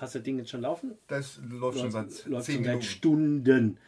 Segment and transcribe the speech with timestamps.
[0.00, 0.92] Hast du das Ding jetzt schon laufen?
[1.08, 2.82] Das läuft schon seit läuft 10 schon seit.
[2.84, 3.78] Stunden.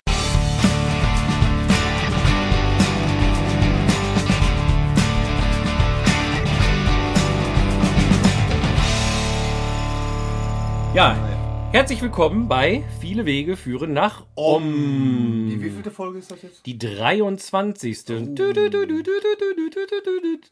[10.92, 11.39] Ja,
[11.72, 15.46] Herzlich willkommen bei Viele Wege führen nach Om.
[15.48, 16.66] Die wievielte Folge ist das jetzt?
[16.66, 18.08] Die 23.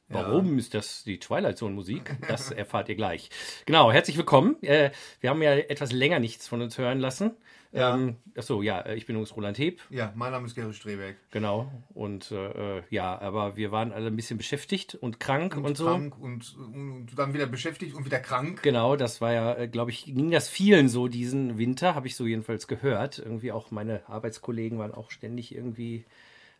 [0.09, 2.17] Warum ist das die Twilight Zone Musik?
[2.29, 3.31] Das erfahrt ihr gleich.
[3.67, 4.59] Genau, herzlich willkommen.
[4.61, 4.93] Wir
[5.25, 7.33] haben ja etwas länger nichts von uns hören lassen.
[7.73, 7.95] Ja.
[7.95, 11.17] Ähm, achso, ja, äh, ich bin übrigens Roland Heb, Ja, mein Name ist Gary Strebeck.
[11.31, 11.71] genau.
[11.93, 15.85] Und äh, äh, ja, aber wir waren alle ein bisschen beschäftigt und krank und, so.
[15.85, 18.63] Krank und, und dann wieder beschäftigt und wieder krank.
[18.63, 22.25] Genau, das war ja, glaube ich, ging das vielen so diesen Winter, habe ich so
[22.25, 23.19] jedenfalls gehört.
[23.19, 26.07] Irgendwie auch meine Arbeitskollegen waren auch ständig irgendwie,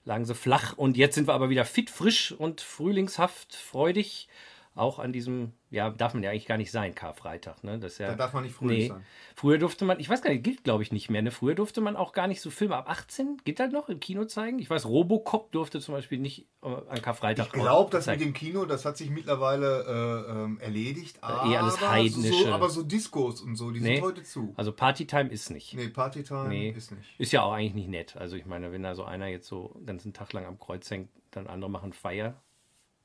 [0.05, 0.77] lagen so flach.
[0.77, 4.29] Und jetzt sind wir aber wieder fit, frisch und frühlingshaft, freudig.
[4.79, 7.65] Auch an diesem, ja, darf man ja eigentlich gar nicht sein, Karfreitag.
[7.65, 7.79] Ne?
[7.79, 8.89] Das ist ja, Da darf man nicht fröhlich nee.
[8.89, 9.05] sein.
[9.35, 11.21] Früher durfte man, ich weiß gar nicht, gilt glaube ich nicht mehr.
[11.21, 11.31] Ne?
[11.31, 14.25] Früher durfte man auch gar nicht so Filme ab 18, geht das noch im Kino
[14.25, 14.59] zeigen?
[14.61, 18.33] Ich weiß, Robocop durfte zum Beispiel nicht äh, an Karfreitag Ich glaube, das mit dem
[18.33, 21.19] Kino, das hat sich mittlerweile äh, ähm, erledigt.
[21.23, 22.45] Aber, eh alles Heidnische.
[22.45, 23.97] So, aber so Discos und so, die Nee.
[23.97, 24.55] sind heute zu.
[24.57, 25.75] Also Partytime ist nicht.
[25.75, 26.71] Nee, Partytime Nee.
[26.71, 27.19] ist nicht.
[27.19, 28.17] Ist ja auch eigentlich nicht nett.
[28.17, 30.91] Also ich meine, wenn da so einer jetzt so den ganzen Tag lang am Kreuz
[30.91, 32.41] hängt, dann andere machen Feier.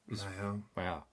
[0.06, 1.06] Naja, Naja.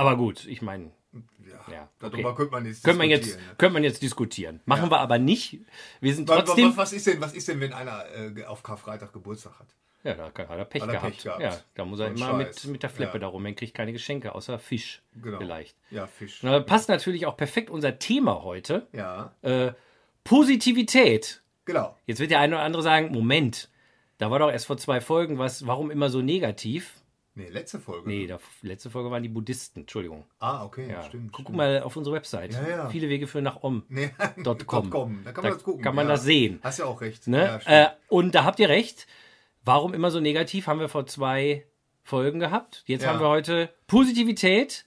[0.00, 1.72] Aber gut, ich meine, ja.
[1.72, 2.36] Ja, Darüber okay.
[2.36, 3.54] könnte man jetzt könnte man jetzt, diskutieren, ne?
[3.58, 4.60] könnte man jetzt diskutieren.
[4.64, 5.58] Machen wir aber nicht.
[6.00, 6.76] Wir sind Was, was, trotzdem.
[6.76, 8.04] was, ist denn, was ist denn, wenn einer
[8.36, 9.66] äh, auf Karfreitag Geburtstag hat?
[10.02, 11.12] Ja, da hat er Pech Hat er gehabt.
[11.12, 11.42] Pech gehabt.
[11.42, 13.18] Ja, da muss er So ein immer mit, mit der Fleppe Ja.
[13.18, 13.44] darum.
[13.44, 15.02] Er kriegt keine Geschenke, außer Fisch.
[15.20, 15.36] Genau.
[15.38, 15.76] Vielleicht.
[15.90, 16.38] Ja, Fisch.
[16.42, 18.86] Na, passt natürlich auch perfekt unser Thema heute.
[18.92, 19.72] Ja, Äh,
[20.24, 21.42] Positivität.
[21.66, 21.96] genau.
[22.06, 23.68] Jetzt wird der eine oder andere sagen, Moment,
[24.18, 26.94] da war doch erst vor zwei Folgen was, warum immer so negativ?
[27.40, 28.08] Nee, letzte Folge.
[28.08, 30.24] Nee, da, letzte Folge waren die Buddhisten, Entschuldigung.
[30.38, 31.02] Ah, okay, Ja.
[31.04, 31.32] stimmt.
[31.32, 31.56] Guck stimmt.
[31.56, 32.52] mal auf unsere Website.
[32.52, 32.88] Ja, ja.
[32.90, 33.84] Viele Wege führen nach Om.
[33.88, 34.10] Nee.
[34.18, 35.82] Da kann man Da das gucken.
[35.82, 36.60] kann man das sehen.
[36.62, 37.26] Hast ja auch recht.
[37.28, 37.60] Ne?
[37.64, 39.06] Äh, und da habt ihr recht.
[39.64, 40.66] Warum immer so negativ?
[40.66, 41.64] Haben wir vor zwei
[42.02, 42.82] Folgen gehabt.
[42.86, 44.84] Jetzt haben wir heute Positivität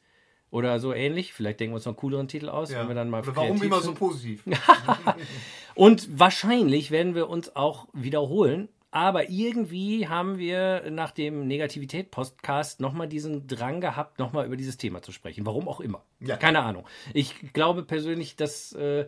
[0.52, 1.34] oder so ähnlich.
[1.34, 2.82] Vielleicht denken wir uns noch einen cooleren Titel aus, ja.
[2.82, 3.98] wenn wir dann mal Oder warum immer sind.
[3.98, 4.44] so positiv?
[5.76, 8.70] Und wahrscheinlich werden wir uns auch wiederholen.
[8.94, 15.02] Aber irgendwie haben wir nach dem Negativität-Podcast nochmal diesen Drang gehabt, nochmal über dieses Thema
[15.02, 15.48] zu sprechen.
[15.48, 16.06] Warum auch immer.
[16.20, 16.38] Ja.
[16.38, 16.86] Keine Ahnung.
[17.12, 19.08] Ich glaube persönlich, dass, äh,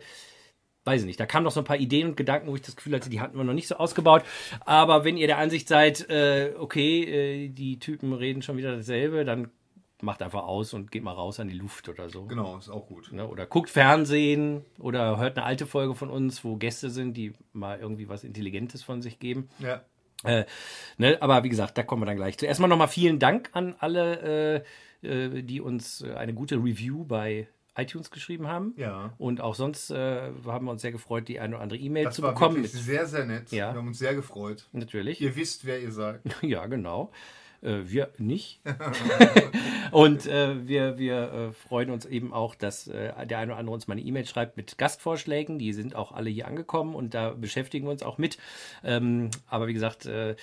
[0.82, 2.74] weiß ich nicht, da kamen noch so ein paar Ideen und Gedanken, wo ich das
[2.74, 4.24] Gefühl hatte, die hatten wir noch nicht so ausgebaut.
[4.64, 7.04] Aber wenn ihr der Ansicht seid, äh, okay,
[7.44, 9.52] äh, die Typen reden schon wieder dasselbe, dann
[10.06, 12.24] macht einfach aus und geht mal raus an die Luft oder so.
[12.24, 13.12] Genau, ist auch gut.
[13.12, 13.26] Ne?
[13.28, 17.78] Oder guckt Fernsehen oder hört eine alte Folge von uns, wo Gäste sind, die mal
[17.78, 19.50] irgendwie was Intelligentes von sich geben.
[19.58, 19.82] Ja.
[20.24, 20.46] Äh,
[20.96, 21.18] ne?
[21.20, 22.46] Aber wie gesagt, da kommen wir dann gleich zu.
[22.46, 24.64] Erstmal nochmal vielen Dank an alle,
[25.02, 28.72] äh, äh, die uns äh, eine gute Review bei iTunes geschrieben haben.
[28.76, 29.12] Ja.
[29.18, 32.14] Und auch sonst äh, haben wir uns sehr gefreut, die eine oder andere E-Mail Das
[32.14, 32.62] zu war bekommen.
[32.62, 33.50] Mit, sehr, sehr nett.
[33.50, 33.72] Ja.
[33.72, 34.66] Wir haben uns sehr gefreut.
[34.72, 35.20] natürlich.
[35.20, 36.20] Ihr wisst, wer ihr seid.
[36.42, 37.10] Ja, genau.
[37.62, 38.60] Äh, wir nicht.
[39.92, 43.74] und äh, wir, wir äh, freuen uns eben auch, dass äh, der eine oder andere
[43.74, 45.58] uns mal eine E-Mail schreibt mit Gastvorschlägen.
[45.58, 48.38] Die sind auch alle hier angekommen und da beschäftigen wir uns auch mit.
[48.84, 50.36] Ähm, aber wie gesagt, äh,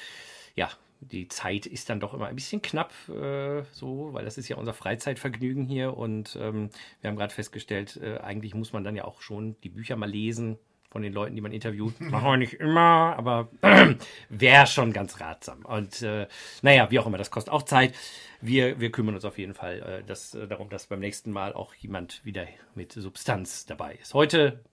[0.55, 0.69] ja,
[1.11, 4.57] die Zeit ist dann doch immer ein bisschen knapp, äh, so, weil das ist ja
[4.57, 6.69] unser Freizeitvergnügen hier und ähm,
[7.01, 10.09] wir haben gerade festgestellt, äh, eigentlich muss man dann ja auch schon die Bücher mal
[10.09, 10.57] lesen
[10.93, 11.99] von den Leuten, die man interviewt.
[11.99, 13.49] Machen wir nicht immer, aber
[14.29, 15.65] wäre schon ganz ratsam.
[15.65, 16.27] Und äh,
[16.61, 17.93] naja, wie auch immer, das kostet auch Zeit.
[18.41, 21.53] Wir, wir kümmern uns auf jeden Fall äh, das, äh, darum, dass beim nächsten Mal
[21.53, 22.45] auch jemand wieder
[22.75, 24.13] mit Substanz dabei ist.
[24.13, 24.63] Heute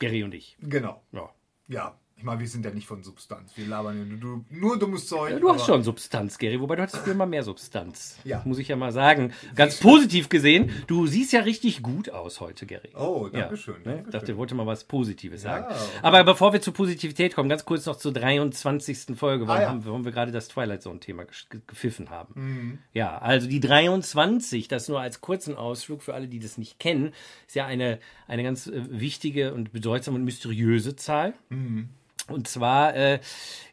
[0.00, 0.56] Gary und ich.
[0.60, 1.02] Genau.
[1.12, 1.30] Ja.
[1.68, 1.96] Ja.
[2.20, 3.52] Ich meine, wir sind ja nicht von Substanz.
[3.56, 5.40] Wir labern ja nur, nur dummes Zeug.
[5.40, 8.18] Du hast schon Substanz, Gary, wobei du hattest früher mal mehr Substanz.
[8.24, 8.42] Ja.
[8.44, 9.32] Muss ich ja mal sagen.
[9.54, 12.90] Ganz positiv gesehen, du siehst ja richtig gut aus heute, Gary.
[12.94, 13.76] Oh, danke schön.
[13.76, 13.82] Ne?
[13.84, 14.34] Danke Ich dachte, schön.
[14.34, 15.64] ich wollte mal was Positives sagen.
[15.70, 15.78] okay.
[16.02, 19.16] Aber bevor wir zur Positivität kommen, ganz kurz noch zur 23.
[19.16, 19.68] Folge, warum, Ah, ja.
[19.70, 21.24] haben, warum wir gerade das Twilight Zone-Thema
[21.66, 22.34] gepfiffen haben.
[22.36, 22.78] Mhm.
[22.92, 27.14] Ja, also die 23, das nur als kurzen Ausflug für alle, die das nicht kennen,
[27.46, 27.98] ist ja eine,
[28.28, 31.32] eine ganz äh, wichtige und bedeutsame und mysteriöse Zahl.
[31.48, 31.88] Mhm.
[32.30, 33.20] Und zwar äh,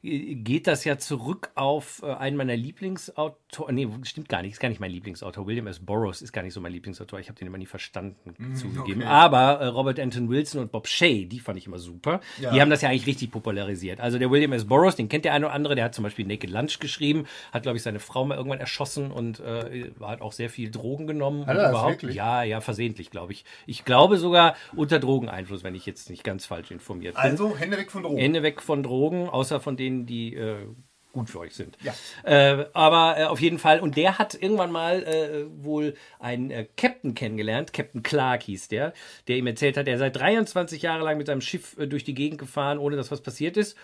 [0.01, 3.75] geht das ja zurück auf äh, einen meiner Lieblingsautoren.
[3.75, 5.47] Nee, stimmt gar nicht, ist gar nicht mein Lieblingsautor.
[5.47, 5.79] William S.
[5.79, 7.19] Burroughs ist gar nicht so mein Lieblingsautor.
[7.19, 9.01] Ich habe den immer nie verstanden zugegeben.
[9.01, 9.09] okay.
[9.09, 12.21] Aber äh, Robert Anton Wilson und Bob Shea, die fand ich immer super.
[12.39, 12.51] Ja.
[12.51, 13.99] Die haben das ja eigentlich richtig popularisiert.
[13.99, 14.65] Also der William S.
[14.65, 17.63] Burroughs, den kennt der eine oder andere, der hat zum Beispiel Naked Lunch geschrieben, hat,
[17.63, 21.45] glaube ich, seine Frau mal irgendwann erschossen und äh, hat auch sehr viel Drogen genommen.
[21.45, 22.15] Hat und er das wirklich?
[22.15, 23.45] Ja, ja, versehentlich, glaube ich.
[23.65, 27.23] Ich glaube sogar unter Drogeneinfluss, wenn ich jetzt nicht ganz falsch informiert bin.
[27.23, 28.17] Also, weg von Drogen.
[28.47, 30.67] Weg von Drogen, außer von denen, die äh,
[31.11, 31.77] gut für euch sind.
[31.83, 31.93] Ja.
[32.23, 36.67] Äh, aber äh, auf jeden Fall, und der hat irgendwann mal äh, wohl einen äh,
[36.77, 38.93] Captain kennengelernt, Captain Clark hieß der,
[39.27, 42.13] der ihm erzählt hat, er sei 23 Jahre lang mit seinem Schiff äh, durch die
[42.13, 43.75] Gegend gefahren, ohne dass was passiert ist.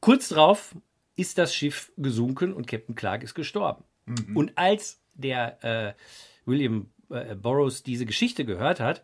[0.00, 0.74] Kurz darauf
[1.16, 3.84] ist das Schiff gesunken und Captain Clark ist gestorben.
[4.34, 5.94] Und als der äh,
[6.44, 9.02] William Burroughs diese Geschichte gehört hat,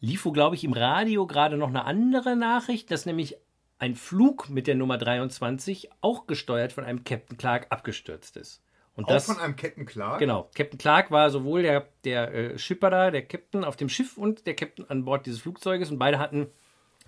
[0.00, 3.36] lief wohl, glaube ich, im Radio gerade noch eine andere Nachricht, dass nämlich
[3.82, 8.62] ein Flug mit der Nummer 23 auch gesteuert von einem Captain Clark abgestürzt ist.
[8.94, 10.20] Und Auch von einem Captain Clark?
[10.20, 10.48] Genau.
[10.54, 14.46] Captain Clark war sowohl der, der äh, Schipper da, der Captain auf dem Schiff und
[14.46, 15.90] der Captain an Bord dieses Flugzeuges.
[15.90, 16.46] Und beide hatten,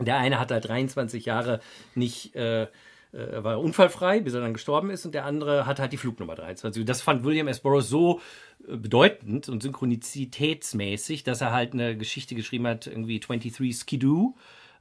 [0.00, 1.60] der eine hat halt 23 Jahre
[1.94, 2.68] nicht, äh, äh,
[3.12, 5.06] war unfallfrei, bis er dann gestorben ist.
[5.06, 6.80] Und der andere hat halt die Flugnummer 23.
[6.80, 7.60] Und das fand William S.
[7.60, 8.20] Burroughs so
[8.66, 14.34] äh, bedeutend und synchronizitätsmäßig, dass er halt eine Geschichte geschrieben hat, irgendwie 23 Skidoo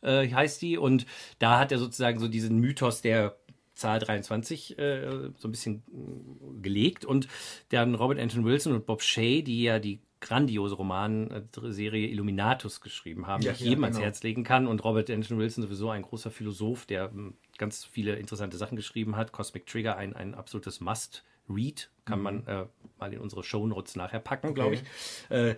[0.04, 0.78] äh, heißt die.
[0.78, 1.06] Und
[1.40, 3.36] da hat er sozusagen so diesen Mythos der
[3.74, 7.06] Zahl 23 äh, so ein bisschen äh, gelegt.
[7.06, 7.28] Und
[7.70, 13.44] dann Robert Anton Wilson und Bob Shea, die ja die grandiose Romanserie Illuminatus geschrieben haben,
[13.44, 14.06] Ja, die ich ja, jedem ans genau.
[14.06, 14.68] Herz legen kann.
[14.68, 19.16] Und Robert Anton Wilson sowieso ein großer Philosoph, der ähm, ganz viele interessante Sachen geschrieben
[19.16, 19.32] hat.
[19.32, 22.66] Cosmic Trigger, ein, ein absolutes Must-Read, kann man äh,
[23.00, 24.84] mal in unsere Shownotes nachher packen, glaube ich.
[25.30, 25.56] Äh,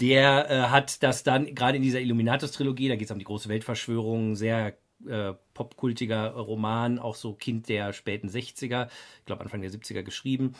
[0.00, 3.48] der äh, hat das dann gerade in dieser Illuminatus-Trilogie, da geht es um die große
[3.48, 4.74] Weltverschwörung, sehr
[5.06, 8.88] äh, popkultiger Roman, auch so Kind der späten 60er,
[9.20, 10.54] ich glaube Anfang der 70er geschrieben.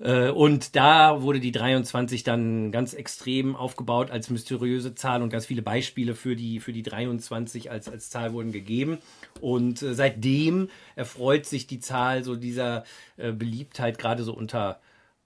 [0.00, 5.46] Äh, Und da wurde die 23 dann ganz extrem aufgebaut als mysteriöse Zahl und ganz
[5.46, 8.98] viele Beispiele für die, für die 23 als, als Zahl wurden gegeben.
[9.40, 12.84] Und äh, seitdem erfreut sich die Zahl so dieser
[13.16, 14.80] äh, Beliebtheit, gerade so unter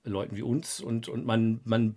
[0.05, 0.81] Leuten wie uns.
[0.81, 1.97] Und, und man, man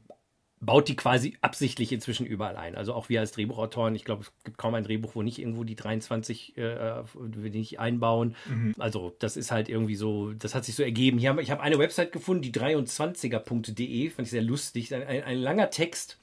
[0.61, 2.75] baut die quasi absichtlich inzwischen überall ein.
[2.75, 5.63] Also auch wir als Drehbuchautoren, ich glaube, es gibt kaum ein Drehbuch, wo nicht irgendwo
[5.63, 7.03] die 23 äh,
[7.49, 8.35] nicht einbauen.
[8.77, 11.17] Also das ist halt irgendwie so, das hat sich so ergeben.
[11.17, 14.93] Hier haben, ich habe eine Website gefunden, die 23er.de, fand ich sehr lustig.
[14.93, 16.19] Ein, ein, ein langer Text,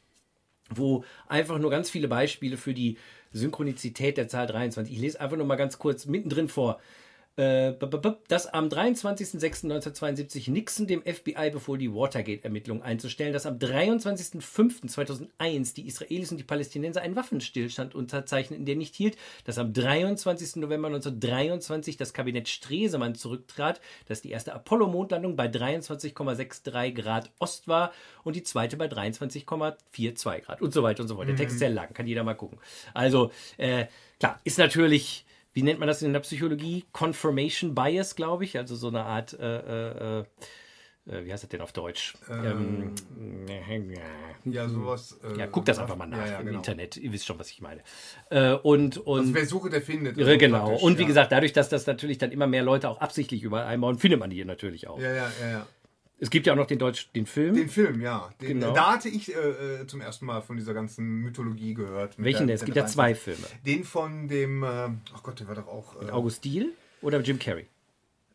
[0.70, 2.96] wo einfach nur ganz viele Beispiele für die
[3.32, 4.94] Synchronizität der Zahl 23.
[4.94, 6.78] Ich lese einfach nur mal ganz kurz mittendrin vor.
[7.38, 7.74] Äh,
[8.26, 16.32] dass am 23.06.1972 Nixon dem FBI befohl, die Watergate-Ermittlungen einzustellen, dass am 23.05.2001 die Israelis
[16.32, 20.56] und die Palästinenser einen Waffenstillstand unterzeichneten, der nicht hielt, dass am 23.
[20.56, 27.92] November 1923 das Kabinett Stresemann zurücktrat, dass die erste Apollo-Mondlandung bei 23,63 Grad Ost war
[28.24, 31.28] und die zweite bei 23,42 Grad und so weiter und so fort.
[31.28, 32.58] Der Text ist sehr lang, kann jeder mal gucken.
[32.94, 33.86] Also, äh,
[34.18, 36.84] klar, ist natürlich wie nennt man das in der Psychologie?
[36.92, 38.56] Confirmation Bias, glaube ich.
[38.58, 40.24] Also so eine Art, äh, äh,
[41.08, 42.14] äh, wie heißt das denn auf Deutsch?
[42.30, 42.94] Ähm,
[44.44, 45.18] Ja, sowas.
[45.24, 46.58] äh, ja, guck das einfach mal nach ja, ja, im genau.
[46.58, 46.96] Internet.
[46.96, 47.82] Ihr wisst schon, was ich meine.
[48.30, 50.18] Äh, und und Also wer suche, der findet.
[50.18, 50.76] Also genau.
[50.76, 51.08] Und wie ja.
[51.08, 54.30] gesagt, dadurch, dass das natürlich dann immer mehr Leute auch absichtlich überall einbauen, findet man
[54.30, 55.00] die hier natürlich auch.
[55.00, 55.66] Ja, ja, ja, ja.
[56.20, 57.54] Es gibt ja auch noch den Deutsch, den Film.
[57.54, 58.28] Den Film, ja.
[58.40, 58.72] Den, Genau.
[58.74, 59.38] Da hatte ich äh,
[59.82, 62.18] äh, zum ersten Mal von dieser ganzen Mythologie gehört.
[62.18, 62.46] mit Welchen denn?
[62.48, 62.94] der- Es gibt ja 23.
[62.94, 63.46] zwei Filme.
[63.64, 64.66] Den von dem, äh,
[65.14, 66.02] ach Gott, der war doch auch.
[66.02, 66.72] Äh, August Diehl
[67.02, 67.66] oder Jim Carrey.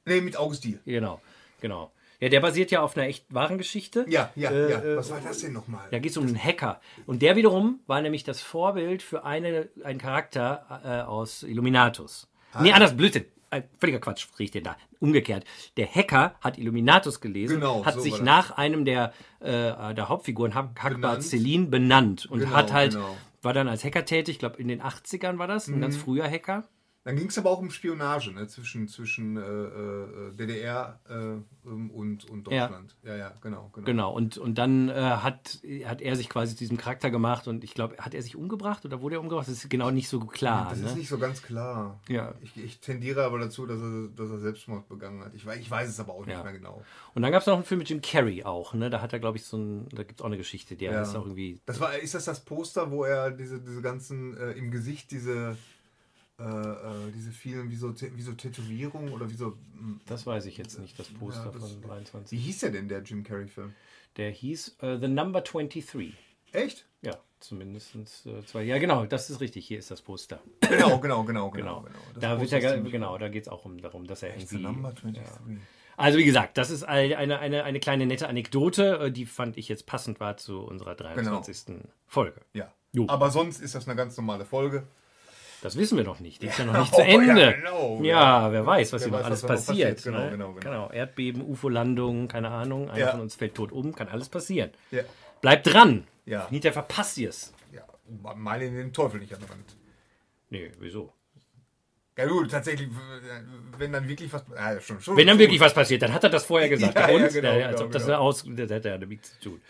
[0.06, 0.80] nee, mit August Diehl.
[0.86, 1.22] Genau,
[1.60, 1.92] genau.
[2.22, 4.06] Ja, der basiert ja auf einer echt wahren Geschichte.
[4.08, 4.82] Ja, ja, Äh, ja.
[4.82, 5.86] äh, Was war das denn nochmal?
[5.92, 6.80] Da geht es um einen Hacker.
[7.06, 12.30] Und der wiederum war nämlich das Vorbild für eine, einen Charakter äh, aus Illuminatus.
[12.62, 13.26] Nee, anders, Blödsinn.
[13.54, 14.76] Ein völliger Quatsch, riecht den da.
[15.00, 15.46] Umgekehrt.
[15.78, 20.56] Der Hacker hat Illuminatus gelesen, Genau, hat so sich nach einem der, äh, der Hauptfiguren,
[20.56, 21.24] Hak- Hakbar Benannt.
[21.24, 22.26] Celine, benannt.
[22.26, 23.16] Und Genau, hat halt, genau.
[23.42, 25.82] war dann als Hacker tätig, ich glaube in den 80ern war das, ein Mhm.
[25.82, 26.64] ganz früher Hacker.
[27.06, 28.48] Dann ging es aber auch um Spionage ne?
[28.48, 31.14] zwischen, zwischen äh, äh, DDR äh,
[31.68, 32.68] ähm, und, und Ja.
[32.68, 32.96] Deutschland.
[33.04, 33.70] Ja, ja, genau.
[33.74, 33.86] genau.
[33.86, 37.66] Genau, und, und dann äh, hat, hat er sich quasi zu diesem Charakter gemacht und
[37.66, 39.48] ich glaube, hat er sich umgebracht oder wurde er umgebracht?
[39.50, 40.68] Das ist genau nicht so klar.
[40.70, 40.88] Das ne?
[40.88, 42.00] ist nicht so ganz klar.
[42.08, 42.36] Ja.
[42.42, 45.34] Ich, ich tendiere aber dazu, dass er, dass er Selbstmord begangen hat.
[45.36, 46.44] Ich weiß, ich weiß es aber auch nicht Ja.
[46.44, 46.82] mehr genau.
[47.14, 48.90] Und dann gab es noch einen Film mit Jim Carrey auch, ne?
[48.90, 51.02] Da hat er, glaube ich, so ein, da gibt es auch eine Geschichte, der Ja.
[51.02, 51.60] ist auch irgendwie.
[51.66, 55.58] Das war, ist das das Poster, wo er diese, diese ganzen äh, im Gesicht diese
[56.44, 60.46] äh, äh, diese vielen wie so, wie so Tätowierungen oder wie so mh, Das weiß
[60.46, 62.40] ich jetzt nicht, das Poster Ja, das- von wie 23.
[62.44, 63.74] hieß der denn der Jim Carrey Film?
[64.18, 66.14] Der hieß äh, The Number 23.
[66.52, 66.86] Echt?
[67.02, 68.64] Ja, zumindest äh, zwei.
[68.64, 69.66] Ja, genau, das ist richtig.
[69.66, 70.40] Hier ist das Poster.
[70.62, 71.50] Genau, genau, genau, genau.
[71.50, 71.82] Genau.
[71.82, 72.20] genau.
[72.20, 74.74] Da wird ja, genau, da geht es auch um darum, dass er Echt, the irgendwie.
[74.74, 75.58] number 23.
[75.98, 79.58] Also wie gesagt, das ist eine, eine, eine, eine kleine nette Anekdote, äh, die fand
[79.58, 81.76] ich jetzt passend war zu unserer 23.
[82.08, 82.42] Folge.
[82.54, 82.72] Ja.
[82.94, 83.06] Jo.
[83.10, 84.88] Aber sonst ist das eine ganz normale Folge.
[85.64, 86.42] Das wissen wir noch nicht.
[86.42, 87.54] Die ist ja noch nicht Oh, zu ja, Ende.
[87.56, 88.00] genau.
[88.04, 89.96] Ja, wer weiß, was Wer hier noch alles passiert.
[89.98, 90.04] passiert.
[90.04, 90.32] Genau, ne?
[90.32, 90.92] genau, genau.
[90.92, 92.90] Erdbeben, UFO-Landung, keine Ahnung.
[92.90, 93.12] Einer Ja.
[93.12, 94.72] von uns fällt tot um, kann alles passieren.
[94.92, 95.04] Ja.
[95.42, 96.06] Bleibt dran.
[96.26, 96.48] Ja.
[96.52, 97.54] Nicht der verpasst ihr's.
[97.72, 97.82] ja.
[98.36, 99.76] Mal in den Teufel nicht an der Wand.
[100.50, 101.14] Nee, wieso?
[102.18, 102.90] Ja gut, tatsächlich,
[103.78, 106.30] wenn dann wirklich was, ah, schon, schon, wenn dann wirklich was passiert, dann hat er
[106.30, 106.94] das vorher gesagt.
[106.96, 108.18] ja, ja, genau, ja, als genau, ob das genau.
[108.20, 109.62] aus, das hätte er damit zu tun.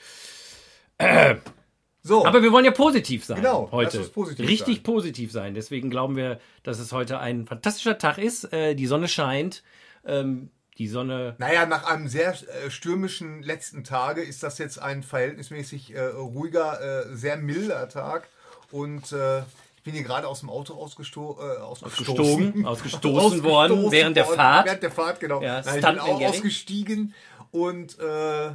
[0.98, 1.36] Äh,
[2.04, 2.26] so.
[2.26, 4.00] Aber wir wollen ja positiv sein genau, heute.
[4.00, 4.84] Positiv Richtig sein.
[4.84, 5.54] positiv sein.
[5.54, 8.52] Deswegen glauben wir, dass es heute ein fantastischer Tag ist.
[8.52, 9.64] Äh, die Sonne scheint.
[10.06, 11.36] Ähm, die Sonne.
[11.38, 17.06] Naja, nach einem sehr äh, stürmischen letzten Tage ist das jetzt ein verhältnismäßig äh, ruhiger,
[17.06, 18.28] äh, sehr milder Tag.
[18.72, 19.40] Und äh,
[19.78, 24.66] ich bin hier gerade aus dem Auto ausgesto äh, ausgestoßen, ausgestoßen worden während der Fahrt.
[24.66, 25.42] Während der Fahrt, genau.
[25.42, 27.14] Ja, Nein, ich bin auch ausgestiegen
[27.52, 28.52] und äh,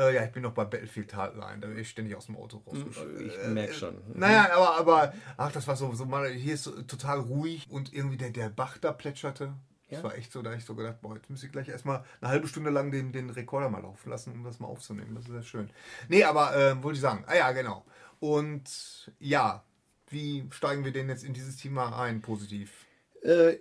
[0.00, 2.76] ja, ich bin noch bei Battlefield Hardline, da bin ich ständig aus dem Auto raus.
[2.76, 3.94] Hm, ich äh, merke schon.
[3.94, 4.18] Mhm.
[4.20, 7.92] Naja, aber, aber, ach, das war so, so mal, hier ist so, total ruhig und
[7.92, 9.54] irgendwie der, der Bach da plätscherte.
[9.90, 10.04] Das ja.
[10.04, 12.30] war echt so, da habe ich so gedacht, boah, jetzt muss ich gleich erstmal eine
[12.30, 15.14] halbe Stunde lang den, den Rekorder mal laufen lassen, um das mal aufzunehmen.
[15.14, 15.70] Das ist sehr schön.
[16.08, 17.24] Nee, aber äh, wollte ich sagen.
[17.26, 17.86] Ah ja, genau.
[18.20, 19.64] Und ja,
[20.10, 22.86] wie steigen wir denn jetzt in dieses Thema ein, positiv?
[23.22, 23.56] Äh,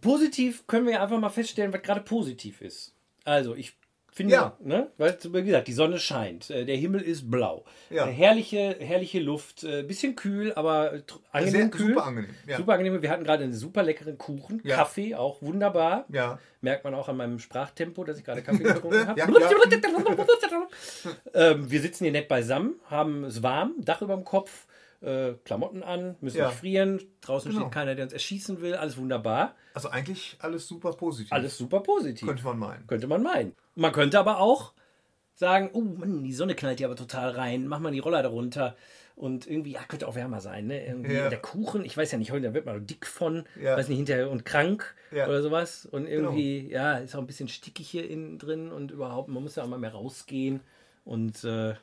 [0.00, 2.94] positiv können wir einfach mal feststellen, was gerade positiv ist.
[3.24, 3.76] Also, ich
[4.14, 4.54] Finde ja.
[4.60, 4.90] ich, ne?
[4.98, 7.64] Weil, wie gesagt, die Sonne scheint, äh, der Himmel ist blau.
[7.88, 8.06] Ja.
[8.06, 11.00] Äh, herrliche, herrliche Luft, äh, bisschen kühl, aber
[11.32, 11.94] angenehm Sehr, kühl.
[11.94, 12.30] Super angenehm.
[12.46, 12.58] Ja.
[12.58, 13.00] Super angenehm.
[13.00, 14.76] Wir hatten gerade einen super leckeren Kuchen, ja.
[14.76, 16.04] Kaffee, auch wunderbar.
[16.10, 16.38] Ja.
[16.60, 19.18] Merkt man auch an meinem Sprachtempo, dass ich gerade Kaffee getrunken habe.
[21.34, 24.66] ähm, wir sitzen hier nett beisammen, haben es warm, Dach über dem Kopf
[25.02, 26.48] äh, Klamotten an, müssen ja.
[26.48, 27.62] nicht frieren, draußen genau.
[27.62, 29.54] steht keiner, der uns erschießen will, alles wunderbar.
[29.74, 31.32] Also eigentlich alles super positiv.
[31.32, 32.26] Alles super positiv.
[32.26, 32.86] Könnte man meinen.
[32.86, 33.54] Könnte man meinen.
[33.74, 34.72] Man könnte aber auch
[35.34, 38.76] sagen, oh Mann, die Sonne knallt hier aber total rein, mach mal die Roller darunter.
[39.14, 40.86] Und irgendwie, ja, könnte auch wärmer sein, ne?
[40.86, 41.28] Irgendwie ja.
[41.28, 43.76] der Kuchen, ich weiß ja nicht, heute wird man dick von, ja.
[43.76, 45.28] weiß nicht, hinterher und krank ja.
[45.28, 45.84] oder sowas.
[45.84, 46.74] Und irgendwie, genau.
[46.74, 49.68] ja, ist auch ein bisschen stickig hier innen drin und überhaupt, man muss ja auch
[49.68, 50.60] mal mehr rausgehen.
[51.04, 51.74] Und äh,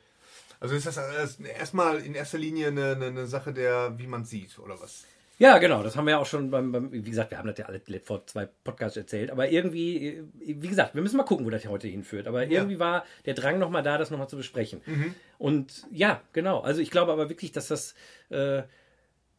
[0.60, 4.80] also ist das erstmal in erster Linie eine, eine Sache der, wie man sieht, oder
[4.80, 5.06] was?
[5.40, 7.58] Ja, genau, das haben wir ja auch schon beim, beim, wie gesagt, wir haben das
[7.58, 11.50] ja alle vor zwei Podcasts erzählt, aber irgendwie, wie gesagt, wir müssen mal gucken, wo
[11.50, 12.28] das heute hinführt.
[12.28, 12.60] Aber ja.
[12.60, 14.82] irgendwie war der Drang nochmal da, das nochmal zu besprechen.
[14.86, 15.16] Mhm.
[15.38, 17.96] Und ja, genau, also ich glaube aber wirklich, dass das,
[18.30, 18.64] äh,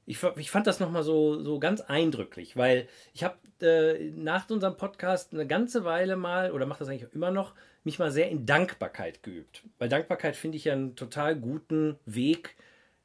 [0.06, 4.78] ich, ich fand das nochmal so, so ganz eindrücklich, weil ich habe äh, nach unserem
[4.78, 7.52] Podcast eine ganze Weile mal, oder mache das eigentlich immer noch,
[7.84, 9.62] mich mal sehr in Dankbarkeit geübt.
[9.78, 12.56] Weil Dankbarkeit finde ich ja einen total guten Weg,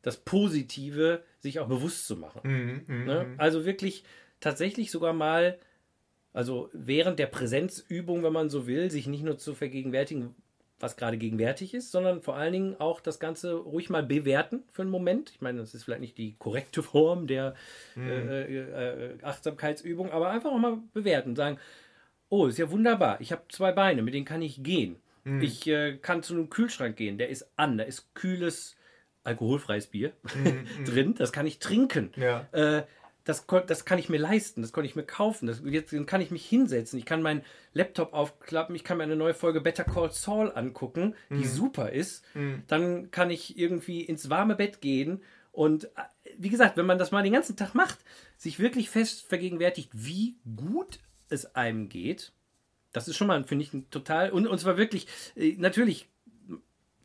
[0.01, 2.41] das Positive sich auch bewusst zu machen.
[2.43, 3.25] Mhm ne?
[3.25, 3.39] Mhm.
[3.39, 4.03] Also wirklich
[4.39, 5.57] tatsächlich sogar mal,
[6.33, 10.35] also während der Präsenzübung, wenn man so will, sich nicht nur zu vergegenwärtigen,
[10.79, 14.81] was gerade gegenwärtig ist, sondern vor allen Dingen auch das Ganze ruhig mal bewerten für
[14.81, 15.31] einen Moment.
[15.31, 17.55] Ich meine, das ist vielleicht nicht die korrekte Form der
[17.95, 21.57] äh, äh, äh Achtsamkeitsübung, aber einfach auch mal bewerten, sagen,
[22.29, 24.97] oh, ist ja wunderbar, ich habe zwei Beine, mit denen kann ich gehen.
[25.23, 25.41] Mhm.
[25.41, 28.75] Ich äh, kann zu einem Kühlschrank gehen, der ist an, da ist kühles,
[29.23, 30.43] alkoholfreies Bier mhm,
[30.79, 30.85] mhm.
[30.85, 32.11] drin, das kann ich trinken.
[32.15, 32.47] Ja.
[32.51, 32.83] Äh,
[33.25, 36.29] das, das kann ich mir leisten, das konnte ich mir kaufen, das, jetzt kann ich
[36.29, 37.41] mich hinsetzen, ich kann meinen
[37.73, 41.43] Laptop aufklappen, ich kann mir eine neue Folge Better Call Saul angucken, die mhm.
[41.43, 42.23] super ist.
[42.35, 42.61] Mhm.
[42.67, 45.89] Dann kann ich irgendwie ins warme Bett gehen und äh,
[46.37, 47.97] wie gesagt, wenn man das mal den ganzen Tag macht,
[48.37, 52.33] sich wirklich fest vergegenwärtigt, wie gut es einem geht.
[52.91, 54.31] Das ist schon mal, finde ich, ein total.
[54.31, 56.09] Und, und zwar wirklich, äh, natürlich,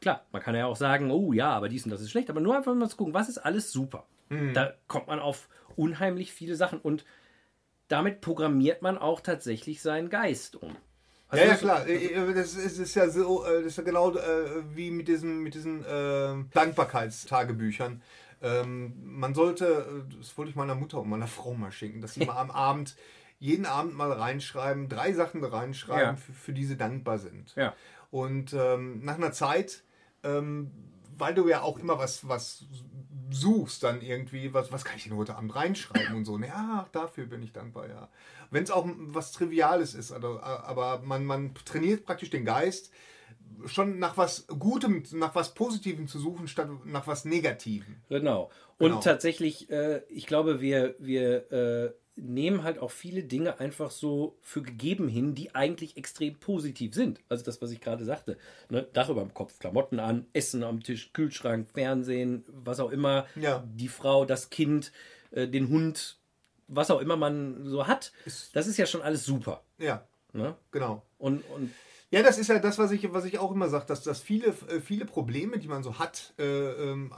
[0.00, 2.40] klar, man kann ja auch sagen, oh ja, aber dies und das ist schlecht, aber
[2.40, 4.06] nur einfach mal zu gucken, was ist alles super.
[4.28, 4.54] Mhm.
[4.54, 7.04] Da kommt man auf unheimlich viele Sachen und
[7.88, 10.76] damit programmiert man auch tatsächlich seinen Geist um.
[11.28, 11.86] Also ja, ja, klar.
[11.86, 14.14] Äh, äh, das ist, ist, ja so, das ist ja genau
[14.74, 18.02] wie mit diesen, mit diesen äh, Dankbarkeitstagebüchern.
[18.42, 22.24] Ähm, man sollte, das wollte ich meiner Mutter und meiner Frau mal schenken, dass sie
[22.26, 22.96] mal am Abend
[23.40, 26.16] jeden Abend mal reinschreiben, drei Sachen reinschreiben, ja.
[26.16, 27.54] für, für die sie dankbar sind.
[27.56, 27.74] Ja.
[28.10, 29.82] Und ähm, nach einer Zeit,
[30.22, 30.70] ähm,
[31.16, 32.66] weil du ja auch immer was, was
[33.30, 36.38] suchst, dann irgendwie, was, was kann ich denn heute Abend reinschreiben und so.
[36.38, 38.08] Ja, dafür bin ich dankbar, ja.
[38.50, 42.92] Wenn es auch was Triviales ist, also, aber man, man trainiert praktisch den Geist,
[43.66, 47.96] schon nach was Gutem, nach was Positivem zu suchen, statt nach was Negativem.
[48.08, 48.50] Genau.
[48.78, 49.00] Und genau.
[49.00, 54.62] tatsächlich, äh, ich glaube, wir, wir äh, nehmen halt auch viele Dinge einfach so für
[54.62, 57.20] gegeben hin, die eigentlich extrem positiv sind.
[57.28, 58.36] Also das, was ich gerade sagte.
[58.68, 58.86] Ne?
[58.92, 63.26] Dach über dem Kopf, Klamotten an, Essen am Tisch, Kühlschrank, Fernsehen, was auch immer.
[63.36, 63.64] Ja.
[63.74, 64.92] Die Frau, das Kind,
[65.30, 66.18] äh, den Hund,
[66.68, 68.12] was auch immer man so hat.
[68.52, 69.64] Das ist ja schon alles super.
[69.78, 70.06] Ja.
[70.32, 70.56] Ne?
[70.70, 71.02] Genau.
[71.18, 71.72] Und, und
[72.10, 74.48] ja, das ist ja das, was ich, was ich auch immer sage, dass, dass viele,
[74.48, 77.12] äh, viele Probleme, die man so hat, äh, ähm,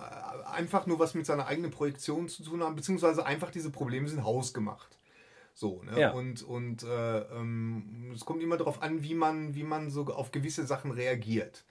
[0.50, 4.24] einfach nur was mit seiner eigenen Projektion zu tun haben, beziehungsweise einfach diese Probleme sind
[4.24, 4.98] hausgemacht.
[5.54, 6.00] So, ne?
[6.00, 6.10] Ja.
[6.12, 10.30] Und, und äh, ähm, es kommt immer darauf an, wie man, wie man so auf
[10.30, 11.64] gewisse Sachen reagiert.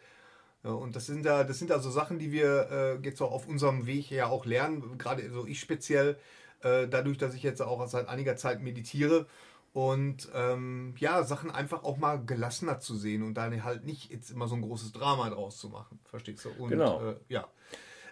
[0.64, 3.48] Ja, und das sind ja, das sind also Sachen, die wir äh, jetzt auch auf
[3.48, 6.18] unserem Weg ja auch lernen, gerade so ich speziell,
[6.64, 9.26] Äh, dadurch, dass ich jetzt auch seit einiger Zeit meditiere
[9.74, 14.30] und ähm, ja, Sachen einfach auch mal gelassener zu sehen und dann halt nicht jetzt
[14.30, 16.00] immer so ein großes Drama draus zu machen.
[16.06, 16.50] Verstehst du?
[16.62, 17.02] Und, Genau.
[17.12, 17.48] Äh, ja.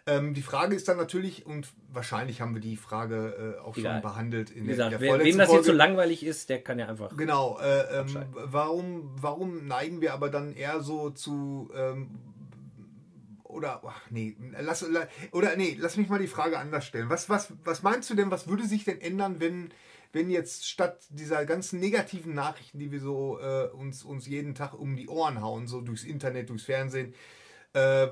[0.05, 3.83] Ähm, die Frage ist dann natürlich, und wahrscheinlich haben wir die Frage äh, auch schon
[3.83, 4.01] Egal.
[4.01, 6.79] behandelt in Wie der, gesagt, der vorletzten wem das jetzt so langweilig ist, der kann
[6.79, 7.15] ja einfach.
[7.17, 12.09] Genau, äh, ähm, warum, warum neigen wir aber dann eher so zu ähm,
[13.43, 17.09] oder ach, nee, lass, la- oder nee, lass mich mal die Frage anders stellen.
[17.09, 19.69] Was, was, was meinst du denn, was würde sich denn ändern, wenn,
[20.11, 24.73] wenn jetzt statt dieser ganzen negativen Nachrichten, die wir so äh, uns, uns jeden Tag
[24.73, 27.13] um die Ohren hauen, so durchs Internet, durchs Fernsehen,
[27.73, 28.07] äh,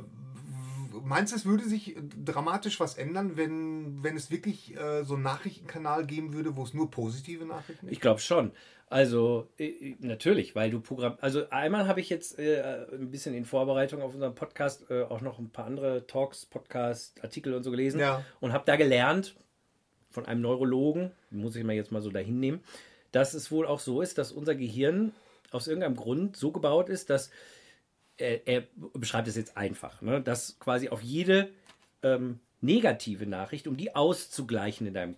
[1.04, 5.24] meinst du, es würde sich dramatisch was ändern, wenn, wenn es wirklich äh, so einen
[5.24, 7.92] Nachrichtenkanal geben würde, wo es nur positive Nachrichten gibt?
[7.94, 8.52] Ich glaube schon.
[8.90, 9.50] Also
[10.00, 11.18] natürlich, weil du Programm.
[11.20, 15.20] Also einmal habe ich jetzt äh, ein bisschen in Vorbereitung auf unseren Podcast äh, auch
[15.20, 18.24] noch ein paar andere Talks, Podcast, Artikel und so gelesen Ja.
[18.40, 19.36] und habe da gelernt
[20.18, 22.60] von einem Neurologen, muss ich mal jetzt mal so dahin nehmen,
[23.12, 25.12] dass es wohl auch so ist, dass unser Gehirn
[25.52, 27.30] aus irgendeinem Grund so gebaut ist, dass
[28.18, 28.64] er, er
[28.96, 31.50] beschreibt es jetzt einfach, ne, dass quasi auf jede
[32.02, 35.16] ähm, negative Nachricht, um die auszugleichen in deinem,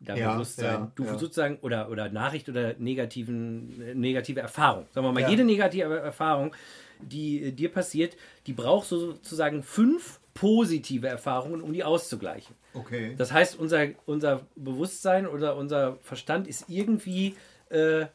[0.00, 1.18] deinem Ja, Bewusstsein, ja, du ja.
[1.18, 4.86] sozusagen oder, oder Nachricht oder negativen, äh, negative Erfahrung.
[4.92, 6.56] Sagen wir mal, jede negative Erfahrung,
[6.98, 8.16] die äh, dir passiert,
[8.46, 12.54] die braucht so sozusagen fünf positive Erfahrungen, um die auszugleichen.
[12.74, 13.14] Okay.
[13.16, 17.36] Das heißt, unser, unser Bewusstsein oder unser Verstand ist irgendwie
[17.68, 18.06] äh,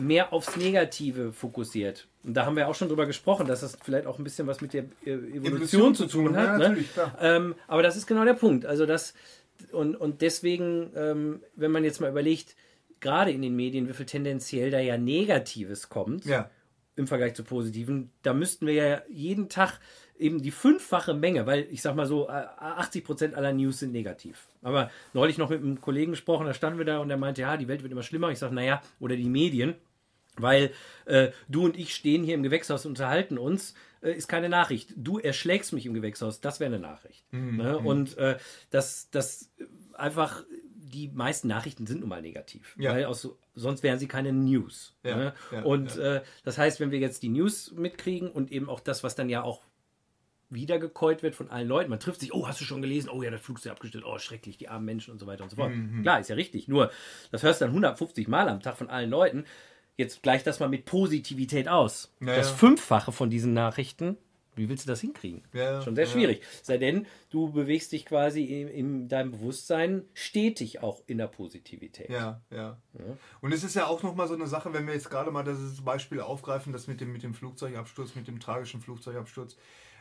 [0.00, 2.08] mehr aufs Negative fokussiert.
[2.24, 4.60] Und da haben wir auch schon drüber gesprochen, dass das vielleicht auch ein bisschen was
[4.60, 6.60] mit der äh, Evolution, zu tun hat.
[6.60, 6.84] Ja, ne?
[7.20, 8.66] Ähm, aber das ist genau der Punkt.
[8.66, 9.14] Also das
[9.72, 12.54] und, und deswegen, ähm, wenn man jetzt mal überlegt,
[13.00, 16.50] gerade in den Medien, wie viel tendenziell da ja Negatives kommt Ja.
[16.96, 19.78] im Vergleich zu Positiven, da müssten wir ja jeden Tag
[20.18, 23.92] eben die fünffache Menge, weil ich sag mal so, äh, 80 Prozent aller News sind
[23.92, 24.48] negativ.
[24.62, 27.56] Aber neulich noch mit einem Kollegen gesprochen, da standen wir da und der meinte, ja,
[27.56, 28.30] die Welt wird immer schlimmer.
[28.30, 29.74] Ich sage, naja, oder die Medien,
[30.36, 30.72] weil
[31.06, 34.92] äh, du und ich stehen hier im Gewächshaus und unterhalten uns, äh, ist keine Nachricht.
[34.96, 37.24] Du erschlägst mich im Gewächshaus, das wäre eine Nachricht.
[37.32, 37.78] Mhm, Ne?
[37.78, 38.38] Und äh,
[38.70, 39.50] das, das
[39.94, 40.44] einfach,
[40.76, 42.74] die meisten Nachrichten sind nun mal negativ.
[42.78, 42.92] Ja.
[42.92, 44.94] Weil aus, sonst wären sie keine News.
[45.02, 45.34] Ja, Ne?
[45.52, 45.96] ja, und.
[45.96, 49.28] Äh, das heißt, wenn wir jetzt die News mitkriegen und eben auch das, was dann
[49.28, 49.62] ja auch
[50.50, 51.90] wiedergekäut wird von allen Leuten.
[51.90, 53.10] Man trifft sich, oh, hast du schon gelesen?
[53.10, 55.56] Oh ja, das Flugzeug abgestürzt, oh, schrecklich, die armen Menschen und so weiter und so
[55.56, 55.74] fort.
[55.74, 56.02] Mhm.
[56.02, 56.68] Klar, ist ja richtig.
[56.68, 56.90] Nur,
[57.30, 59.44] das hörst du dann 150 Mal am Tag von allen Leuten.
[59.96, 62.14] Jetzt gleich das mal mit Positivität aus.
[62.20, 62.56] Ja, das ja.
[62.56, 64.16] Fünffache von diesen Nachrichten,
[64.58, 65.42] wie willst du das hinkriegen?
[65.52, 66.10] Ja, Schon sehr ja.
[66.10, 66.42] schwierig.
[66.62, 72.10] Sei denn, du bewegst dich quasi in, in deinem Bewusstsein stetig auch in der Positivität.
[72.10, 72.76] Ja, ja.
[73.40, 75.80] Und es ist ja auch nochmal so eine Sache, wenn wir jetzt gerade mal das
[75.82, 79.56] Beispiel aufgreifen, das mit dem, mit dem Flugzeugabsturz, mit dem tragischen Flugzeugabsturz,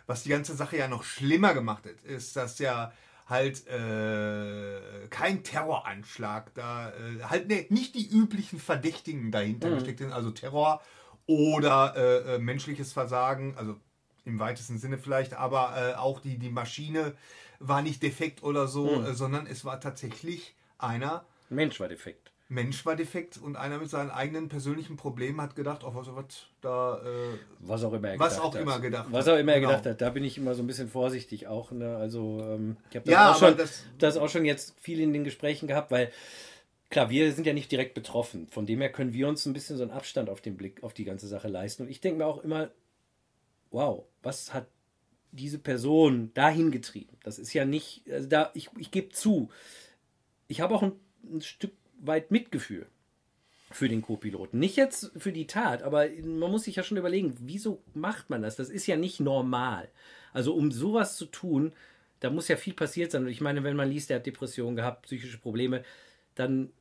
[0.08, 2.92] was die ganze Sache ja noch schlimmer gemacht hat, ist, dass ja
[3.28, 10.14] halt äh, kein Terroranschlag da, äh, halt ne, nicht die üblichen Verdächtigen dahinter gesteckt sind,
[10.14, 10.82] also Terror
[11.26, 13.76] oder äh, äh, menschliches Versagen, also
[14.24, 17.16] im weitesten Sinne vielleicht, aber äh, auch die, die Maschine
[17.60, 22.32] war nicht defekt oder so, äh, sondern es war tatsächlich einer, Mensch war defekt.
[22.50, 26.26] Mensch war defekt und einer mit seinen eigenen persönlichen Problemen hat gedacht, oh, was, was
[26.62, 28.62] da, äh, Was auch immer er Was gedacht auch hat.
[28.62, 29.72] immer gedacht Was auch immer er genau.
[29.72, 30.02] gedacht hat.
[30.02, 31.72] Da bin ich immer so ein bisschen vorsichtig auch.
[31.72, 31.98] Ne?
[31.98, 35.12] Also ähm, ich habe das, Ja, auch schon, das- das, auch schon jetzt viel in
[35.12, 36.10] den Gesprächen gehabt, weil
[36.90, 38.48] klar, wir sind ja nicht direkt betroffen.
[38.48, 40.94] Von dem her können wir uns ein bisschen so einen Abstand auf den Blick auf
[40.94, 41.84] die ganze Sache leisten.
[41.84, 42.70] Und ich denke mir auch immer,
[43.72, 44.68] wow, was hat
[45.34, 47.18] diese Person dahin getrieben?
[47.24, 49.50] Das ist ja nicht, also da, ich, ich gebe zu,
[50.48, 50.94] ich habe auch ein,
[51.30, 52.88] ein Stück weit Mitgefühl
[53.72, 54.60] für den Co-Piloten.
[54.60, 58.42] Nicht jetzt für die Tat, aber man muss sich ja schon überlegen, wieso macht man
[58.42, 58.56] das?
[58.56, 59.90] Das ist ja nicht normal.
[60.34, 61.74] Also um sowas zu tun,
[62.20, 63.24] da muss ja viel passiert sein.
[63.24, 65.84] Und ich meine, wenn man liest, der hat Depressionen gehabt, psychische Probleme,
[66.36, 66.72] dann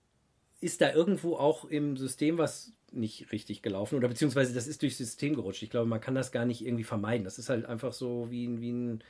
[0.61, 4.99] ist da irgendwo auch im System was nicht richtig gelaufen oder beziehungsweise das ist durchs
[4.99, 5.63] System gerutscht.
[5.63, 7.25] Ich glaube, man kann das gar nicht irgendwie vermeiden.
[7.25, 9.05] Das ist halt einfach so wie, wie ein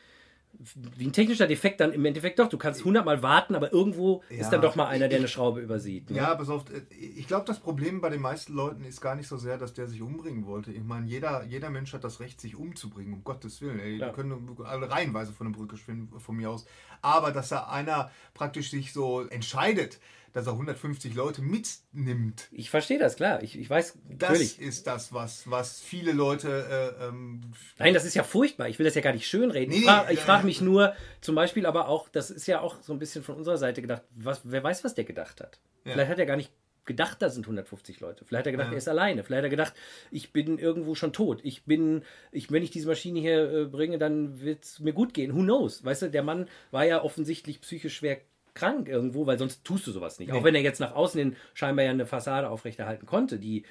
[0.96, 2.48] wie ein technischer Defekt dann im Endeffekt doch.
[2.48, 5.60] Du kannst hundertmal warten, aber irgendwo Ja, ist dann doch mal einer, der eine Schraube
[5.60, 6.10] übersieht.
[6.10, 6.16] Ne?
[6.16, 9.28] Ja, pass auf, äh, ich glaube, das Problem bei den meisten Leuten ist gar nicht
[9.28, 10.72] so sehr, dass der sich umbringen wollte.
[10.72, 13.80] Ich meine, jeder, jeder Mensch hat das Recht, sich umzubringen, um Gottes Willen.
[13.80, 14.08] Ey, Ja.
[14.08, 16.64] Die können alle reihenweise von der Brücke schwimmen, von mir aus.
[17.02, 20.00] Aber dass da einer praktisch sich so entscheidet,
[20.36, 23.42] dass er 150 Leute mitnimmt, Ich verstehe das, klar.
[23.42, 24.60] Ich, ich weiß, das natürlich.
[24.60, 27.40] ist das, was, was viele Leute äh, ähm,
[27.78, 28.68] Nein, das ist ja furchtbar.
[28.68, 29.70] Ich will das ja gar nicht schönreden.
[29.72, 32.82] Nee, ich frage nee, frag mich nur, zum Beispiel aber auch, das ist ja auch
[32.82, 35.58] so ein bisschen von unserer Seite gedacht, was, wer weiß, was der gedacht hat.
[35.86, 35.92] Ja.
[35.92, 36.52] Vielleicht hat er gar nicht
[36.84, 38.26] gedacht, da sind 150 Leute.
[38.26, 38.74] Vielleicht hat er gedacht, Ja.
[38.74, 39.24] er ist alleine.
[39.24, 39.72] Vielleicht hat er gedacht,
[40.10, 41.40] ich bin irgendwo schon tot.
[41.44, 45.14] Ich bin, ich, wenn ich diese Maschine hier äh, bringe, dann wird es mir gut
[45.14, 45.34] gehen.
[45.34, 45.82] Who knows?
[45.82, 48.18] Weißt du, der Mann war ja offensichtlich psychisch schwer
[48.56, 50.32] krank irgendwo, weil sonst tust du sowas nicht.
[50.32, 50.38] Nee.
[50.38, 53.64] Auch wenn er jetzt nach außen hin scheinbar ja eine Fassade aufrechterhalten konnte, die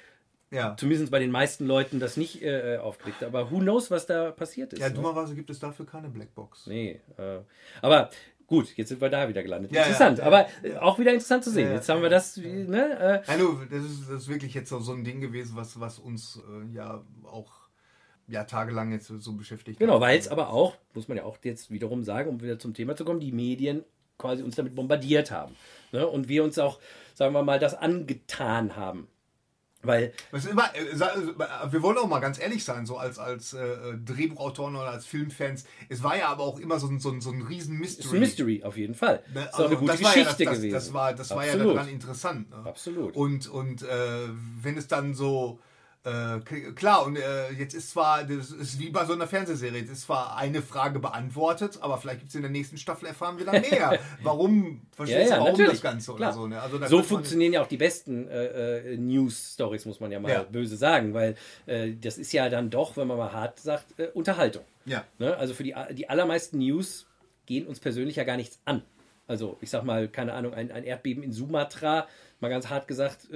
[0.50, 0.74] ja.
[0.78, 3.22] zumindest bei den meisten Leuten das nicht äh, aufkriegt.
[3.22, 4.80] Aber who knows, was da passiert ist.
[4.80, 4.94] Ja, ne?
[4.94, 6.66] dummerweise gibt es dafür keine Blackbox.
[6.68, 7.00] Nee.
[7.18, 7.40] Äh,
[7.82, 8.10] aber
[8.46, 9.72] Gut, jetzt sind wir da wieder gelandet.
[9.72, 11.72] Ja, interessant, ja, ja, aber auch wieder interessant zu sehen.
[11.72, 12.36] jetzt haben wir das.
[12.36, 15.80] Ne, äh, Hallo, das ist, das ist wirklich jetzt so, so ein Ding gewesen, was,
[15.80, 17.66] was uns äh, ja auch
[18.28, 19.78] ja, tagelang jetzt so beschäftigt.
[19.78, 22.74] Genau, weil es aber auch, muss man ja auch jetzt wiederum sagen, um wieder zum
[22.74, 23.84] Thema zu kommen, die Medien
[24.18, 25.56] quasi uns damit bombardiert haben.
[25.92, 26.06] Ne?
[26.06, 26.80] Und wir uns auch,
[27.14, 29.08] sagen wir mal, das angetan haben.
[29.82, 30.12] Weil
[30.50, 34.90] immer, äh, wir wollen auch mal ganz ehrlich sein, so als, als äh, Drehbuchautoren oder
[34.90, 35.64] als Filmfans.
[35.88, 38.06] Es war ja aber auch immer so ein, so ein, so ein riesen Mystery.
[38.06, 39.22] Ist ein Mystery, auf jeden Fall.
[39.32, 39.48] Ne?
[39.52, 40.72] Also, eine gute Geschichte ja das, gewesen.
[40.72, 42.50] Das war, das war ja daran interessant.
[42.50, 42.56] Ne?
[42.64, 43.14] Absolut.
[43.14, 44.28] Und, und äh,
[44.60, 45.60] wenn es dann so
[46.06, 46.38] äh,
[46.76, 50.02] klar, und äh, jetzt ist zwar, das ist wie bei so einer Fernsehserie, jetzt ist
[50.02, 53.60] zwar eine Frage beantwortet, aber vielleicht gibt es in der nächsten Staffel erfahren wir dann
[53.60, 53.98] mehr.
[54.22, 56.30] warum, verstehst ja, ja, warum das Ganze klar.
[56.30, 56.46] oder so.
[56.46, 56.62] Ne?
[56.62, 60.42] Also so funktionieren ja auch die besten äh, äh, News-Stories, muss man ja mal ja.
[60.44, 61.34] böse sagen, weil
[61.66, 64.62] äh, das ist ja dann doch, wenn man mal hart sagt, äh, Unterhaltung.
[64.84, 65.02] Ja.
[65.18, 65.36] Ne?
[65.36, 67.06] Also für die, die allermeisten News
[67.46, 68.82] gehen uns persönlich ja gar nichts an.
[69.26, 72.06] Also ich sag mal, keine Ahnung, ein, ein Erdbeben in Sumatra,
[72.38, 73.26] mal ganz hart gesagt,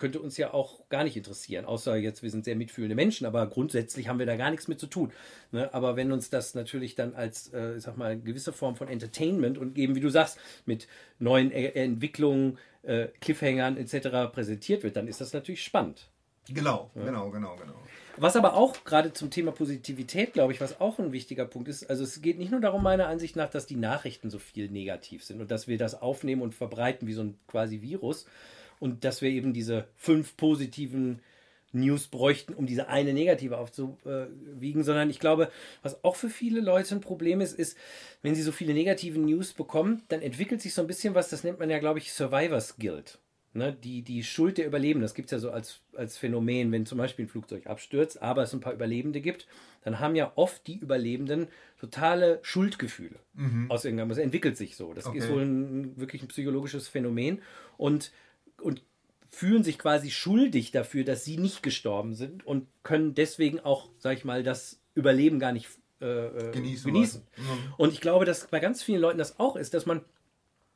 [0.00, 1.64] könnte uns ja auch gar nicht interessieren.
[1.64, 4.80] Außer jetzt, wir sind sehr mitfühlende Menschen, aber grundsätzlich haben wir da gar nichts mit
[4.80, 5.12] zu tun.
[5.52, 5.72] Ne?
[5.72, 9.58] Aber wenn uns das natürlich dann als, äh, ich sag mal, gewisse Form von Entertainment
[9.58, 14.32] und eben, wie du sagst, mit neuen e Entwicklungen, äh, Cliffhangern etc.
[14.32, 16.08] präsentiert wird, dann ist das natürlich spannend.
[16.48, 17.04] Genau, ja.
[17.04, 17.74] genau, genau, genau.
[18.16, 21.88] Was aber auch gerade zum Thema Positivität, glaube ich, was auch ein wichtiger Punkt ist,
[21.88, 25.24] also es geht nicht nur darum, meiner Ansicht nach, dass die Nachrichten so viel negativ
[25.24, 28.26] sind und dass wir das aufnehmen und verbreiten wie so ein quasi Virus,
[28.80, 31.20] und dass wir eben diese fünf positiven
[31.72, 35.50] News bräuchten, um diese eine negative aufzuwiegen, sondern ich glaube,
[35.82, 37.76] was auch für viele Leute ein Problem ist, ist,
[38.22, 41.44] wenn sie so viele negative News bekommen, dann entwickelt sich so ein bisschen was, das
[41.44, 43.18] nennt man ja, glaube ich, Survivors Guild.
[43.52, 46.86] Ne, die, die Schuld der Überlebenden, das gibt es ja so als, als Phänomen, wenn
[46.86, 49.48] zum Beispiel ein Flugzeug abstürzt, aber es ein paar Überlebende gibt,
[49.82, 51.48] dann haben ja oft die Überlebenden
[51.80, 53.68] totale Schuldgefühle mhm.
[53.68, 54.10] aus irgendeinem.
[54.10, 54.94] Das entwickelt sich so.
[54.94, 55.18] Das okay.
[55.18, 57.42] ist wohl ein, wirklich ein psychologisches Phänomen.
[57.76, 58.12] Und
[58.60, 58.82] und
[59.30, 64.16] fühlen sich quasi schuldig dafür, dass sie nicht gestorben sind und können deswegen auch, sag
[64.16, 65.68] ich mal, das Überleben gar nicht
[66.00, 66.92] äh, äh genießen.
[66.92, 67.22] genießen.
[67.36, 67.74] Mhm.
[67.76, 70.02] Und ich glaube, dass bei ganz vielen Leuten das auch ist, dass man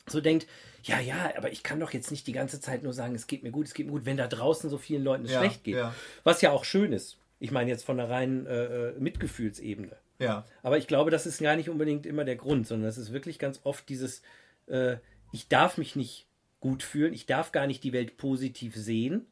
[0.06, 0.46] so denkt,
[0.84, 3.42] ja, ja, aber ich kann doch jetzt nicht die ganze Zeit nur sagen, es geht
[3.42, 5.64] mir gut, es geht mir gut, wenn da draußen so vielen Leuten es ja, schlecht
[5.64, 5.76] geht.
[5.76, 5.94] Ja.
[6.24, 7.18] Was ja auch schön ist.
[7.40, 9.96] Ich meine jetzt von der reinen äh, äh, Mitgefühlsebene.
[10.18, 10.44] Ja.
[10.62, 13.38] Aber ich glaube, das ist gar nicht unbedingt immer der Grund, sondern das ist wirklich
[13.38, 14.22] ganz oft dieses,
[14.66, 14.96] äh,
[15.32, 16.26] ich darf mich nicht
[16.64, 17.12] gut fühlen.
[17.12, 19.26] Ich darf gar nicht die Welt positiv sehen,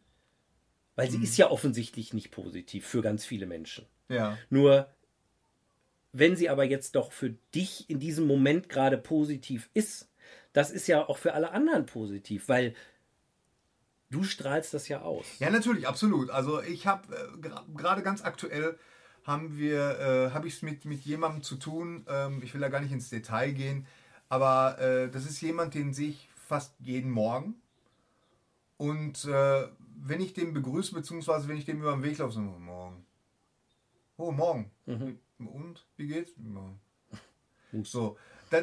[0.96, 1.24] weil sie mhm.
[1.24, 3.86] ist ja offensichtlich nicht positiv für ganz viele Menschen.
[4.10, 4.36] Ja.
[4.50, 4.86] Nur
[6.12, 10.10] wenn sie aber jetzt doch für dich in diesem Moment gerade positiv ist,
[10.52, 12.74] das ist ja auch für alle anderen positiv, weil
[14.10, 15.24] du strahlst das ja aus.
[15.38, 16.28] Ja, natürlich, absolut.
[16.28, 18.78] Also ich habe äh, gerade ganz aktuell
[19.24, 22.68] haben wir, äh, habe ich es mit, mit jemandem zu tun, ähm, ich will da
[22.68, 23.86] gar nicht ins Detail gehen,
[24.28, 27.54] aber äh, das ist jemand, den sehe ich fast jeden Morgen.
[28.76, 29.68] Und äh,
[30.04, 33.06] wenn ich den begrüße, beziehungsweise wenn ich dem über den Weg laufe, so, morgen.
[34.18, 34.70] Oh, morgen.
[34.84, 35.18] Mhm.
[35.38, 35.86] Und?
[35.96, 36.32] Wie geht's?
[37.72, 37.82] Ja.
[37.84, 38.18] So,
[38.50, 38.58] da,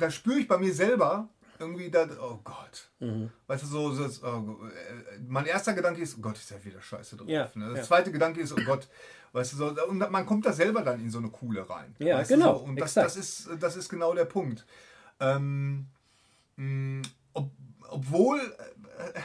[0.00, 1.28] da spüre ich bei mir selber
[1.60, 2.90] irgendwie, da, oh Gott.
[2.98, 3.30] Mhm.
[3.46, 6.82] Weißt du, so, so oh, äh, mein erster Gedanke ist, oh Gott, ist ja wieder
[6.82, 7.28] scheiße drauf.
[7.28, 7.68] Ja, ne?
[7.68, 7.84] Das ja.
[7.84, 8.88] zweite Gedanke ist, oh Gott,
[9.32, 11.94] weißt du, so, und man kommt da selber dann in so eine Kuhle rein.
[12.00, 12.58] Ja, genau.
[12.58, 12.64] So?
[12.64, 14.66] Und das, das, ist, das ist genau der Punkt.
[15.20, 15.86] Ähm,
[16.56, 17.02] mh,
[17.38, 17.50] ob,
[17.88, 18.40] obwohl,
[18.98, 19.20] äh,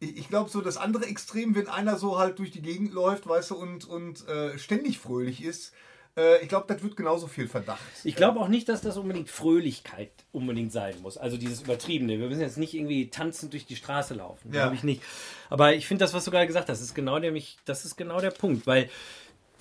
[0.00, 3.50] ich glaube, so das andere Extrem, wenn einer so halt durch die Gegend läuft, weißt
[3.50, 5.72] du, und, und äh, ständig fröhlich ist,
[6.16, 7.80] äh, ich glaube, das wird genauso viel Verdacht.
[8.04, 11.16] Ich glaube auch nicht, dass das unbedingt Fröhlichkeit unbedingt sein muss.
[11.16, 12.18] Also dieses Übertriebene.
[12.18, 14.52] Wir müssen jetzt nicht irgendwie tanzend durch die Straße laufen.
[14.52, 14.62] Ja.
[14.62, 15.02] Glaube ich nicht.
[15.48, 17.32] Aber ich finde das, was du gerade gesagt hast, ist genau der,
[17.64, 18.90] das ist genau der Punkt, weil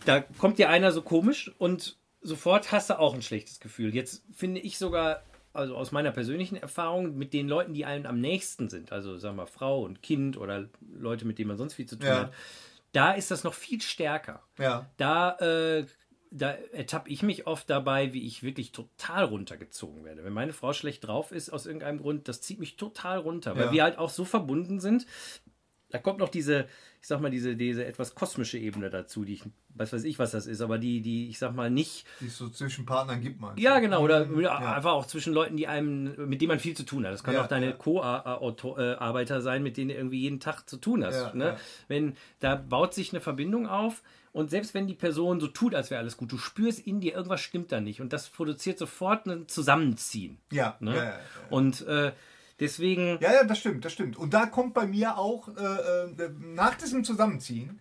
[0.05, 3.93] da kommt dir einer so komisch und sofort hast du auch ein schlechtes Gefühl.
[3.93, 5.23] Jetzt finde ich sogar
[5.57, 9.37] also aus meiner persönlichen Erfahrung, mit den Leuten, die einem am nächsten sind, also sagen
[9.37, 12.19] wir Frau und Kind oder Leute, mit denen man sonst viel zu tun ja.
[12.19, 12.33] hat,
[12.91, 14.43] da ist das noch viel stärker.
[14.57, 14.89] Ja.
[14.97, 15.85] Da, äh,
[16.31, 20.23] da ertappe ich mich oft dabei, wie ich wirklich total runtergezogen werde.
[20.23, 23.65] Wenn meine Frau schlecht drauf ist, aus irgendeinem Grund, das zieht mich total runter, weil
[23.65, 23.71] ja.
[23.71, 25.05] wir halt auch so verbunden sind.
[25.89, 26.67] Da kommt noch diese,
[27.01, 29.43] ich sag mal, diese, diese etwas kosmische Ebene dazu, die ich,
[29.75, 32.05] weiß weiß ich, was das ist, aber die, die, ich sag mal, nicht.
[32.19, 33.57] Die es so zwischen Partnern gibt, man.
[33.57, 34.57] Ja, genau, oder ja.
[34.57, 37.13] einfach auch zwischen Leuten, die einem, mit denen man viel zu tun hat.
[37.13, 37.71] Das kann ja, auch deine ja.
[37.73, 41.33] Co-Arbeiter sein, mit denen du irgendwie jeden Tag zu tun hast.
[41.35, 41.57] ne?
[41.87, 44.03] Wenn, da baut sich eine Verbindung auf.
[44.33, 47.15] Und selbst wenn die Person so tut, als wäre alles gut, du spürst in dir,
[47.15, 48.01] irgendwas stimmt da nicht.
[48.01, 50.37] Und das produziert sofort ein Zusammenziehen.
[50.51, 50.77] Ja.
[50.79, 51.13] Ne?
[51.49, 52.11] Und äh,
[52.59, 53.19] Deswegen.
[53.21, 54.17] Ja, ja, das stimmt, das stimmt.
[54.17, 57.79] Und da kommt bei mir auch, äh, äh, nach diesem Zusammenziehen,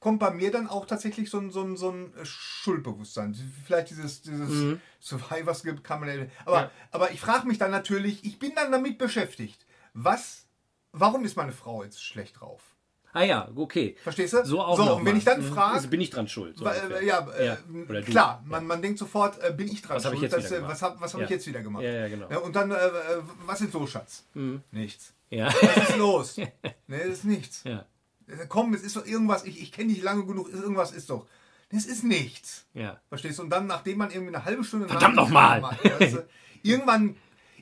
[0.00, 3.34] kommt bei mir dann auch tatsächlich so ein, so ein, so ein Schuldbewusstsein.
[3.64, 4.80] Vielleicht dieses, dieses Mhm.
[5.00, 6.30] Survivors gibt, kann man.
[6.44, 6.70] Aber, Ja.
[6.90, 9.64] aber ich frage mich dann natürlich, ich bin dann damit beschäftigt.
[9.94, 10.46] Was,
[10.92, 12.75] warum ist meine Frau jetzt schlecht drauf?
[13.16, 13.96] Ah ja, okay.
[14.02, 14.44] Verstehst du?
[14.44, 15.54] So auch so, und wenn ich dann Mhm.
[15.54, 16.58] frage, Also bin ich dran schuld.
[16.58, 18.02] So Weil, äh, ja, äh, Ja, du.
[18.02, 20.56] klar, man, man denkt sofort, äh, bin ich dran Was hab ich schuld, jetzt wieder
[20.56, 20.72] äh, gemacht?
[20.72, 21.82] was habe was hab ich jetzt wieder gemacht?
[21.82, 22.28] Ja, ja, genau.
[22.28, 22.36] Mhm.
[22.36, 24.24] und dann, äh, äh, was ist los, Schatz?
[24.70, 25.14] Nichts.
[25.30, 25.46] Ja.
[25.46, 26.36] Was ist los?
[26.88, 27.62] nee, das ist nichts.
[27.64, 27.86] ja.
[28.26, 31.26] Äh, Komm, es ist doch irgendwas, ich, ich kenne dich lange genug, irgendwas ist doch.
[31.72, 32.66] Das ist nichts.
[32.74, 33.00] Ja.
[33.08, 33.44] Verstehst du?
[33.44, 34.88] Und dann, nachdem man irgendwie eine halbe Stunde...
[34.88, 35.62] Verdammt nochmal!
[36.62, 37.16] Irgendwann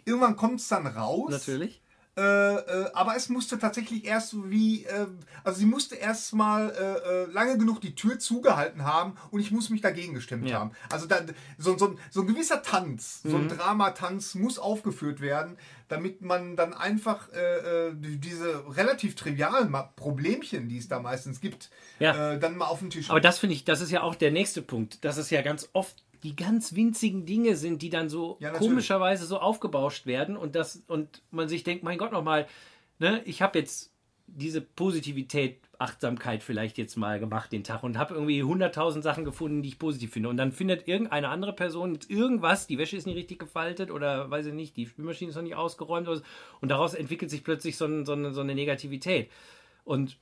[0.05, 1.31] irgendwann kommt es dann raus.
[1.31, 1.81] Natürlich.
[2.17, 5.07] Äh, äh, aber es musste tatsächlich erst so wie, äh,
[5.43, 9.51] also sie musste erst mal äh, äh, lange genug die Tür zugehalten haben und ich
[9.51, 10.61] muss mich dagegen gestemmt Ja.
[10.61, 10.71] haben.
[10.91, 11.21] Also da,
[11.59, 13.45] so, so, ein- so ein gewisser Tanz, so Mhm.
[13.45, 15.57] ein Dramatanz muss aufgeführt werden,
[15.89, 22.37] damit man dann einfach die- diese relativ trivialen Problemchen, die es da meistens gibt, Ja.
[22.37, 24.63] dann mal auf den Tisch Aber das finde ich, das ist ja auch der nächste
[24.63, 28.51] Punkt, dass es ja ganz oft die ganz winzigen Dinge sind, die dann so Ja,
[28.51, 32.47] komischerweise so aufgebauscht werden und das und man sich denkt, mein Gott nochmal,
[32.99, 33.93] ne, ich habe jetzt
[34.27, 39.61] diese Positivität, Achtsamkeit vielleicht jetzt mal gemacht den Tag und habe irgendwie 100.000 Sachen gefunden,
[39.61, 40.31] die ich positiv finde.
[40.31, 44.31] Und dann findet irgendeine andere Person jetzt irgendwas, die Wäsche ist nicht richtig gefaltet oder
[44.31, 46.23] weiß ich nicht, die Spülmaschine ist noch nicht ausgeräumt oder so,
[46.63, 49.31] und daraus entwickelt sich plötzlich so, ein, so, eine, so eine Negativität.
[49.85, 50.17] Und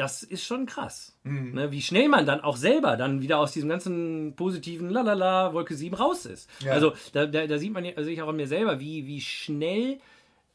[0.00, 1.14] das ist schon krass.
[1.24, 1.52] Mhm.
[1.52, 5.74] Ne, wie schnell man dann auch selber dann wieder aus diesem ganzen positiven Lalala Wolke
[5.74, 6.48] 7 raus ist.
[6.60, 6.72] Ja.
[6.72, 9.20] Also da, da, da sieht man ja, also ich auch an mir selber, wie, wie
[9.20, 10.00] schnell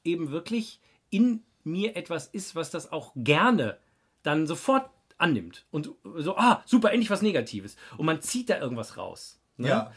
[0.04, 0.80] eben wirklich
[1.12, 3.78] in mir etwas ist, was das auch gerne
[4.24, 5.66] dann sofort annimmt.
[5.70, 7.76] Und so, ah, super, endlich was Negatives.
[7.98, 9.40] Und man zieht da irgendwas raus.
[9.58, 9.68] Ne?
[9.70, 9.92] Ja.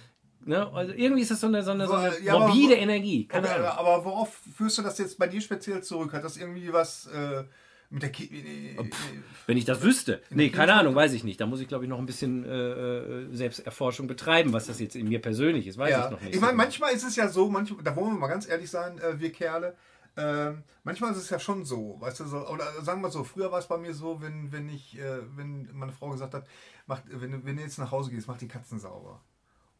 [0.44, 0.70] Ne?
[0.72, 3.26] Also irgendwie ist das so eine, so eine, so eine Ja, aber- morbide Energie.
[3.26, 6.12] Keine Aber, aber worauf führst du das jetzt bei dir speziell zurück?
[6.12, 7.44] Hat das irgendwie was äh,
[7.90, 8.90] mit der Ki äh,
[9.46, 10.20] Wenn ich das wüsste.
[10.30, 11.40] Nee, keine Ahnung, weiß ich nicht.
[11.40, 14.94] Da muss ich, glaube ich, noch ein bisschen äh, äh, Selbsterforschung betreiben, was das jetzt
[14.94, 15.78] in mir persönlich ist.
[15.78, 16.34] Weiß Ja, ich noch nicht.
[16.34, 16.64] ich meine, genau.
[16.64, 19.32] manchmal ist es ja so, manchmal, da wollen wir mal ganz ehrlich sein, äh, wir
[19.32, 19.74] Kerle,
[20.18, 23.52] ähm, manchmal ist es ja schon so, weißt du, so, oder sagen wir so, früher
[23.52, 26.46] war es bei mir so, wenn, wenn ich, äh, wenn meine Frau gesagt hat,
[26.86, 29.22] mach, wenn, wenn du jetzt nach Hause gehst, mach die Katzen sauber.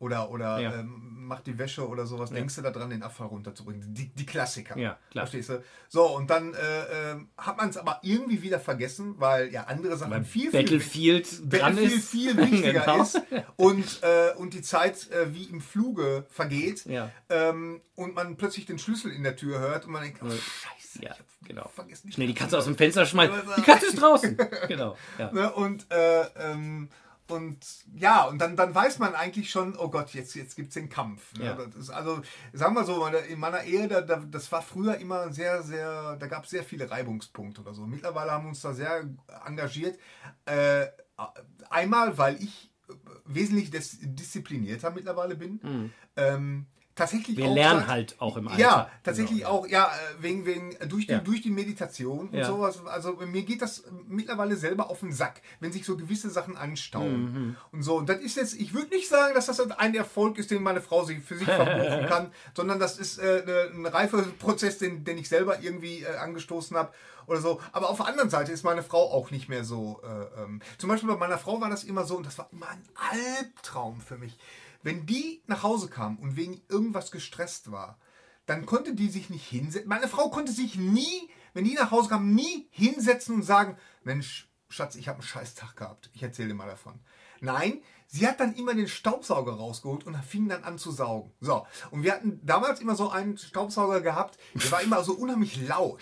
[0.01, 0.75] Oder, oder Ja.
[0.75, 3.93] ähm, mach die Wäsche oder sowas, denkst du daran, den Abfall runterzubringen.
[3.93, 4.79] Die, die Klassiker.
[4.79, 5.27] Ja, klar.
[5.27, 5.63] Verstehst du?
[5.89, 9.97] So, und dann äh, ähm, hat man es aber irgendwie wieder vergessen, weil ja andere
[9.97, 12.11] Sachen Weil viel, viel Battlefield dran Battlefield ist.
[12.11, 13.03] viel wichtiger Genau.
[13.03, 13.21] ist
[13.57, 17.11] und, äh, und die Zeit äh, wie im Fluge vergeht Ja.
[17.29, 21.03] ähm, und man plötzlich den Schlüssel in der Tür hört und man denkt, oh, scheiße,
[21.03, 21.69] Ja, ich hab genau.
[21.75, 22.11] vergessen.
[22.13, 23.35] Schnell die Katze aus dem Fenster schmeißen.
[23.57, 24.39] Die Katze ist draußen.
[24.69, 24.97] Genau.
[25.19, 25.31] Ja.
[25.33, 25.53] Ne?
[25.53, 26.89] Und, äh, ähm,
[27.31, 27.59] und
[27.95, 30.89] ja, und dann, dann weiß man eigentlich schon, oh Gott, jetzt, jetzt gibt es den
[30.89, 31.35] Kampf.
[31.37, 31.45] Ne?
[31.45, 31.59] Ja.
[31.79, 32.21] Ist, also,
[32.53, 36.27] sagen wir so, in meiner Ehe, da, da, das war früher immer sehr, sehr, da
[36.27, 37.87] gab es sehr viele Reibungspunkte oder so.
[37.87, 39.09] Mittlerweile haben wir uns da sehr
[39.47, 39.99] engagiert.
[40.45, 40.87] Äh,
[41.71, 42.71] einmal, weil ich
[43.25, 45.93] wesentlich dis disziplinierter mittlerweile bin.
[46.17, 46.67] Ähm,
[46.99, 48.61] tatsächlich Wir auch lernen seit- halt auch im Alter.
[48.61, 51.19] Ja, tatsächlich Genau, auch, ja, äh, wegen, wegen, äh, durch die, Ja.
[51.21, 52.45] durch die Meditation und Ja.
[52.47, 52.85] sowas.
[52.87, 57.23] Also mir geht das mittlerweile selber auf den Sack, wenn sich so gewisse Sachen anstauen.
[57.33, 57.57] Mhm.
[57.73, 57.97] Und so.
[57.97, 60.81] Und das ist jetzt, ich würde nicht sagen, dass das ein Erfolg ist, den meine
[60.81, 65.05] Frau sich für sich verbuchen kann, sondern das ist äh, ne- ein reifer Prozess, den,
[65.05, 66.93] den ich selber irgendwie äh, angestoßen habe
[67.27, 67.61] oder so.
[67.73, 70.01] Aber auf der anderen Seite ist meine Frau auch nicht mehr so.
[70.03, 72.69] Äh, ähm, zum Beispiel bei meiner Frau war das immer so, und das war immer
[72.69, 74.37] ein Albtraum für mich.
[74.83, 77.99] Wenn die nach Hause kam und wegen irgendwas gestresst war,
[78.47, 79.89] dann konnte die sich nicht hinsetzen.
[79.89, 84.49] Meine Frau konnte sich nie, wenn die nach Hause kam, nie hinsetzen und sagen, Mensch,
[84.71, 86.11] Schatz, ich habe einen scheiß Tag gehabt.
[86.13, 87.01] Ich erzähle dir mal davon.
[87.41, 91.33] Nein, sie hat dann immer den Staubsauger rausgeholt und fing dann an zu saugen.
[91.41, 95.67] So, und wir hatten damals immer so einen Staubsauger gehabt, der war immer so unheimlich
[95.69, 96.01] laut.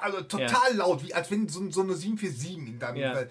[0.00, 3.22] Also total laut, wie als wenn so, so eine 747 in deinem Ja.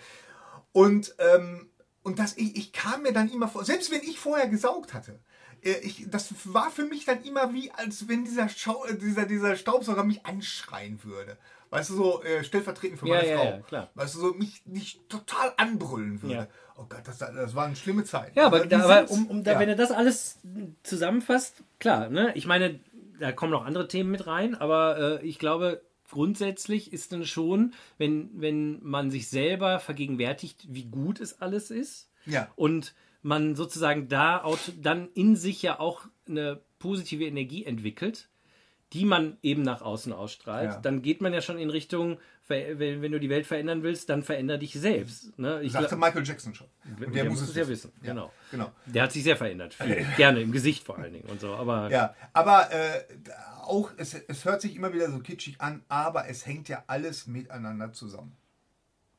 [0.71, 1.69] und, ähm,
[2.03, 5.19] und das, ich, ich kam mir dann immer vor, selbst wenn ich vorher gesaugt hatte,
[5.63, 9.25] äh, ich, das war für mich dann immer wie, als wenn dieser, Schau, äh, dieser,
[9.25, 11.37] dieser Staubsauger mich anschreien würde.
[11.69, 13.45] Weißt du, so äh, stellvertretend für Ja, meine ja, Frau.
[13.45, 13.89] ja, klar.
[13.95, 16.35] Weißt du, so mich, mich total anbrüllen würde.
[16.35, 16.47] Ja.
[16.77, 18.35] Oh Gott, das, das war eine schlimme Zeit.
[18.35, 19.59] Ja, aber, da, aber um, um da, ja.
[19.59, 20.37] wenn du das alles
[20.83, 22.31] zusammenfasst, klar, ne?
[22.35, 22.79] Ich meine,
[23.19, 25.81] da kommen noch andere Themen mit rein, aber äh, ich glaube,
[26.13, 32.09] grundsätzlich ist dann schon, wenn, wenn man sich selber vergegenwärtigt, wie gut es alles ist
[32.25, 32.49] Ja.
[32.55, 38.29] und man sozusagen da auto- dann in sich ja auch eine positive Energie entwickelt,
[38.93, 40.79] die man eben nach außen ausstrahlt, Ja.
[40.79, 44.21] dann geht man ja schon in Richtung, wenn, wenn du die Welt verändern willst, dann
[44.21, 45.39] veränder dich selbst.
[45.39, 45.61] Ne?
[45.63, 46.67] Ich Sagte Michael Jackson schon.
[47.03, 48.31] Und der muss es ja wissen, Ja, genau.
[48.51, 48.71] genau.
[48.85, 49.73] Der hat sich sehr verändert.
[49.73, 50.05] Viel.
[50.17, 51.53] Gerne, im Gesicht vor allen Dingen und so.
[51.55, 53.01] Aber Ja, aber äh,
[53.63, 57.27] auch, es, es hört sich immer wieder so kitschig an, aber es hängt ja alles
[57.27, 58.35] miteinander zusammen.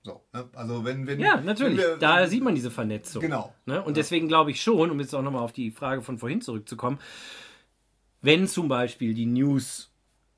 [0.02, 0.48] So, ne?
[0.52, 1.78] Also wenn, wenn Ja, natürlich.
[1.78, 3.22] Wenn wir, da sieht man diese Vernetzung.
[3.22, 3.54] Genau.
[3.64, 3.83] Ne?
[3.83, 6.98] Und deswegen glaube ich schon, um jetzt auch nochmal auf die Frage von vorhin zurückzukommen,
[8.20, 9.90] wenn zum Beispiel die News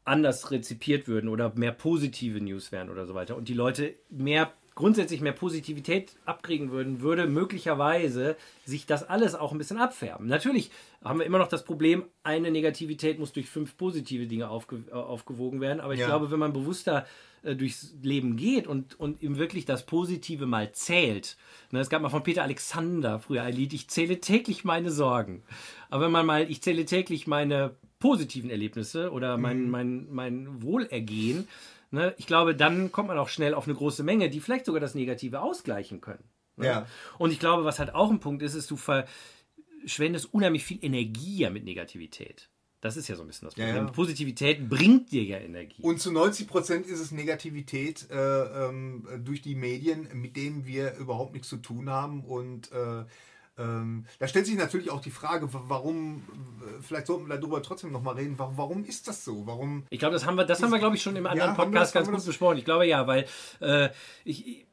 [0.05, 4.53] anders rezipiert würden oder mehr positive News wären oder so weiter und die Leute mehr
[4.77, 10.27] grundsätzlich mehr Positivität abkriegen würden, würde möglicherweise sich das alles auch ein bisschen abfärben.
[10.27, 10.71] Natürlich
[11.09, 14.93] haben wir immer noch das Problem, eine Negativität muss durch fünf positive Dinge aufge äh,
[14.93, 16.07] aufgewogen werden, aber ich Ja.
[16.07, 17.07] glaube, wenn man bewusster
[17.43, 21.37] äh, durchs Leben geht und, und ihm wirklich das Positive mal zählt.
[21.71, 25.43] Ne, es gab mal von Peter Alexander früher ein Lied, ich zähle täglich meine Sorgen.
[25.91, 31.49] Aber wenn man mal, ich zähle täglich meine positiven Erlebnisse oder mein, mein, mein Wohlergehen,
[31.91, 34.81] ne, ich glaube, dann kommt man auch schnell auf eine große Menge, die vielleicht sogar
[34.81, 36.25] das Negative ausgleichen können.
[36.57, 36.67] Ne?
[36.67, 36.87] Ja.
[37.19, 38.77] Und ich glaube, was halt auch ein Punkt ist, ist, du
[39.87, 42.49] verschwendest unheimlich viel Energie ja mit Negativität.
[42.81, 43.87] Das ist ja so ein bisschen das Ja, Problem.
[43.87, 43.93] ja.
[43.93, 45.83] Positivität bringt dir ja Energie.
[45.83, 48.15] Und zu 90 Prozent ist es Negativität äh,
[48.67, 52.23] ähm, durch die Medien, mit denen wir überhaupt nichts zu tun haben.
[52.25, 53.05] Und äh,
[53.59, 56.23] ähm, da stellt sich natürlich auch die Frage, wa- warum,
[56.61, 59.47] äh, vielleicht sollten wir darüber trotzdem nochmal reden, warum, warum ist das so?
[59.47, 61.65] Warum, Ich glaube, das haben wir, das haben wir, glaube ich, schon im anderen wir
[61.65, 62.59] Podcast das- ganz gut besprochen.
[62.59, 63.27] Ich glaube ja, weil
[63.61, 63.89] äh,
[64.25, 64.67] ich,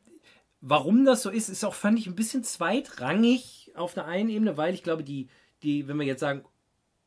[0.59, 4.57] warum das so ist, ist auch, fand ich, ein bisschen zweitrangig auf der einen Ebene,
[4.57, 5.27] weil ich glaube, die,
[5.63, 6.43] die, wenn wir jetzt sagen,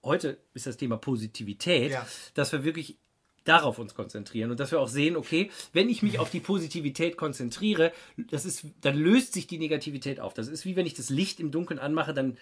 [0.03, 2.07] heute ist das Thema Positivität, Ja.
[2.35, 2.99] dass wir wirklich
[3.45, 7.17] darauf uns konzentrieren und dass wir auch sehen, okay, wenn ich mich auf die Positivität
[7.17, 7.93] konzentriere,
[8.31, 10.35] das ist, dann löst sich die Negativität auf.
[10.35, 12.39] Das ist wie wenn ich das Licht im Dunkeln anmache, dann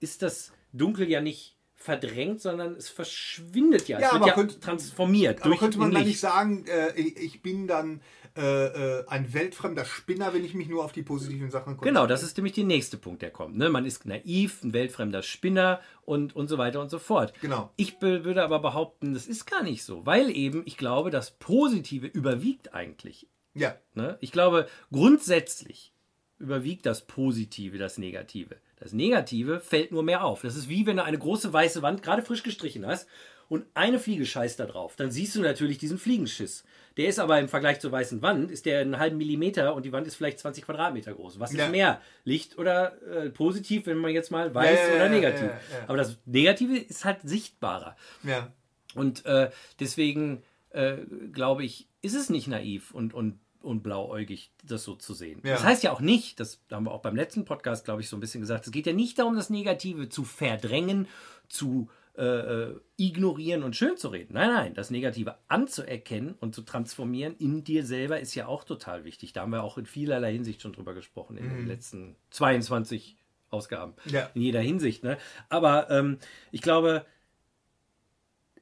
[0.00, 4.00] ist das Dunkel ja nicht verdrängt, sondern es verschwindet ja.
[4.00, 6.08] Ja, es wird aber ja könnte- transformiert aber durch könnte man ein da Licht.
[6.08, 8.00] nicht sagen, äh, ich bin dann
[8.36, 11.94] äh, äh, ein weltfremder Spinner, wenn ich mich nur auf die positiven Sachen konzentriere?
[11.94, 13.56] Genau, das ist nämlich der nächste Punkt, der kommt.
[13.56, 13.68] Ne?
[13.68, 17.32] Man ist naiv, ein weltfremder Spinner und, und so weiter und so fort.
[17.40, 17.70] Genau.
[17.76, 22.06] Ich würde aber behaupten, das ist gar nicht so, weil eben ich glaube, das Positive
[22.06, 23.28] überwiegt eigentlich.
[23.54, 24.18] Ja, Ne?
[24.20, 25.92] Ich glaube, grundsätzlich
[26.38, 28.56] überwiegt das Positive, das Negative.
[28.76, 30.42] Das Negative fällt nur mehr auf.
[30.42, 33.08] Das ist wie wenn du eine große weiße Wand gerade frisch gestrichen hast
[33.48, 34.96] und eine Fliege scheißt da drauf.
[34.96, 36.64] Dann siehst du natürlich diesen Fliegenschiss.
[36.96, 39.92] Der ist aber im Vergleich zur weißen Wand, ist der einen halben Millimeter und die
[39.92, 41.38] Wand ist vielleicht 20 Quadratmeter groß.
[41.38, 41.68] Was ist Ja.
[41.68, 42.00] mehr?
[42.24, 45.50] Licht oder äh, positiv, wenn man jetzt mal weiß Ja, oder negativ.
[45.86, 47.96] Aber das Negative ist halt sichtbarer.
[48.22, 48.50] ja.
[48.94, 50.96] Und äh, deswegen äh,
[51.32, 55.42] glaube ich, ist es nicht naiv und, und, und blauäugig, das so zu sehen.
[55.44, 55.52] Ja.
[55.52, 58.16] Das heißt ja auch nicht, das haben wir auch beim letzten Podcast, glaube ich, so
[58.16, 61.08] ein bisschen gesagt, es geht ja nicht darum, das Negative zu verdrängen,
[61.48, 64.34] zu äh, äh, ignorieren und schön zu reden.
[64.34, 69.04] Nein, nein, das Negative anzuerkennen und zu transformieren in dir selber ist ja auch total
[69.04, 69.32] wichtig.
[69.32, 73.16] Da haben wir auch in vielerlei Hinsicht schon drüber gesprochen in den letzten 22
[73.50, 73.94] Ausgaben.
[74.06, 74.30] Ja.
[74.34, 75.04] In jeder Hinsicht.
[75.04, 75.18] Ne?
[75.48, 76.18] Aber ähm,
[76.50, 77.04] ich glaube,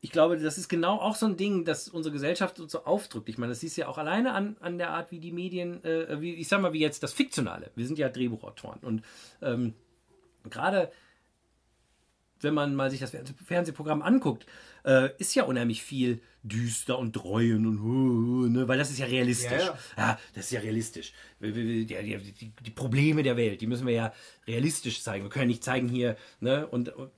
[0.00, 3.28] ich glaube, das ist genau auch so ein Ding, das unsere Gesellschaft so aufdrückt.
[3.30, 5.82] Ich meine, das siehst du ja auch alleine an, an der Art, wie die Medien,
[5.82, 7.70] äh, wie, ich sag mal, wie jetzt das Fiktionale.
[7.74, 8.80] Wir sind ja Drehbuchautoren.
[8.80, 9.02] Und
[9.40, 9.72] ähm,
[10.50, 10.92] gerade
[12.44, 13.12] wenn man mal sich das
[13.44, 14.46] Fernsehprogramm anguckt,
[14.84, 19.06] äh, ist ja unheimlich viel düster und dreuen und uh, ne, weil das ist ja
[19.06, 19.62] realistisch.
[19.62, 20.18] Ja, ja.
[20.34, 21.12] das ist ja realistisch.
[21.40, 24.12] Die, die, die, Probleme der Welt, die müssen wir ja
[24.46, 25.24] realistisch zeigen.
[25.24, 27.10] Wir können ja nicht zeigen hier, ne, und und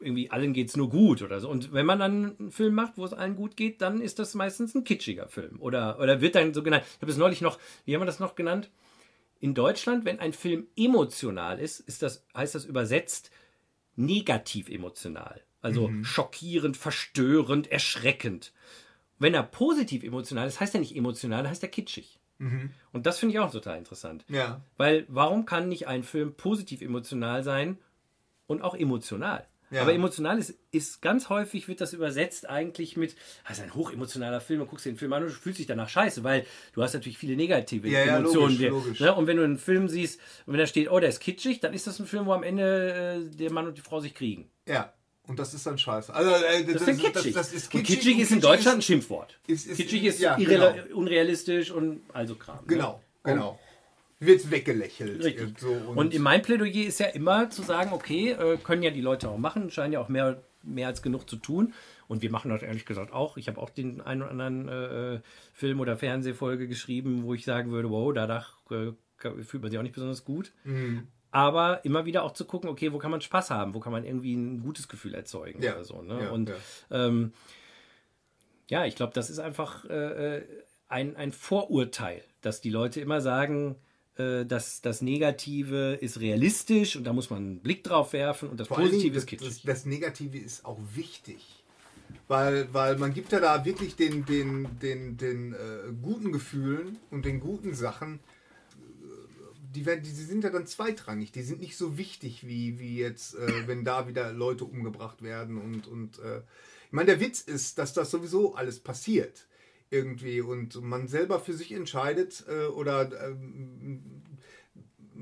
[0.00, 1.48] irgendwie allen geht's nur gut oder so.
[1.48, 4.34] Und wenn man dann einen Film macht, wo es allen gut geht, dann ist das
[4.34, 5.60] meistens ein kitschiger Film.
[5.60, 6.84] Oder, oder wird dann so genannt.
[6.96, 8.70] Ich habe es neulich noch, wie haben wir das noch genannt?
[9.40, 13.30] In Deutschland, wenn ein Film emotional ist, ist das, heißt das übersetzt
[13.96, 15.40] negativ emotional.
[15.60, 18.52] Also schockierend, verstörend, erschreckend.
[19.18, 22.20] Wenn er positiv emotional ist, heißt er nicht emotional, heißt er kitschig.
[22.92, 24.24] Und das finde ich auch total interessant.
[24.28, 24.60] Ja.
[24.76, 27.78] Weil warum kann nicht ein Film positiv emotional sein
[28.46, 29.46] und auch emotional?
[29.74, 29.82] Ja.
[29.82, 33.16] Aber emotional ist, ist ganz häufig wird das übersetzt eigentlich mit,
[33.48, 35.66] das ist ein hochemotionaler Film, und guckst dir den Film an und du fühlst dich
[35.66, 38.42] danach scheiße, weil du hast natürlich viele negative Ja, ja, Emotionen.
[38.50, 39.00] logisch, der- logisch.
[39.00, 39.14] Ne?
[39.14, 41.74] Und wenn du einen Film siehst, und wenn da steht, oh, der ist kitschig, dann
[41.74, 44.50] ist das ein Film, wo am Ende äh, der Mann und die Frau sich kriegen.
[44.66, 44.92] Ja.
[45.26, 46.12] Und das ist dann scheiße.
[46.12, 47.32] Also, äh, Das ist dann kitschig.
[47.34, 48.00] Das, das ist und kitschig.
[48.00, 49.38] kitschig ist in Deutschland ein Schimpfwort.
[49.46, 50.72] ist- ist- kitschig ist ja, genau.
[50.92, 52.56] unrealistisch und also Kram.
[52.56, 52.62] ne?
[52.66, 53.58] Genau, genau.
[54.26, 55.22] Wird weggelächelt.
[55.24, 55.58] Richtig.
[55.58, 59.00] So, und, in mein Plädoyer ist ja immer zu sagen, okay, äh, können ja die
[59.00, 61.74] Leute auch machen, scheinen ja auch mehr, mehr als genug zu tun.
[62.06, 63.36] Und wir machen das ehrlich gesagt auch.
[63.36, 65.20] Ich habe auch den einen oder anderen äh,
[65.52, 68.92] Film- oder Fernsehfolge geschrieben, wo ich sagen würde, wow, danach äh,
[69.42, 70.52] fühlt man sich auch nicht besonders gut.
[70.64, 71.08] Mhm.
[71.30, 74.04] Aber immer wieder auch zu gucken, okay, wo kann man Spaß haben, wo kann man
[74.04, 76.02] irgendwie ein gutes Gefühl erzeugen Ja, oder so.
[76.02, 76.24] Ne?
[76.24, 76.54] ja, und ja.
[76.90, 77.32] Ähm,
[78.68, 80.42] Ja, ich glaube, das ist einfach äh, äh,
[80.88, 83.76] ein, ein Vorurteil, dass die Leute immer sagen,
[84.16, 88.60] äh, dass das Negative ist realistisch und da muss man einen Blick drauf werfen und
[88.60, 89.48] das Vor Positive ist das, kitschig.
[89.48, 91.64] das, das Negative ist auch wichtig.
[92.28, 97.24] Weil, weil man gibt ja da wirklich den, den, den, den äh, guten Gefühlen und
[97.24, 98.78] den guten Sachen, äh,
[99.74, 101.32] die, werden, die sind ja dann zweitrangig.
[101.32, 105.58] Die sind nicht so wichtig, wie, wie jetzt, äh, wenn da wieder Leute umgebracht werden.
[105.58, 106.38] Und, und äh,
[106.86, 109.46] ich meine, der Witz ist, dass das sowieso alles passiert.
[109.90, 110.40] Irgendwie.
[110.40, 113.73] Und man selber für sich entscheidet äh, oder ähm,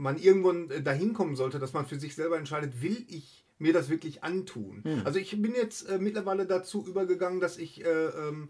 [0.02, 3.72] man irgendwann äh, dahin kommen sollte, dass man für sich selber entscheidet, will ich mir
[3.72, 4.82] das wirklich antun.
[5.04, 8.48] Also ich bin jetzt äh, mittlerweile dazu übergegangen, dass ich äh, ähm,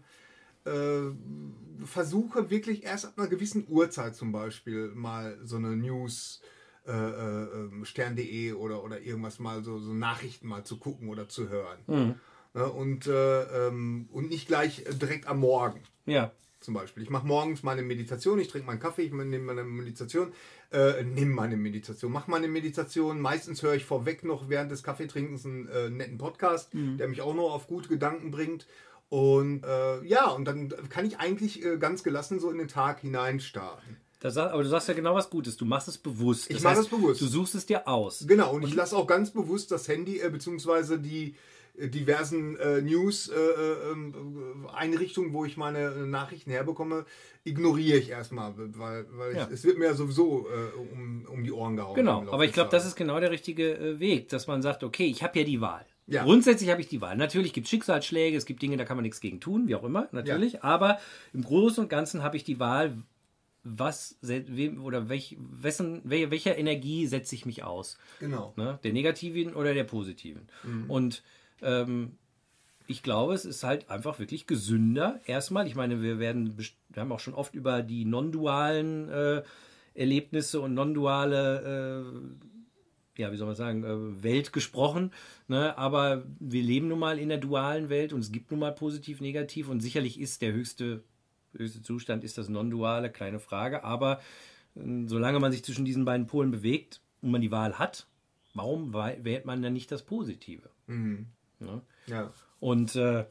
[0.65, 6.41] äh, versuche wirklich erst ab einer gewissen Uhrzeit zum Beispiel mal so eine News
[6.87, 11.29] äh, äh, ähm, stern.de oder, oder irgendwas mal so, so Nachrichten mal zu gucken oder
[11.29, 11.79] zu hören.
[12.55, 16.31] Ne, und, äh, ähm, und nicht gleich direkt am Morgen Ja,
[16.63, 17.03] zum Beispiel.
[17.03, 20.31] Ich mache morgens meine Meditation, ich trinke meinen Kaffee, ich nehme meine Meditation,
[20.71, 23.21] äh, nehme meine Meditation, mache meine Meditation.
[23.21, 27.33] Meistens höre ich vorweg noch während des Kaffeetrinkens einen äh, netten Podcast, der mich auch
[27.35, 28.65] noch auf gute Gedanken bringt.
[29.09, 33.01] Und äh, ja, und dann kann ich eigentlich äh, ganz gelassen so in den Tag
[33.01, 33.97] hineinstarten.
[34.19, 35.55] da sag, aber du sagst ja genau was Gutes.
[35.55, 36.49] Du machst es bewusst.
[36.49, 37.21] Ich Das mach heißt, es bewusst.
[37.21, 38.25] Du suchst es dir aus.
[38.27, 41.35] Genau, und ich lasse auch ganz bewusst das Handy äh, beziehungsweise die
[41.75, 47.05] diversen äh, News-Einrichtungen, wo ich meine äh, Nachrichten herbekomme,
[47.43, 49.47] ignoriere ich erstmal, weil, weil Ja.
[49.47, 51.95] ich, es wird mir ja sowieso äh, um, um die Ohren gehauen.
[51.95, 55.05] Genau, aber ich glaube, das ist genau der richtige äh, Weg, dass man sagt, okay,
[55.05, 55.85] ich habe ja die Wahl.
[56.05, 56.23] Ja.
[56.23, 57.15] Grundsätzlich habe ich die Wahl.
[57.15, 59.83] Natürlich gibt es Schicksalsschläge, es gibt Dinge, da kann man nichts gegen tun, wie auch
[59.85, 60.63] immer, natürlich.
[60.63, 60.99] Aber
[61.33, 62.97] im Großen und Ganzen habe ich die Wahl,
[63.63, 67.97] was wem oder welch, wessen, wel- welcher Energie setze ich mich aus?
[68.19, 68.53] Genau.
[68.57, 68.79] Ne?
[68.83, 70.49] Der negativen oder der positiven.
[70.89, 71.23] Und
[71.63, 72.17] ähm,
[72.87, 75.19] ich glaube, es ist halt einfach wirklich gesünder.
[75.25, 79.43] Erstmal, ich meine, wir werden, wir haben auch schon oft über die non-dualen äh,
[79.93, 82.03] Erlebnisse und non-duale,
[83.17, 85.11] äh, ja, wie soll man sagen, äh, Welt gesprochen.
[85.47, 85.77] Ne?
[85.77, 89.21] Aber wir leben nun mal in der dualen Welt und es gibt nun mal positiv,
[89.21, 91.03] negativ und sicherlich ist der höchste,
[91.55, 93.83] höchste Zustand ist das non-duale, keine Frage.
[93.83, 94.19] Aber
[94.75, 98.07] äh, solange man sich zwischen diesen beiden Polen bewegt und man die Wahl hat,
[98.53, 100.69] warum wählt man dann nicht das Positive?
[100.87, 101.27] Mhm.
[101.63, 101.81] Ne?
[102.07, 102.31] Ja.
[102.59, 103.25] Und äh,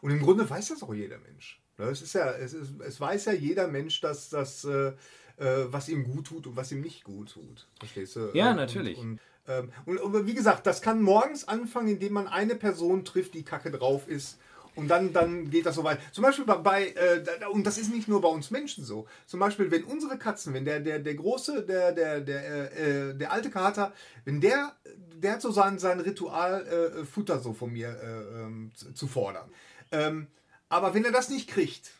[0.00, 1.60] Und im Grunde weiß das auch jeder Mensch.
[1.78, 4.92] Ne, Es, ist ja, es, ist, es weiß ja jeder Mensch, dass das, äh,
[5.38, 7.68] äh, was ihm gut tut und was ihm nicht gut tut.
[7.78, 8.30] Verstehst du?
[8.34, 8.98] Ja, natürlich.
[8.98, 13.04] Und, und, ähm, und, und wie gesagt, das kann morgens anfangen, indem man eine Person
[13.04, 14.38] trifft, die kacke drauf ist.
[14.74, 16.00] Und dann, dann geht das so weit.
[16.12, 19.06] Zum Beispiel bei, bei äh, und das ist nicht nur bei uns Menschen so.
[19.26, 23.14] Zum Beispiel, wenn unsere Katzen, wenn der, der, der große, der, der, der, äh, äh,
[23.14, 23.92] der alte Kater,
[24.24, 24.74] wenn der,
[25.14, 29.50] der hat so sein, sein Ritual, äh, Futter so von mir äh, ähm, zu, fordern.
[29.90, 30.26] Ähm,
[30.70, 31.92] aber wenn er das nicht kriegt,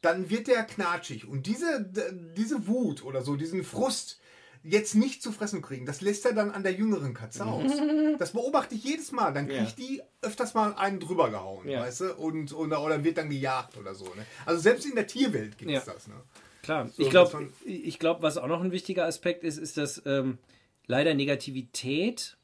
[0.00, 1.28] dann wird der knatschig.
[1.28, 1.88] Und diese,
[2.36, 4.20] diese Wut oder so, diesen Frust,
[4.66, 7.70] jetzt nicht zu fressen kriegen, das lässt er dann an der jüngeren Katze aus.
[8.18, 9.32] Das beobachte ich jedes Mal.
[9.32, 11.80] Dann kriegt die öfters mal einen drüber gehauen, Ja.
[11.82, 12.14] weißt du?
[12.16, 14.06] Und, und, oder wird dann gejagt oder so.
[14.06, 14.24] Ne?
[14.46, 15.92] Also selbst in der Tierwelt gibt es Ja.
[15.92, 16.08] das.
[16.08, 16.14] Ne?
[16.62, 20.00] Klar, So, ich glaube, ich glaub, was auch noch ein wichtiger Aspekt ist, ist, dass
[20.06, 20.38] ähm,
[20.86, 22.36] leider Negativität,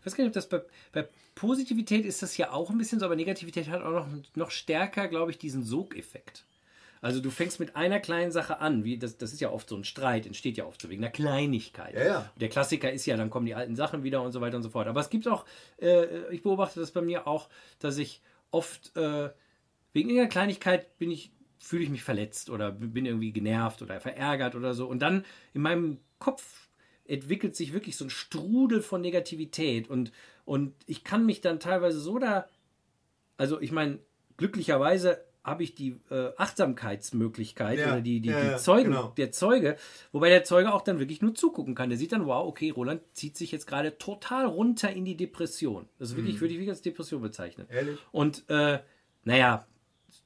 [0.00, 2.98] ich weiß gar nicht, ob das bei, bei Positivität ist das ja auch ein bisschen
[2.98, 6.44] so, aber Negativität hat auch noch, noch stärker, glaube ich, diesen Sogeffekt.
[7.06, 9.76] Also du fängst mit einer kleinen Sache an, wie das, das ist ja oft so
[9.76, 11.94] ein Streit, entsteht ja oft so wegen einer Kleinigkeit.
[11.94, 12.32] Ja, ja.
[12.34, 14.70] Der Klassiker ist ja, dann kommen die alten Sachen wieder und so weiter und so
[14.70, 14.88] fort.
[14.88, 15.44] Aber es gibt auch,
[15.80, 17.48] äh, ich beobachte das bei mir auch,
[17.78, 19.30] dass ich oft äh,
[19.92, 21.30] wegen irgendeiner Kleinigkeit bin ich,
[21.60, 24.88] fühle ich mich verletzt oder bin irgendwie genervt oder verärgert oder so.
[24.88, 26.70] Und dann in meinem Kopf
[27.04, 30.10] entwickelt sich wirklich so ein Strudel von Negativität und,
[30.44, 32.48] und ich kann mich dann teilweise so da,
[33.36, 34.00] also ich meine,
[34.38, 39.12] glücklicherweise habe ich die äh, Achtsamkeitsmöglichkeit Ja, oder die, die, ja, die Zeugen, genau.
[39.16, 39.76] der Zeuge,
[40.10, 41.88] wobei der Zeuge auch dann wirklich nur zugucken kann.
[41.88, 45.88] Der sieht dann, wow, okay, Roland zieht sich jetzt gerade total runter in die Depression.
[45.98, 47.68] Das ist wirklich, würde ich wirklich als Depression bezeichnen.
[47.70, 47.76] Mhm.
[47.76, 47.98] Ehrlich?
[48.10, 48.80] Und äh,
[49.24, 49.66] naja,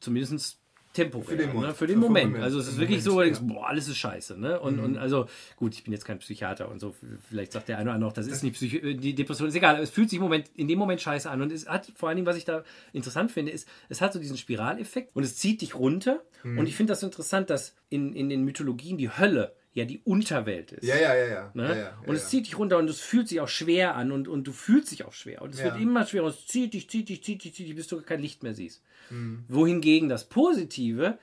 [0.00, 0.59] zumindest
[1.02, 1.54] temporär, Für den ne?
[1.54, 1.76] Moment.
[1.76, 2.26] für den Für Moment.
[2.26, 2.44] Moment.
[2.44, 4.38] Also es ist Im wirklich Moment, so, denkst, boah, alles ist scheiße.
[4.38, 4.60] Ne?
[4.60, 5.26] Und, und also,
[5.56, 6.94] gut, ich bin jetzt kein Psychiater und so,
[7.28, 9.80] vielleicht sagt der eine oder andere auch, das ist nicht Psychi die Depression, ist egal,
[9.80, 11.42] es fühlt sich im Moment, in dem Moment scheiße an.
[11.42, 14.18] Und es hat, vor allen Dingen, was ich da interessant finde, ist, es hat so
[14.18, 16.22] diesen Spiraleffekt und es zieht dich runter.
[16.42, 20.00] Und ich finde das so interessant, dass in, in den Mythologien die Hölle ja die
[20.04, 20.84] Unterwelt ist.
[20.86, 21.50] Ja, ja, ja, ja.
[21.54, 21.68] Ne?
[21.68, 24.26] ja, ja und es zieht dich runter und es fühlt sich auch schwer an und,
[24.26, 25.42] und du fühlst dich auch schwer.
[25.42, 26.24] Und es wird immer schwerer.
[26.24, 28.54] Und es zieht dich, zieht dich, zieht dich, zieht dich, bis du kein Licht mehr
[28.54, 28.82] siehst.
[29.10, 29.44] Mhm.
[29.48, 31.18] Wohingegen das Positive,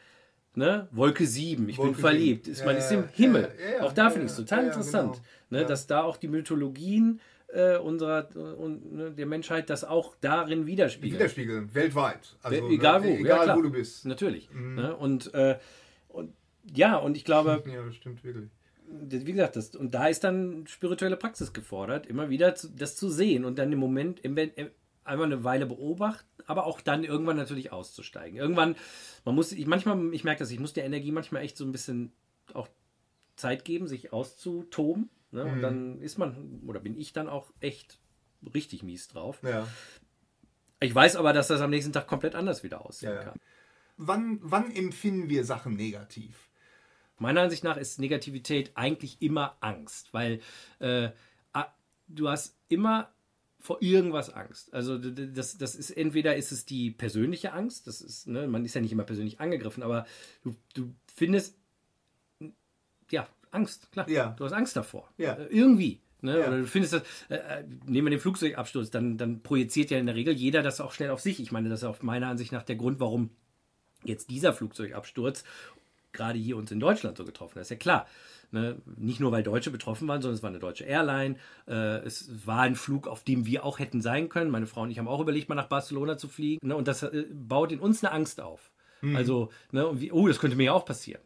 [0.56, 2.54] ne, Wolke 7, ich Wolke bin verliebt, sieben.
[2.54, 3.52] ist, Ja, man ist im Himmel.
[3.82, 5.62] auch da finde ich es total interessant, genau.
[5.62, 10.66] ne, dass da auch die Mythologien äh, unserer und, ne, der Menschheit das auch darin
[10.66, 11.20] widerspiegeln.
[11.20, 12.36] Widerspiegeln, weltweit.
[12.44, 14.06] Also, egal wo, egal ja, wo du bist.
[14.06, 14.50] Natürlich.
[14.52, 14.76] Mhm.
[14.76, 14.96] Ne?
[14.96, 15.58] Und, äh,
[16.10, 16.34] und
[16.74, 17.64] ja, und ich glaube.
[17.72, 18.50] Ja, das stimmt wirklich.
[18.90, 23.10] Wie gesagt, das, und da ist dann spirituelle Praxis gefordert, immer wieder zu, das zu
[23.10, 24.70] sehen und dann im Moment im, im,
[25.04, 28.38] einmal eine Weile beobachten, aber auch dann irgendwann natürlich auszusteigen.
[28.38, 28.76] Irgendwann,
[29.26, 31.74] man muss, ich manchmal, ich merke das, ich muss der Energie manchmal echt so ein
[31.74, 32.14] bisschen
[32.54, 32.70] auch
[33.36, 35.10] Zeit geben, sich auszutoben.
[35.32, 35.46] Ne?
[35.46, 35.52] Mhm.
[35.52, 38.00] Und dann ist man, oder bin ich dann auch echt
[38.54, 39.40] richtig mies drauf.
[39.44, 39.68] Ja.
[40.80, 43.40] Ich weiß aber, dass das am nächsten Tag komplett anders wieder aussehen ja, kann.
[43.98, 46.47] Wann, wann empfinden wir Sachen negativ?
[47.18, 50.40] Meiner Ansicht nach ist Negativität eigentlich immer Angst, weil
[50.80, 51.10] äh,
[52.08, 53.12] du hast immer
[53.60, 54.74] vor irgendwas Angst.
[54.74, 58.76] Also das, das ist entweder ist es die persönliche Angst, das ist, ne, man ist
[58.76, 60.06] ja nicht immer persönlich angegriffen, aber
[60.44, 61.58] du, du findest
[63.12, 64.10] ja Angst, klar.
[64.10, 64.36] Ja.
[64.38, 65.10] Du hast Angst davor.
[65.18, 65.34] Ja.
[65.34, 66.02] Äh, irgendwie.
[66.22, 66.40] Ne?
[66.40, 66.48] Ja.
[66.48, 70.06] Oder du findest das, äh, äh, nehmen wir den Flugzeugabsturz, dann, dann projiziert ja in
[70.06, 71.40] der Regel jeder das auch schnell auf sich.
[71.40, 73.32] Ich meine, das ist auch meiner Ansicht nach der Grund, warum
[74.04, 75.44] jetzt dieser Flugzeugabsturz
[76.18, 77.62] gerade hier uns in Deutschland so getroffen hat.
[77.62, 78.08] ist ja klar.
[78.52, 78.78] Ne?
[78.98, 81.36] Nicht nur, weil Deutsche betroffen waren, sondern es war eine deutsche Airline.
[81.68, 84.52] Äh, es war ein Flug, auf dem wir auch hätten sein können.
[84.52, 86.66] Meine Frau und ich haben auch überlegt, mal nach Barcelona zu fliegen.
[86.68, 86.76] Ne?
[86.76, 88.72] Und das äh, baut in uns eine Angst auf.
[89.02, 89.16] Mhm.
[89.16, 91.22] Also, ne, wie, oh, das könnte mir ja auch passieren.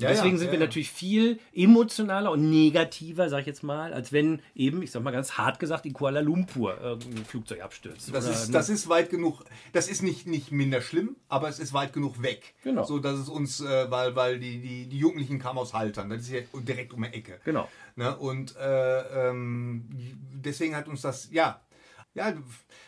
[0.00, 3.92] Ja, Deswegen ja, sind ja, wir natürlich viel emotionaler und negativer, sag ich jetzt mal,
[3.92, 8.14] als wenn eben, ich sag mal ganz hart gesagt, in Kuala Lumpur irgendein Flugzeug abstürzt.
[8.14, 8.54] Das, ist, ne?
[8.54, 12.22] das ist weit genug, das ist nicht, nicht minder schlimm, aber es ist weit genug
[12.22, 12.54] weg.
[12.64, 12.84] Genau.
[12.84, 16.22] So dass es uns, äh, weil, weil die, die, die Jugendlichen kamen aus Haltern, das
[16.22, 17.38] ist ja direkt um die Ecke.
[17.44, 17.68] Genau.
[17.96, 18.16] Ne?
[18.16, 19.86] Und äh, ähm,
[20.32, 21.60] deswegen hat uns das, ja,
[22.14, 22.34] ja,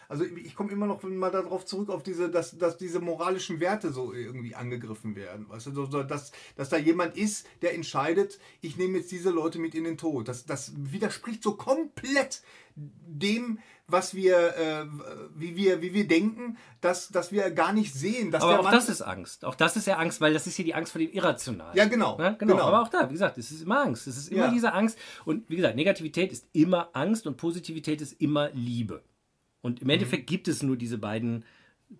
[0.08, 3.92] also ich komme immer noch mal darauf zurück, auf diese, dass, dass diese moralischen Werte
[3.92, 5.48] so irgendwie angegriffen werden.
[5.48, 9.74] Weißt du, dass, dass da jemand ist, der entscheidet, ich nehme jetzt diese Leute mit
[9.74, 10.26] in den Tod.
[10.26, 12.42] Das, das widerspricht so komplett
[12.74, 14.86] dem, was wir, äh,
[15.34, 18.34] wie wir, wie wir denken, dass, dass wir gar nicht sehen.
[18.34, 19.44] aber auch Mann das ist Angst.
[19.44, 21.76] Auch das ist ja Angst, weil das ist hier die Angst vor dem Irrationalen.
[21.76, 22.54] Ja, genau, ja, genau.
[22.54, 22.66] genau.
[22.66, 24.06] Aber auch da, wie gesagt, es ist immer Angst.
[24.06, 24.50] Es ist immer ja.
[24.50, 24.98] diese Angst.
[25.24, 29.02] Und wie gesagt, Negativität ist immer Angst und Positivität ist immer Liebe.
[29.62, 30.26] Und im Endeffekt mhm.
[30.26, 31.44] gibt es nur diese beiden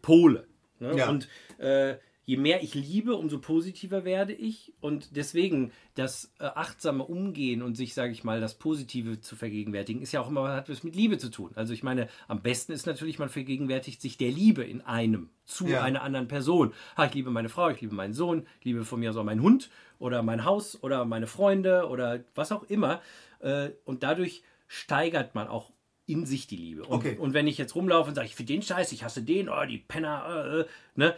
[0.03, 0.47] Pole.
[0.81, 0.97] Ne?
[0.97, 1.09] Ja.
[1.09, 4.73] Und äh, je mehr ich liebe, umso positiver werde ich.
[4.81, 10.03] Und deswegen das äh, achtsame Umgehen und sich, sage ich mal, das Positive zu vergegenwärtigen,
[10.03, 11.53] ist ja auch immer, hat was mit Liebe zu tun.
[11.55, 15.67] Also ich meine, am besten ist natürlich, man vergegenwärtigt sich der Liebe in einem zu
[15.69, 15.83] ja.
[15.83, 16.73] einer anderen Person.
[16.97, 19.43] Ha, ich liebe meine Frau, ich liebe meinen Sohn, ich liebe von mir so meinen
[19.43, 23.03] Hund oder mein Haus oder meine Freunde oder was auch immer.
[23.41, 25.73] Äh, und dadurch steigert man auch
[26.13, 26.83] in sich die Liebe.
[26.85, 27.17] Und, okay.
[27.19, 29.65] und wenn ich jetzt rumlaufe und sage, ich finde den Scheiß, ich hasse den, oh,
[29.69, 31.15] die Penner, äh, äh ne?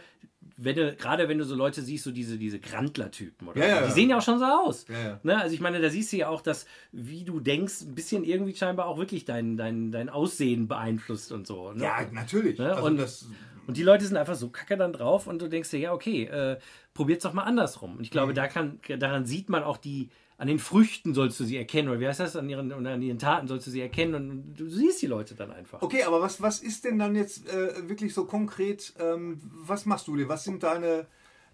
[0.57, 3.59] Wenn du, gerade wenn du so Leute siehst, so diese, diese Grandler-Typen, oder?
[3.59, 4.85] Ja, ja, die sehen ja auch schon so aus.
[4.87, 5.41] Ja, ne?
[5.41, 8.55] Also ich meine, da siehst du ja auch, dass, wie du denkst, ein bisschen irgendwie
[8.55, 11.73] scheinbar auch wirklich dein, dein, dein Aussehen beeinflusst und so.
[11.73, 11.83] Ne?
[11.83, 12.57] Ja, natürlich.
[12.57, 12.73] Ne?
[12.73, 13.27] Also und, das
[13.67, 16.25] und die Leute sind einfach so kacke dann drauf und du denkst dir, ja, okay,
[16.25, 16.57] äh,
[16.93, 17.97] probier's doch mal andersrum.
[17.97, 18.35] Und ich glaube, mhm.
[18.35, 21.99] da kann, daran sieht man auch die, an den Früchten sollst du sie erkennen, oder
[21.99, 22.35] wie heißt das?
[22.35, 25.51] An ihren, an ihren Taten sollst du sie erkennen und du siehst die Leute dann
[25.51, 25.81] einfach.
[25.81, 30.07] Okay, aber was, was ist denn dann jetzt äh, wirklich so konkret, ähm, was machst
[30.07, 30.27] du dir?
[30.27, 31.07] Was sind deine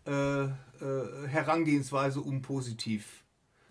[0.08, 0.50] äh, äh,
[1.28, 3.24] Herangehensweise, um positiv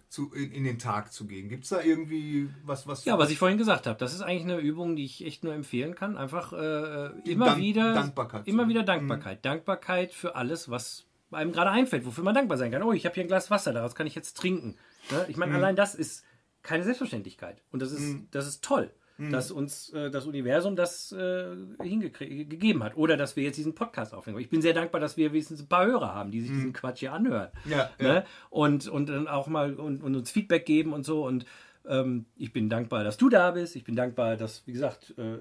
[0.09, 1.49] zu, in, in den Tag zu gehen?
[1.49, 3.05] Gibt es da irgendwie was, was.
[3.05, 5.55] Ja, was ich vorhin gesagt habe, das ist eigentlich eine Übung, die ich echt nur
[5.55, 6.17] empfehlen kann.
[6.17, 7.95] Einfach äh, immer Dank, wieder.
[7.95, 8.47] Dankbarkeit.
[8.47, 9.39] Immer wieder Dankbarkeit.
[9.39, 9.43] Mhm.
[9.43, 12.83] Dankbarkeit für alles, was einem gerade einfällt, wofür man dankbar sein kann.
[12.85, 14.77] Oh, ich habe hier ein Glas Wasser, daraus kann ich jetzt trinken.
[15.11, 15.27] Ne?
[15.29, 15.59] Ich meine, mhm.
[15.59, 16.25] allein das ist
[16.63, 17.63] keine Selbstverständlichkeit.
[17.73, 18.29] Und das ist, mhm.
[18.31, 19.31] das ist toll, mhm.
[19.33, 22.97] dass uns äh, das Universum das äh, hingegeben hat.
[22.97, 24.41] Oder dass wir jetzt diesen Podcast aufnehmen.
[24.41, 26.75] Ich bin sehr dankbar, dass wir wenigstens ein paar Hörer haben, die sich diesen mhm.
[26.75, 27.51] Quatsch hier anhören.
[27.65, 28.15] Ja, ne?
[28.15, 28.25] ja.
[28.51, 31.27] Und, und dann auch mal und, und uns Feedback geben und so.
[31.27, 31.47] Und
[32.37, 33.75] ich bin dankbar, dass du da bist.
[33.75, 35.39] Ich bin dankbar, dass, wie gesagt, äh,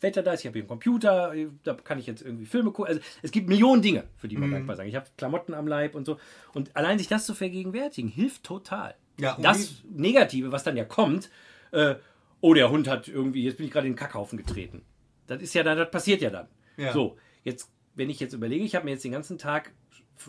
[0.00, 0.40] Wetter da ist.
[0.40, 1.34] Ich habe hier einen Computer.
[1.64, 2.88] Da kann ich jetzt irgendwie Filme gucken.
[2.88, 4.52] Also es gibt Millionen Dinge, für die man mm.
[4.52, 4.86] dankbar sein.
[4.86, 6.18] Ich habe Klamotten am Leib und so.
[6.52, 8.94] Und allein sich das zu vergegenwärtigen, hilft total.
[9.18, 11.30] Ja, das Negative, was dann ja kommt,
[11.72, 11.96] äh,
[12.40, 14.82] oh, der Hund hat irgendwie, jetzt bin ich gerade in den Kackhaufen getreten.
[15.26, 16.48] Das ist ja dann, das passiert ja dann.
[16.76, 16.92] Ja.
[16.92, 19.72] So, jetzt, wenn ich jetzt überlege, ich habe mir jetzt den ganzen Tag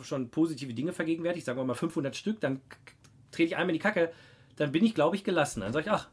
[0.03, 2.61] schon positive Dinge vergegenwärtigt, sagen wir mal 500 Stück, dann
[3.31, 4.11] trete ich einmal in die Kacke,
[4.59, 5.61] dann bin ich, glaube ich, gelassen.
[5.61, 6.09] Dann sage ich, ach,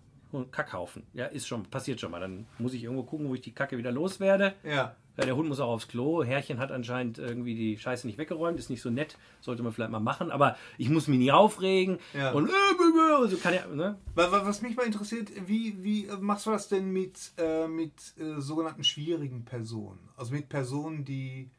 [0.51, 1.03] Kackhaufen.
[1.15, 2.21] Ja, ist schon, passiert schon mal.
[2.21, 4.55] Dann muss ich irgendwo gucken, wo ich die Kacke wieder loswerde.
[4.63, 4.95] Ja.
[5.17, 5.25] ja.
[5.25, 6.23] Der Hund muss auch aufs Klo.
[6.23, 8.59] Herrchen hat anscheinend irgendwie die Scheiße nicht weggeräumt.
[8.59, 9.19] Ist nicht so nett.
[9.41, 10.31] Sollte man vielleicht mal machen.
[10.31, 11.99] Aber ich muss mich nie aufregen.
[12.15, 12.31] Ja.
[12.33, 13.99] Und, äh, so kann ja, ne?
[14.15, 18.85] Was mich mal interessiert, wie, wie machst du das denn mit, äh, mit äh, sogenannten
[18.85, 20.09] schwierigen Personen?
[20.17, 21.51] Also mit Personen, die,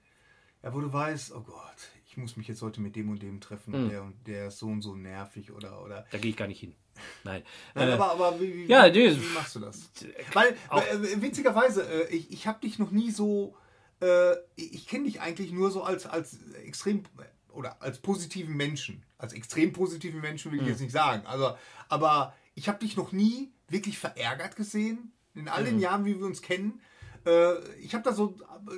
[0.64, 3.40] ja, wo du weißt, oh Gott, ich muss mich jetzt heute mit dem und dem
[3.40, 3.90] treffen Mhm.
[3.90, 6.06] der und der ist so und so nervig oder oder.
[6.10, 6.74] Da gehe ich gar nicht hin.
[7.24, 7.44] Nein.
[7.76, 9.92] Nein, Äh, aber, aber wie, wie, ja, nee, wie machst du das?
[10.34, 13.56] Weil, Auch- äh, witzigerweise, äh, ich, ich habe dich noch nie so,
[14.02, 17.04] äh, ich, ich kenne dich eigentlich nur so als, als extrem
[17.52, 19.04] oder als positiven Menschen.
[19.20, 21.24] Als extrem positiven Menschen will ich jetzt nicht sagen.
[21.28, 21.56] Also,
[21.88, 26.26] aber ich habe dich noch nie wirklich verärgert gesehen, in all den Jahren, wie wir
[26.26, 26.82] uns kennen.
[27.28, 28.36] Äh, ich habe da so,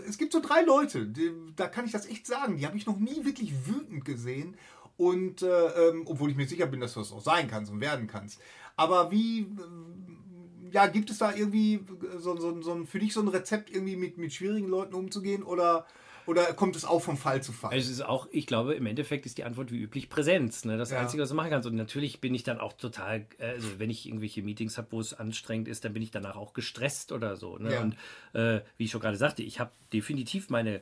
[0.08, 2.88] es gibt so drei Leute, die, da kann ich das echt sagen, die habe ich
[2.88, 4.58] noch nie wirklich wütend gesehen.
[4.98, 7.80] Und äh, ähm, obwohl ich mir sicher bin, dass du das auch sein kannst und
[7.80, 8.42] werden kannst.
[8.76, 11.86] Aber wie, äh, ja, gibt es da irgendwie
[12.18, 15.86] so, so, so für dich so ein Rezept, irgendwie mit, mit schwierigen Leuten umzugehen oder,
[16.30, 17.78] oder kommt es auch vom Fall zu Fall?
[17.78, 20.64] Es ist auch, ich glaube, im Endeffekt ist die Antwort wie üblich Präsenz.
[20.64, 20.78] Ne?
[20.78, 21.00] Das Ja.
[21.00, 21.68] Einzige, was du machen kannst.
[21.68, 25.00] Und natürlich bin ich dann auch total, äh, also wenn ich irgendwelche Meetings habe, wo
[25.00, 27.58] es anstrengend ist, dann bin ich danach auch gestresst oder so.
[27.58, 27.74] Ne?
[27.74, 27.82] Ja.
[27.82, 27.96] Und
[28.34, 30.82] äh, wie ich schon gerade sagte, ich habe definitiv meine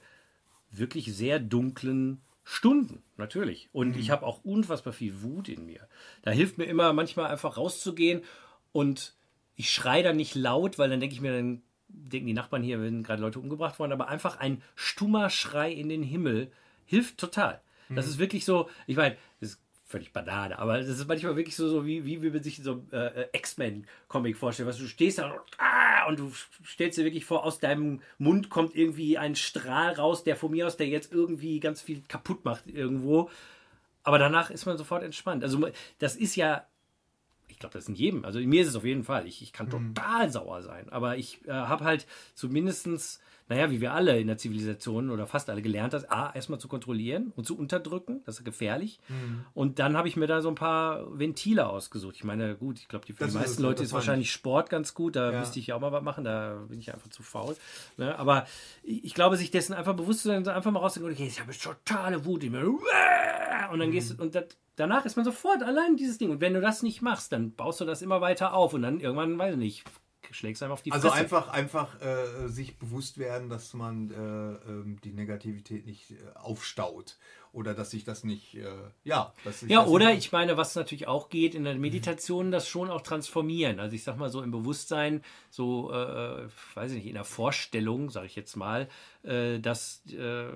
[0.70, 3.70] wirklich sehr dunklen Stunden, natürlich.
[3.72, 4.00] Und Mhm.
[4.00, 5.88] ich habe auch unfassbar viel Wut in mir.
[6.22, 8.22] Da hilft mir immer manchmal einfach rauszugehen
[8.72, 9.16] und
[9.56, 11.62] ich schreie dann nicht laut, weil dann denke ich mir, dann
[12.10, 15.90] denken die Nachbarn hier, wenn gerade Leute umgebracht worden, aber einfach ein stummer Schrei in
[15.90, 16.52] den Himmel
[16.86, 17.62] hilft total.
[17.90, 18.12] Das Mhm.
[18.12, 21.70] ist wirklich so, ich meine, das ist völlig Banane, aber das ist manchmal wirklich so,
[21.70, 25.32] so wie, wie wie man sich so äh, äh, X-Men-Comic vorstellt, was du stehst da
[25.32, 26.32] und, ah, und du
[26.66, 30.68] stellst dir wirklich vor, aus deinem Mund kommt irgendwie ein Strahl raus, der von mir
[30.68, 33.30] aus, der jetzt irgendwie ganz viel kaputt macht irgendwo.
[34.04, 35.44] Aber danach ist man sofort entspannt.
[35.44, 36.66] Also das ist ja,
[37.58, 38.24] ich glaube, das ist in jedem.
[38.24, 39.26] Also in mir ist es auf jeden Fall.
[39.26, 40.90] Ich, ich kann total sauer sein.
[40.90, 42.06] Aber ich äh, habe halt
[42.36, 46.60] zumindestens, naja, wie wir alle in der Zivilisation oder fast alle gelernt, das A, erstmal
[46.60, 48.22] zu kontrollieren und zu unterdrücken.
[48.28, 49.00] Das ist gefährlich.
[49.56, 52.16] Und dann habe ich mir da so ein paar Ventile ausgesucht.
[52.16, 54.70] Ich meine, gut, ich glaube, die- für Das die ist meisten Leute ist wahrscheinlich Sport
[54.70, 55.16] ganz gut.
[55.16, 55.40] Da Ja.
[55.40, 56.26] müsste ich ja auch mal was machen.
[56.26, 57.56] Da bin ich einfach zu faul.
[57.98, 58.20] Ne?
[58.20, 58.46] Aber
[58.84, 61.54] ich glaube, sich dessen einfach bewusst zu sein, so einfach mal rauszugehen, okay, ich habe
[61.58, 62.68] totale Wut in mir.
[63.72, 64.46] Und dann gehst du, und das,
[64.78, 66.30] danach ist man sofort allein dieses Ding.
[66.32, 69.02] Und wenn du das nicht machst, dann baust du das immer weiter auf und dann
[69.02, 69.84] irgendwann, weiß ich nicht,
[70.32, 71.22] schlägst du einfach auf die Also Fresse.
[71.22, 77.18] einfach, einfach äh, sich bewusst werden, dass man äh, ähm, die Negativität nicht äh, aufstaut
[77.54, 78.68] oder dass sich das nicht, äh,
[79.04, 82.90] ja, dass Ja, oder ich meine, was natürlich auch geht, in der Meditation das schon
[82.90, 83.80] auch transformieren.
[83.80, 88.10] Also ich sag mal so im Bewusstsein, so, äh, weiß ich nicht, in der Vorstellung,
[88.10, 88.88] sage ich jetzt mal,
[89.24, 90.50] äh, das, äh,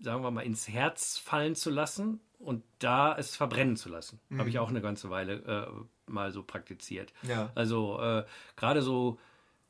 [0.00, 4.20] sagen wir mal, ins Herz fallen zu lassen und da es verbrennen zu lassen.
[4.36, 5.34] Habe ich auch eine ganze Weile
[5.68, 7.12] äh, mal so praktiziert.
[7.22, 7.50] Ja.
[7.54, 8.24] Also äh,
[8.56, 9.18] gerade so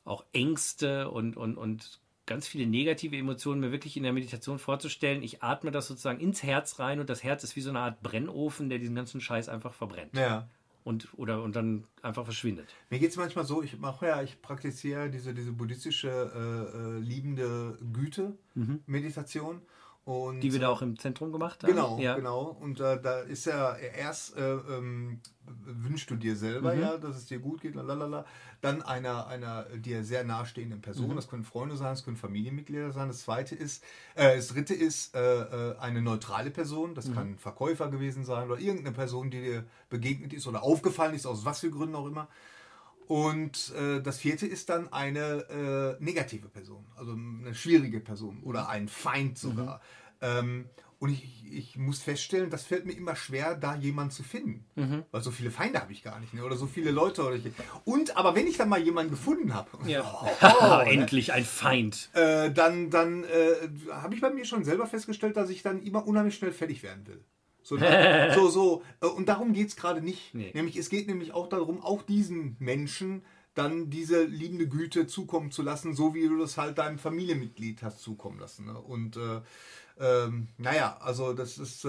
[0.05, 5.23] auch Ängste und, und, und ganz viele negative Emotionen mir wirklich in der Meditation vorzustellen.
[5.23, 8.03] Ich atme das sozusagen ins Herz rein und das Herz ist wie so eine Art
[8.03, 10.17] Brennofen, der diesen ganzen Scheiß einfach verbrennt.
[10.17, 10.49] Ja.
[10.85, 12.75] Und, oder, und dann einfach verschwindet.
[12.91, 16.99] Mir geht es manchmal so, ich mache ja, ich praktiziere diese, diese buddhistische äh, äh,
[16.99, 19.63] liebende Güte-Meditation.
[20.05, 20.41] Und.
[20.41, 21.73] Die wir da auch im Zentrum gemacht haben.
[21.73, 22.17] Genau, ja.
[22.17, 22.57] genau.
[22.61, 25.21] Und äh, da ist ja erst äh, ähm,
[25.65, 26.81] wünschst du dir selber Mhm.
[26.81, 28.25] ja, dass es dir gut geht, lalala.
[28.61, 31.17] Dann einer, einer dir sehr nahestehenden Person, Mhm.
[31.17, 33.09] das können Freunde sein, das können Familienmitglieder sein.
[33.09, 33.85] Das zweite ist,
[34.17, 37.15] äh, das dritte ist äh, äh, eine neutrale Person, das Mhm.
[37.15, 41.27] kann ein Verkäufer gewesen sein oder irgendeine Person, die dir begegnet ist oder aufgefallen ist,
[41.27, 42.27] aus was für Gründen auch immer.
[43.09, 48.69] Und äh, das vierte ist dann eine äh, negative Person, also eine schwierige Person oder
[48.69, 49.81] ein Feind sogar.
[50.21, 50.67] Ähm,
[50.99, 54.65] und ich, ich muss feststellen, das fällt mir immer schwer, da jemanden zu finden.
[55.11, 56.33] Weil so viele Feinde habe ich gar nicht.
[56.33, 56.45] Ne?
[56.45, 57.23] Oder so viele Leute.
[57.27, 57.43] Oder ich,
[57.85, 60.05] und aber wenn ich dann mal jemanden gefunden habe, Ja.
[60.41, 62.09] oh, Endlich ein Feind.
[62.13, 63.55] äh, dann, dann äh,
[63.91, 67.05] habe ich bei mir schon selber festgestellt, dass ich dann immer unheimlich schnell fertig werden
[67.09, 67.25] will.
[67.63, 67.77] So,
[68.35, 68.83] so, so.
[69.01, 70.35] Äh, Und darum geht es gerade nicht.
[70.35, 70.51] Nee.
[70.55, 73.23] Nämlich, es geht nämlich auch darum, auch diesen Menschen
[73.55, 78.01] dann diese liebende Güte zukommen zu lassen, so wie du das halt deinem Familienmitglied hast
[78.01, 78.65] zukommen lassen.
[78.65, 78.81] Ne?
[78.81, 79.41] Und äh,
[80.01, 81.89] ähm, naja, also das ist, äh,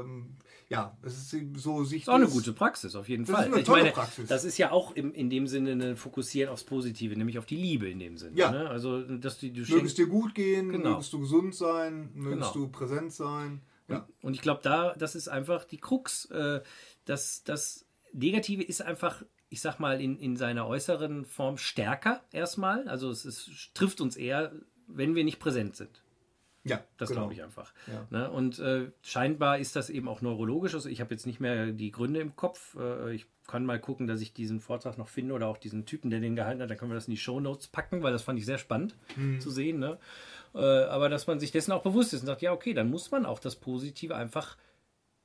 [0.00, 0.36] ähm,
[0.70, 2.02] ja, es ist so sich.
[2.02, 3.48] ist auch eine gute Praxis, auf jeden Das Fall.
[3.48, 4.28] ist eine tolle meine, Praxis.
[4.28, 7.56] das ist ja auch im, in dem Sinne ein Fokussieren aufs Positive, nämlich auf die
[7.58, 8.38] Liebe in dem Sinne.
[8.38, 8.50] Ja.
[8.50, 8.70] Ne?
[8.70, 10.92] Also, dass du, du Möge es schenkst, dir gut gehen, Genau.
[10.92, 12.66] mögest du gesund sein, mögest Genau.
[12.66, 13.60] du präsent sein.
[13.88, 14.08] Ja.
[14.22, 16.26] Und ich glaube, da, das ist einfach die Krux.
[16.26, 16.62] Äh,
[17.04, 22.88] das, das Negative ist einfach, ich sag mal, in, in seiner äußeren Form stärker erstmal.
[22.88, 24.52] Also es, es trifft uns eher,
[24.86, 26.00] wenn wir nicht präsent sind.
[26.66, 27.22] Ja, Das genau.
[27.22, 27.74] glaube ich einfach.
[27.86, 28.06] Ja.
[28.08, 28.30] Ne?
[28.30, 30.72] Und äh, scheinbar ist das eben auch neurologisch.
[30.72, 32.74] Also ich habe jetzt nicht mehr die Gründe im Kopf.
[32.76, 36.08] Äh, ich kann mal gucken, dass ich diesen Vortrag noch finde oder auch diesen Typen,
[36.08, 36.70] der den gehalten hat.
[36.70, 39.40] Dann können wir das in die Shownotes packen, weil das fand ich sehr spannend Mhm.
[39.40, 39.78] zu sehen.
[39.78, 39.98] Ne?
[40.54, 43.10] Äh, aber dass man sich dessen auch bewusst ist und sagt, ja, okay, dann muss
[43.10, 44.56] man auch das Positive einfach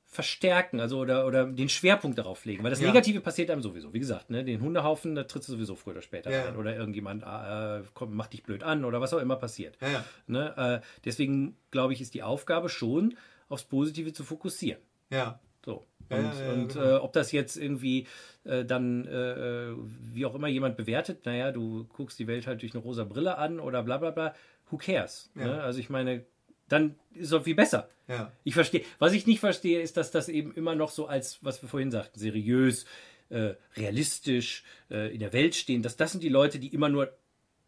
[0.04, 2.88] verstärken, also oder, oder den Schwerpunkt darauf legen, weil das Ja.
[2.88, 3.94] Negative passiert einem sowieso.
[3.94, 6.46] Wie gesagt, ne, den Hundehaufen, da trittst du sowieso früher oder später Ja.
[6.46, 9.78] rein oder irgendjemand äh, kommt, macht dich blöd an oder was auch immer passiert.
[9.80, 10.04] Ja.
[10.26, 10.80] Ne?
[10.82, 13.14] Äh, deswegen glaube ich, ist die Aufgabe schon,
[13.48, 14.80] aufs Positive zu fokussieren.
[15.10, 15.38] Ja.
[15.64, 15.86] So.
[16.08, 16.84] Und, und genau.
[16.84, 18.08] äh, ob das jetzt irgendwie
[18.42, 19.74] äh, dann, äh,
[20.12, 23.38] wie auch immer jemand bewertet, naja, du guckst die Welt halt durch eine rosa Brille
[23.38, 24.34] an oder bla bla bla,
[24.70, 25.30] who cares?
[25.34, 25.46] Ja.
[25.46, 25.62] Ne?
[25.62, 26.24] Also ich meine,
[26.68, 27.88] dann ist es viel besser.
[28.08, 28.32] Ja.
[28.44, 28.84] Ich verstehe.
[28.98, 31.90] Was ich nicht verstehe, ist, dass das eben immer noch so als, was wir vorhin
[31.90, 32.84] sagten, seriös,
[33.28, 37.12] äh, realistisch äh, in der Welt stehen, dass das sind die Leute, die immer nur,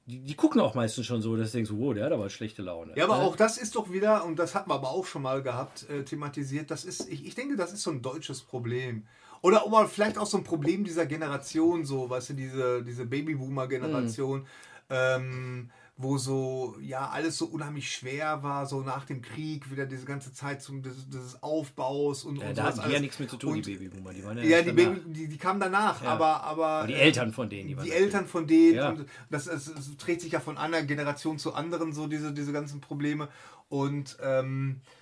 [0.06, 2.62] die, die gucken auch meistens schon so, dass du denkst, wow, der hat aber schlechte
[2.62, 2.92] Laune.
[2.96, 3.22] Ja, aber Ne?
[3.22, 6.02] auch das ist doch wieder, und das hatten wir aber auch schon mal gehabt, äh,
[6.02, 9.06] thematisiert, das ist, ich, ich denke, das ist so ein deutsches Problem.
[9.42, 14.46] Oder aber vielleicht auch so ein Problem dieser Generation, so, weißt du, diese, diese Babyboomer-Generation,
[14.90, 15.70] ähm,
[16.02, 20.32] wo so, ja, alles so unheimlich schwer war, so nach dem Krieg, wieder diese ganze
[20.32, 23.36] Zeit zum, des, des Aufbaus und, ja, und da hatten die ja nichts mit zu
[23.36, 24.12] tun, Und- die Babyboomer.
[24.12, 24.72] Die waren ja, Ja, die.
[24.72, 26.10] Baby, die, die kamen danach, Ja.
[26.10, 26.66] aber, aber.
[26.66, 28.74] Aber die äh, Eltern von denen, die waren Die das Eltern von denen.
[28.74, 28.94] Ja.
[29.30, 32.80] Das, es, es trägt sich ja von einer Generation zur anderen, so diese, diese ganzen
[32.80, 33.28] Probleme.
[33.68, 35.01] Und, ähm, äh, äh,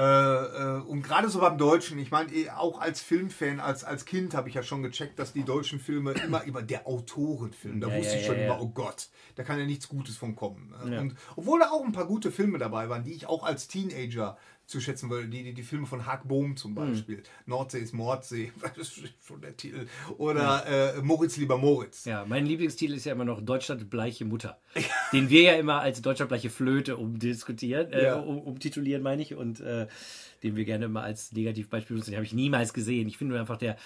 [0.00, 4.48] und gerade so beim Deutschen, ich meine, eh, auch als Filmfan, als, als Kind habe
[4.50, 8.14] ich ja schon gecheckt, dass die deutschen Filme immer immer der Autorenfilm, da Ja, wusste
[8.14, 10.74] ja, ich schon ja, immer, oh Gott, da kann ja nichts Gutes von kommen.
[11.00, 14.36] Und obwohl da auch ein paar gute Filme dabei waren, die ich auch als Teenager
[14.66, 16.56] zu schätzen würde, die, die, die Filme von Haag Bohm Hm.
[16.56, 19.86] zum Beispiel, Nordsee ist Mordsee, das ist schon der Titel,
[20.18, 22.04] oder äh, Moritz lieber Moritz.
[22.04, 24.58] Ja, mein Lieblingstitel ist ja immer noch Deutschland bleiche Mutter,
[25.12, 28.16] den wir ja immer als Deutschland bleiche Flöte umdiskutieren, äh, Ja.
[28.16, 29.86] um, umtitulieren meine ich und äh,
[30.42, 32.10] den wir gerne immer als Negativbeispiel benutzen.
[32.10, 33.06] Den habe ich niemals gesehen.
[33.08, 33.76] Ich finde nur einfach der,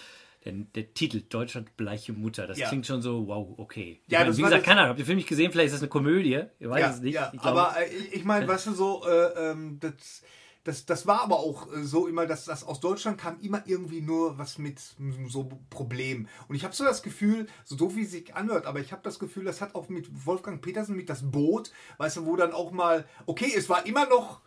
[0.46, 2.68] der, der Titel Deutschland bleiche Mutter, das Ja.
[2.68, 4.00] klingt schon so, wow, okay.
[4.06, 5.52] Ich Ja, meine, das wie gesagt, das- keine Ahnung, habt ihr den Film nicht gesehen?
[5.52, 7.14] Vielleicht ist das eine Komödie, ich weiß ja, es nicht.
[7.14, 10.22] Ja, ich aber äh, ich- ich meine, weißt du, so, äh, ähm, das,
[10.64, 14.02] das, das war aber auch äh, so immer, dass das aus Deutschland kam immer irgendwie
[14.02, 14.78] nur was mit
[15.28, 16.28] so Problemen.
[16.48, 19.02] Und ich habe so das Gefühl, so doof wie es sich anhört, aber ich habe
[19.02, 22.52] das Gefühl, das hat auch mit Wolfgang Petersen, mit das Boot, weißt du, wo dann
[22.52, 24.40] auch mal, okay, es war immer noch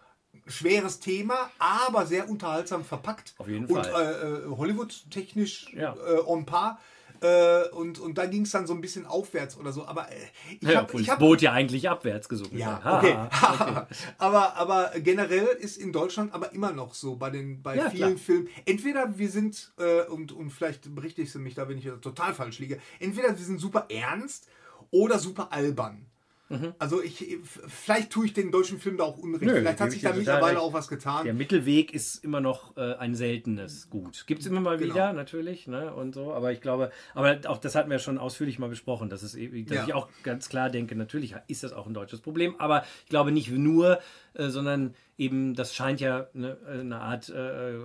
[0.47, 3.34] schweres Thema, aber sehr unterhaltsam verpackt.
[3.38, 4.03] Auf jeden und, Fall.
[4.03, 5.95] äh, äh, Hollywood-technisch Ja.
[5.95, 6.80] äh, on par.
[7.24, 9.86] Äh, und, und da ging es dann so ein bisschen aufwärts oder so.
[9.86, 10.15] Aber äh,
[10.59, 12.84] ich ja, habe das Boot ja eigentlich abwärts gesunken ja, ist.
[12.84, 13.13] Ha, okay.
[13.13, 17.89] ha, aber, aber generell ist in Deutschland aber immer noch so bei den bei Ja,
[17.89, 18.26] vielen klar.
[18.26, 18.49] Filmen.
[18.65, 22.59] Entweder wir sind, äh, und, und vielleicht berichtigst du mich da, wenn ich total falsch
[22.59, 24.49] liege, entweder wir sind super ernst
[24.91, 26.05] oder super albern.
[26.53, 26.73] Mhm.
[26.79, 27.37] Also ich,
[27.67, 29.43] vielleicht tue ich den deutschen Film da auch unrecht.
[29.45, 31.25] Nö, vielleicht hat ich sich da mittlerweile auch was getan.
[31.25, 34.25] Der Mittelweg ist immer noch äh, ein seltenes Gut.
[34.27, 34.93] Gibt es immer mal Genau.
[34.93, 35.93] wieder, natürlich, ne?
[35.93, 39.23] Und so, aber ich glaube, aber auch das hatten wir schon ausführlich mal besprochen, dass
[39.23, 39.83] es eben, dass Ja.
[39.85, 43.31] ich auch ganz klar denke, natürlich ist das auch ein deutsches Problem, aber ich glaube
[43.31, 43.99] nicht nur,
[44.33, 47.76] äh, sondern eben, das scheint ja ne, eine Art äh,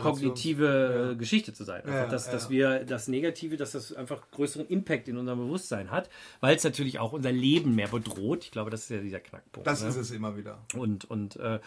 [0.00, 1.10] kognitive ja.
[1.12, 1.82] äh, Geschichte zu sein.
[1.86, 2.32] Ja, dass, ja.
[2.32, 6.10] dass wir das Negative, dass das einfach größeren Impact in unserem Bewusstsein hat,
[6.40, 8.44] weil es natürlich auch unser Leben mehr bedroht.
[8.44, 9.66] Ich glaube, das ist ja dieser Knackpunkt.
[9.66, 9.88] das ne?
[9.88, 10.58] ist es immer wieder.
[10.74, 11.60] Und, und, äh,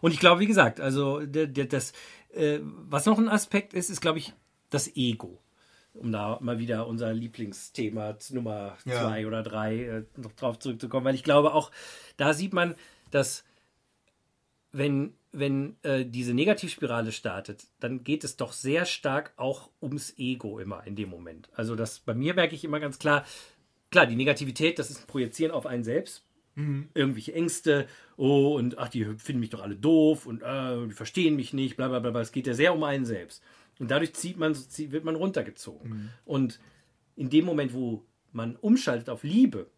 [0.00, 1.92] und ich glaube, wie gesagt, also der, der, das,
[2.32, 4.32] äh, was noch ein Aspekt ist, ist, glaube ich,
[4.70, 5.40] das Ego.
[5.94, 9.02] Um da mal wieder unser Lieblingsthema Nummer Ja.
[9.02, 11.70] zwei oder drei äh, noch drauf zurückzukommen, weil ich glaube auch,
[12.16, 12.74] da sieht man,
[13.12, 13.44] dass
[14.74, 20.58] wenn, wenn äh, diese Negativspirale startet, dann geht es doch sehr stark auch ums Ego
[20.58, 21.48] immer in dem Moment.
[21.54, 23.24] Also das bei mir merke ich immer ganz klar,
[23.90, 26.26] klar, die Negativität, das ist ein Projizieren auf einen selbst.
[26.94, 31.36] Irgendwelche Ängste, oh, und ach, die finden mich doch alle doof und äh, die verstehen
[31.36, 32.10] mich nicht, bla bla bla.
[32.10, 32.20] bla.
[32.20, 33.42] Es geht ja sehr um einen selbst.
[33.78, 36.10] Und dadurch zieht man, zieht, wird man runtergezogen.
[36.24, 36.60] Und
[37.16, 39.68] in dem Moment, wo man umschaltet auf Liebe,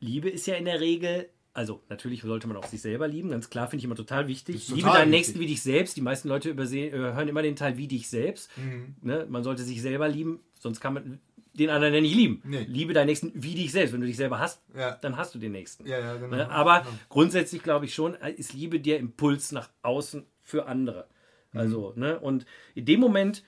[0.00, 3.48] Liebe ist ja in der Regel, also natürlich sollte man auch sich selber lieben, ganz
[3.50, 4.56] klar, finde ich immer total wichtig.
[4.56, 5.18] ist Liebe total deinen wichtig.
[5.28, 5.96] Nächsten wie dich selbst.
[5.96, 8.50] Die meisten Leute übersehen, äh, hören immer den Teil wie dich selbst.
[8.58, 8.96] Mhm.
[9.00, 9.26] Ne?
[9.28, 11.20] Man sollte sich selber lieben, sonst kann man
[11.54, 12.42] den anderen ja nicht lieben.
[12.44, 12.66] Nee.
[12.68, 13.94] Liebe deinen Nächsten wie dich selbst.
[13.94, 14.96] Wenn du dich selber hast, Ja.
[14.96, 15.86] dann hast du den Nächsten.
[15.86, 16.36] Ja, ja, genau.
[16.36, 16.50] Ne?
[16.50, 16.90] Aber Genau.
[17.08, 21.08] grundsätzlich glaube ich schon, äh, ist Liebe der Impuls nach außen für andere.
[21.52, 21.60] Mhm.
[21.60, 22.20] Also, ne?
[22.20, 22.44] Und
[22.74, 23.42] in dem Moment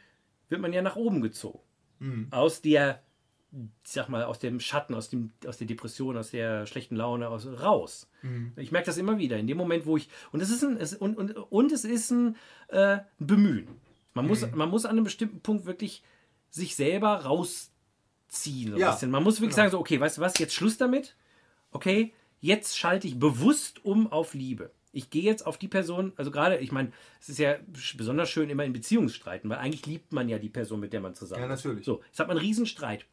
[0.48, 1.60] wird man ja nach oben gezogen.
[1.98, 2.28] Mhm.
[2.30, 3.02] Aus der,
[3.82, 7.46] sag mal, aus dem Schatten, aus, dem, aus der Depression, aus der schlechten Laune aus,
[7.46, 8.08] raus.
[8.22, 8.52] Mhm.
[8.56, 9.38] Ich merke das immer wieder.
[9.38, 10.08] In dem Moment, wo ich.
[10.32, 12.36] Und es ist ein, es, und, und, und es ist ein,
[12.68, 13.68] äh, Bemühen.
[14.14, 14.56] Man muss, Mhm.
[14.56, 16.02] man muss an einem bestimmten Punkt wirklich
[16.50, 18.72] sich selber rausziehen.
[18.72, 19.10] So Ja, bisschen.
[19.10, 19.64] Man muss wirklich genau.
[19.64, 21.16] sagen, so, okay, weißt du was, jetzt Schluss damit.
[21.70, 24.70] Okay, jetzt schalte ich bewusst um auf Liebe.
[24.92, 27.56] Ich gehe jetzt auf die Person, also gerade, ich meine, es ist ja
[27.96, 31.14] besonders schön immer in Beziehungsstreiten, weil eigentlich liebt man ja die Person, mit der man
[31.14, 31.64] zusammen Ja, ist.
[31.64, 31.84] natürlich.
[31.84, 33.04] So, jetzt hat man einen Riesenstreit.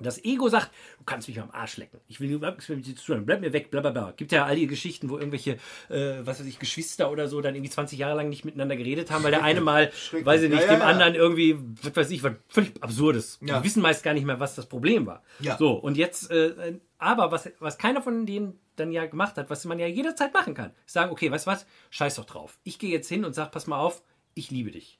[0.00, 2.00] Das Ego sagt, du kannst mich am Arsch lecken.
[2.08, 3.26] Ich will nichts mit dir zu tun.
[3.26, 4.12] Bleib mir weg, bla bla bla.
[4.16, 5.52] Gibt ja all die Geschichten, wo irgendwelche,
[5.88, 9.10] äh, was weiß ich, Geschwister oder so dann irgendwie 20 Jahre lang nicht miteinander geredet
[9.10, 10.86] haben, weil der eine mal, weiß ich nicht, Ja, ja, dem ja.
[10.86, 13.38] anderen irgendwie, was weiß ich, was völlig Absurdes.
[13.40, 15.22] Die wissen meist gar nicht mehr, was das Problem war.
[15.38, 15.56] Ja.
[15.56, 19.64] So, und jetzt, äh, aber was, was keiner von denen dann ja gemacht hat, was
[19.64, 22.58] man ja jederzeit machen kann, ist sagen, okay, weißt du was, scheiß doch drauf.
[22.64, 24.02] Ich gehe jetzt hin und sag, pass mal auf,
[24.34, 24.98] ich liebe dich.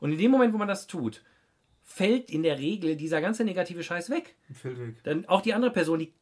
[0.00, 1.22] Und in dem Moment, wo man das tut,
[1.86, 4.34] fällt in der Regel dieser ganze negative Scheiß weg.
[4.52, 4.96] Fällt weg.
[5.04, 6.12] Dann auch die andere Person, die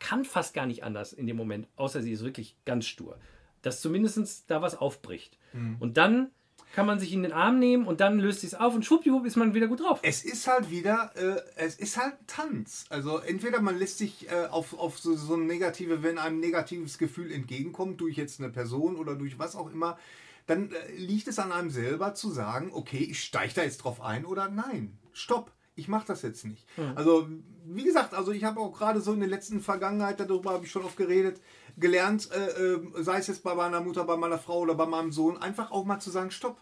[0.00, 3.18] kann fast gar nicht anders in dem Moment, außer sie ist wirklich ganz stur.
[3.62, 5.38] Dass zumindest da was aufbricht.
[5.78, 6.30] Und dann
[6.74, 9.26] kann man sich in den Arm nehmen und dann löst sich es auf und schwuppdiwupp
[9.26, 10.00] ist man wieder gut drauf.
[10.02, 12.86] Es ist halt wieder, äh, es ist halt ein Tanz.
[12.88, 16.96] Also entweder man lässt sich äh, auf, auf so, so ein negative, wenn einem negatives
[16.96, 19.98] Gefühl entgegenkommt, durch jetzt eine Person oder durch was auch immer,
[20.46, 24.00] dann äh, liegt es an einem selber zu sagen, okay, ich steige da jetzt drauf
[24.00, 25.52] ein oder nein, stopp.
[25.74, 26.66] Ich mache das jetzt nicht.
[26.94, 27.26] Also,
[27.64, 30.70] wie gesagt, also ich habe auch gerade so in der letzten Vergangenheit, darüber habe ich
[30.70, 31.40] schon oft geredet,
[31.78, 35.12] gelernt, äh, äh, sei es jetzt bei meiner Mutter, bei meiner Frau oder bei meinem
[35.12, 36.60] Sohn, einfach auch mal zu sagen, stopp.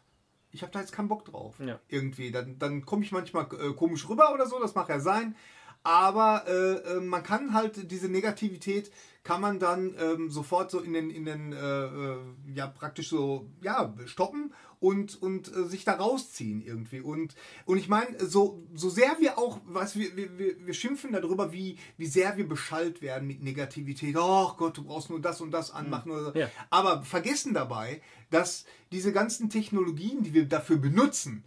[0.52, 1.56] Ich habe da jetzt keinen Bock drauf.
[1.58, 1.80] Ja.
[1.88, 2.30] Irgendwie.
[2.30, 5.34] Dann, dann komme ich manchmal äh, komisch rüber oder so, das mag ja sein.
[5.82, 8.92] Aber äh, äh, man kann halt diese Negativität
[9.22, 12.16] kann man dann ähm, sofort so in den, in den äh, äh,
[12.54, 17.00] ja praktisch so, ja, stoppen und, und äh, sich da rausziehen irgendwie.
[17.00, 17.34] Und,
[17.66, 21.76] und ich meine, so, so sehr wir auch, was wir, wir, wir, schimpfen darüber, wie,
[21.98, 24.16] wie sehr wir beschallt werden mit Negativität.
[24.18, 26.10] Oh Gott, du brauchst nur das und das anmachen.
[26.10, 26.38] Oder so.
[26.38, 26.50] Ja.
[26.70, 28.00] Aber vergessen dabei,
[28.30, 31.44] dass diese ganzen Technologien, die wir dafür benutzen,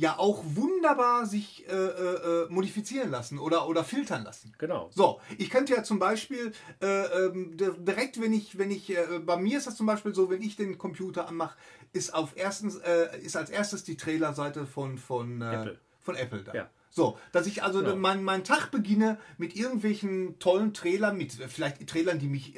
[0.00, 4.54] ja auch wunderbar sich äh, äh, äh, modifizieren lassen oder, oder filtern lassen.
[4.58, 4.88] Genau.
[4.94, 9.18] So, ich könnte ja zum Beispiel äh, ähm, di- direkt, wenn ich, wenn ich, äh,
[9.24, 11.56] bei mir ist das zum Beispiel so, wenn ich den Computer anmache,
[11.92, 15.78] ist auf erstens, äh, ist als erstes die Trailerseite von, von, Apple.
[16.00, 16.54] von Apple da.
[16.54, 16.70] Ja.
[16.88, 17.94] So, dass ich also Genau.
[17.96, 22.56] meinen meinen Tag beginne mit irgendwelchen tollen Trailern, mit vielleicht Trailern, die mich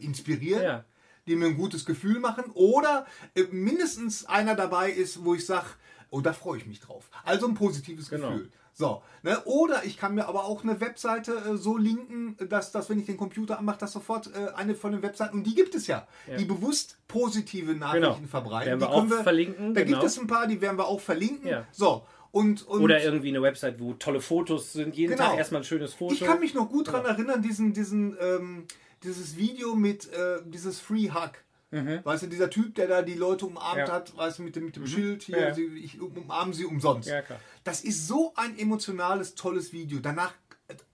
[0.00, 0.84] inspirieren, Ja.
[1.26, 3.06] die mir ein gutes Gefühl machen, oder
[3.52, 5.66] mindestens einer dabei ist, wo ich sage,
[6.10, 7.08] oh, da freue ich mich drauf.
[7.24, 8.30] Also ein positives Genau.
[8.30, 8.50] Gefühl.
[8.72, 9.38] So, ne?
[9.44, 13.06] Oder ich kann mir aber auch eine Webseite äh, so linken, dass, dass wenn ich
[13.06, 16.06] den Computer anmache, dass sofort äh, eine von den Webseiten, und die gibt es ja,
[16.38, 18.28] die bewusst positive Nachrichten Genau.
[18.28, 18.66] verbreiten.
[18.68, 19.98] Werden wir die können auch verlinken, Da genau.
[19.98, 21.46] gibt es ein paar, die werden wir auch verlinken.
[21.48, 21.66] Ja.
[21.72, 24.96] So, und, und Oder irgendwie eine Website, wo tolle Fotos sind.
[24.96, 25.30] Jeden Genau.
[25.30, 26.14] Tag erstmal ein schönes Foto.
[26.14, 28.66] ich kann mich noch gut daran erinnern, diesen, diesen, ähm,
[29.02, 31.32] dieses Video mit äh, dieses Free Hug.
[31.72, 33.78] Weißt du, dieser Typ, der da die Leute umarmt Mhm.
[33.80, 33.86] Ja.
[33.86, 33.92] Mhm.
[33.92, 35.54] hat, weißt du, mit dem, mit dem Schild hier, Ja.
[35.54, 37.08] sie, ich umarme sie umsonst.
[37.08, 37.22] Ja.
[37.64, 40.00] Das ist so ein emotionales, tolles Video.
[40.00, 40.34] Danach,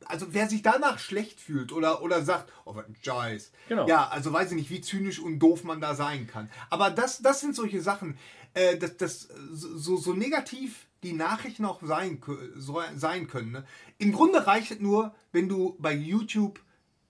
[0.04, 3.52] also wer sich danach schlecht fühlt oder, oder sagt, oh, was ein Scheiß.
[3.68, 3.86] Genau.
[3.88, 6.50] Ja, also weiß ich nicht, wie zynisch und doof man da sein kann.
[6.70, 8.18] Aber das, das sind solche Sachen,
[8.54, 12.20] äh, das, das, so, so negativ die Nachrichten auch sein,
[12.56, 13.52] so, sein können.
[13.52, 13.64] Ne?
[13.98, 16.60] Im Grunde reicht es nur, wenn du bei YouTube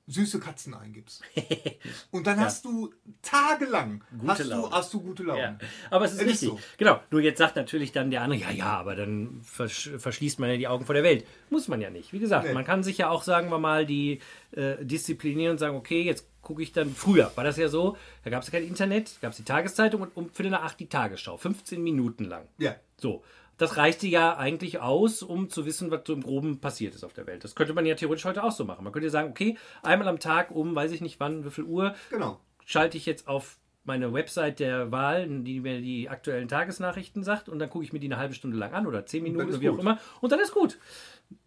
[0.09, 1.22] süße Katzen eingibst.
[2.11, 2.92] Und dann hast du
[3.22, 4.70] tagelang Gute hast, du, Laune.
[4.70, 5.40] hast du gute Laune.
[5.40, 5.59] Ja,
[5.90, 6.48] aber es ist Es ist richtig.
[6.50, 6.61] so.
[6.78, 7.00] Genau.
[7.11, 10.57] Nur jetzt sagt natürlich dann der andere, ja, ja, aber dann versch verschließt man ja
[10.57, 11.26] die Augen vor der Welt.
[11.50, 12.12] Muss man ja nicht.
[12.12, 12.54] Wie gesagt, Nee.
[12.54, 14.20] man kann sich ja auch, sagen wir mal, die
[14.52, 16.94] äh, disziplinieren und sagen, okay, jetzt gucke ich dann.
[16.94, 20.02] Früher war das ja so, da gab es ja kein Internet, gab es die Tageszeitung
[20.02, 21.36] und um Viertel nach acht die Tagesschau.
[21.36, 22.46] 15 Minuten lang.
[22.59, 22.76] Ja.
[22.96, 23.24] So.
[23.59, 27.12] Das reichte ja eigentlich aus, um zu wissen, was so im Groben passiert ist auf
[27.14, 27.42] der Welt.
[27.44, 28.84] Das könnte man ja theoretisch heute auch so machen.
[28.84, 31.64] Man könnte ja sagen, okay, einmal am Tag um, weiß ich nicht wann, wie viel
[31.64, 32.38] Uhr, Genau.
[32.64, 37.61] schalte ich jetzt auf meine Website der Wahl, die mir die aktuellen Tagesnachrichten sagt, und
[37.61, 39.68] dann gucke ich mir die eine halbe Stunde lang an oder zehn Minuten oder wie
[39.68, 39.80] auch gut.
[39.80, 39.98] immer.
[40.20, 40.78] Und dann ist gut.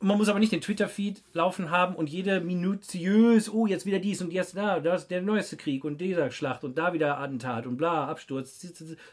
[0.01, 4.21] Man muss aber nicht den Twitter-Feed laufen haben und jede minutiös, oh, jetzt wieder dies
[4.21, 7.65] und jetzt da, das ist der neueste Krieg und dieser Schlacht und da wieder Attentat
[7.65, 8.65] und bla, Absturz.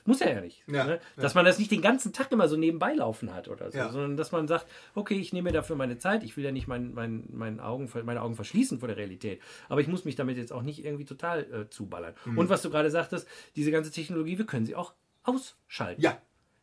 [0.04, 0.62] Muss ja nicht.
[0.68, 1.00] Ja, ne?
[1.16, 1.22] ja.
[1.22, 3.90] Dass man das nicht den ganzen Tag immer so nebenbei laufen hat oder so, Ja.
[3.90, 6.68] sondern dass man sagt, okay, ich nehme mir dafür meine Zeit, ich will ja nicht
[6.68, 10.36] mein, mein, mein Augen, meine Augen verschließen vor der Realität, aber ich muss mich damit
[10.36, 12.14] jetzt auch nicht irgendwie total äh, zuballern.
[12.24, 12.38] Mhm.
[12.38, 14.94] Und was du gerade sagtest, diese ganze Technologie, wir können sie auch
[15.24, 16.00] ausschalten.
[16.00, 16.18] Ja.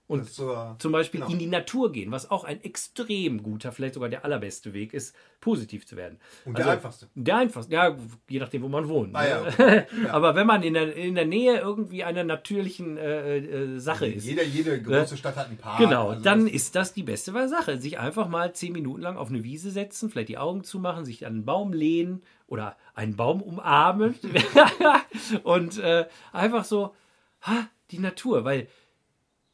[0.06, 1.32] Und so- zum Beispiel genau.
[1.32, 5.16] in die Natur gehen, was auch ein extrem guter, vielleicht sogar der allerbeste Weg ist,
[5.40, 6.20] positiv zu werden.
[6.40, 7.08] Also Und der einfachste.
[7.16, 7.98] Der einfachste, ja,
[8.30, 9.16] je nachdem, wo man wohnt.
[9.16, 9.88] Ah, ja, ne?
[10.12, 14.26] Aber wenn man in der, in der Nähe irgendwie einer natürlichen äh, äh, Sache ist,
[14.26, 15.80] Jeder, jede große Stadt hat einen Park.
[15.80, 17.78] Genau, also dann das- ist das die beste Sache.
[17.78, 21.26] Sich einfach mal zehn Minuten lang auf eine Wiese setzen, vielleicht die Augen zumachen, sich
[21.26, 24.16] an einen Baum lehnen oder einen Baum umarmen
[25.44, 26.94] und äh, einfach so,
[27.42, 28.68] ha, die Natur, weil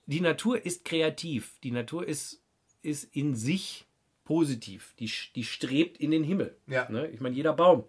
[0.10, 2.41] die Natur ist kreativ, die Natur ist,
[2.82, 3.86] ist in sich
[4.24, 6.57] positiv, die, die strebt in den Himmel.
[6.68, 6.89] Ja.
[6.89, 7.07] Ne?
[7.10, 7.84] Ich meine, jeder Baum,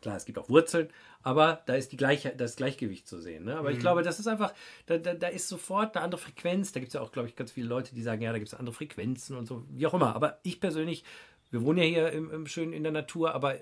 [0.00, 0.88] klar, es gibt auch Wurzeln,
[1.22, 3.44] aber da ist die Gleiche, das Gleichgewicht zu sehen.
[3.44, 3.56] Ne?
[3.56, 4.54] Aber ich glaube, das ist einfach,
[4.86, 6.72] da, da, da ist sofort eine andere Frequenz.
[6.72, 8.48] Da gibt es ja auch, glaube ich, ganz viele Leute, die sagen, ja, da gibt
[8.48, 10.14] es andere Frequenzen und so, wie auch immer.
[10.14, 11.04] Aber ich persönlich
[11.50, 13.56] wir wohnen ja hier im, im schön in der Natur, aber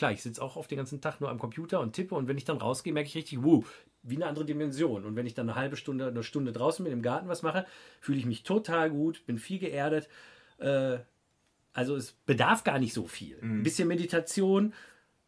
[0.00, 2.38] klar, ich sitze auch auf den ganzen Tag nur am Computer und tippe und wenn
[2.38, 3.70] ich dann rausgehe, merke ich richtig, wow,
[4.02, 5.04] wie eine andere Dimension.
[5.04, 7.66] Und wenn ich dann eine halbe Stunde, eine Stunde draußen mit im Garten was mache,
[8.00, 10.08] fühle ich mich total gut, bin viel geerdet.
[10.56, 11.00] Äh,
[11.74, 13.38] also es bedarf gar nicht so viel.
[13.42, 14.72] Ein bisschen Meditation,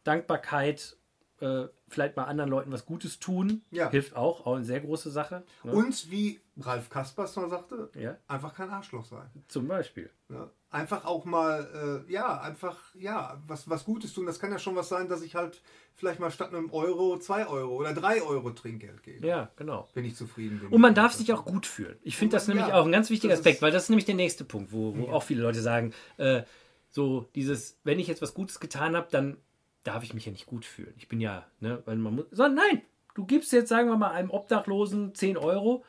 [0.03, 0.97] Dankbarkeit,
[1.43, 3.89] äh, vielleicht mal anderen Leuten was Gutes tun, Ja.
[3.89, 5.43] hilft auch, auch eine sehr große Sache.
[5.63, 5.73] Ne?
[5.73, 8.15] Und wie Ralf Kaspers mal sagte, Ja.
[8.27, 9.29] einfach kein Arschloch sein.
[9.47, 10.09] Zum Beispiel.
[10.29, 14.25] Ja, einfach auch mal, äh, ja, einfach, ja, was, was Gutes tun.
[14.25, 15.61] Das kann ja schon was sein, dass ich halt
[15.95, 19.87] vielleicht mal statt einem Euro zwei Euro oder drei Euro Trinkgeld gebe, Ja, genau.
[19.93, 20.69] wenn ich zufrieden bin.
[20.69, 21.97] Und man darf sich auch gut fühlen.
[22.03, 24.43] Ich finde das nämlich auch ein ganz wichtiger Aspekt, weil das ist nämlich der nächste
[24.45, 26.43] Punkt, wo, wo auch viele Leute sagen, äh,
[26.89, 29.37] so dieses, wenn ich jetzt was Gutes getan habe, dann
[29.83, 30.93] darf ich mich ja nicht gut fühlen.
[30.97, 32.81] Ich bin ja, ne, weil man muss, sondern nein,
[33.15, 35.83] du gibst jetzt, sagen wir mal, einem Obdachlosen 10 Euro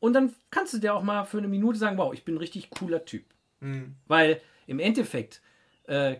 [0.00, 2.38] und dann kannst du dir auch mal für eine Minute sagen, wow, ich bin ein
[2.38, 3.24] richtig cooler Typ.
[3.60, 3.96] Mhm.
[4.06, 5.42] Weil im Endeffekt,
[5.84, 6.16] äh,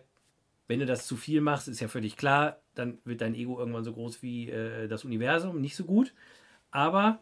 [0.66, 3.84] wenn du das zu viel machst, ist ja völlig klar, dann wird dein Ego irgendwann
[3.84, 6.12] so groß wie äh, das Universum, nicht so gut.
[6.70, 7.18] Aber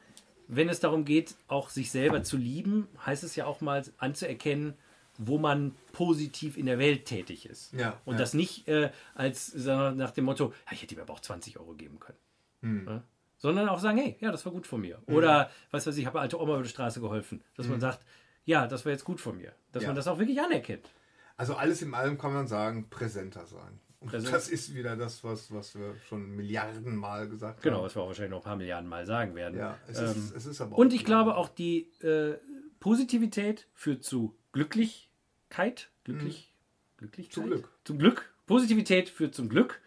[0.49, 4.75] wenn es darum geht, auch sich selber zu lieben, heißt es ja auch mal anzuerkennen,
[5.19, 7.73] wo man positiv in der Welt tätig ist.
[7.73, 8.19] Ja, Und ja.
[8.19, 11.59] das nicht äh, als wir, nach dem Motto, ja, ich hätte ihm aber auch 20
[11.59, 12.19] Euro geben können.
[12.63, 12.87] Hm.
[12.89, 13.03] Ja?
[13.39, 14.99] Sondern auch sagen, hey, ja, das war gut von mir.
[15.07, 17.43] Oder, was weiß ich, ich habe alte Oma über die Straße geholfen.
[17.57, 18.01] Dass man sagt,
[18.45, 19.53] ja, das war jetzt gut von mir.
[19.73, 19.89] Dass Hm.
[19.89, 20.89] Man das auch wirklich anerkennt.
[21.37, 23.79] Also alles in allem kann man sagen, präsenter sein.
[24.01, 24.35] Und Präsent.
[24.35, 27.85] das ist wieder das, was, was wir schon Milliarden Mal gesagt Genau, haben.
[27.85, 29.59] was wir auch wahrscheinlich noch ein paar Milliarden Mal sagen werden.
[29.59, 32.37] Ja, es, Ähm, ist, es ist aber und ich glaube auch, die äh,
[32.81, 35.91] Positivität führt zu Glücklichkeit.
[36.05, 36.53] Glücklich,
[36.99, 37.35] Glücklichkeit?
[37.35, 37.69] Zum Glück.
[37.85, 38.33] Zum Glück.
[38.47, 39.81] Positivität führt zum Glück.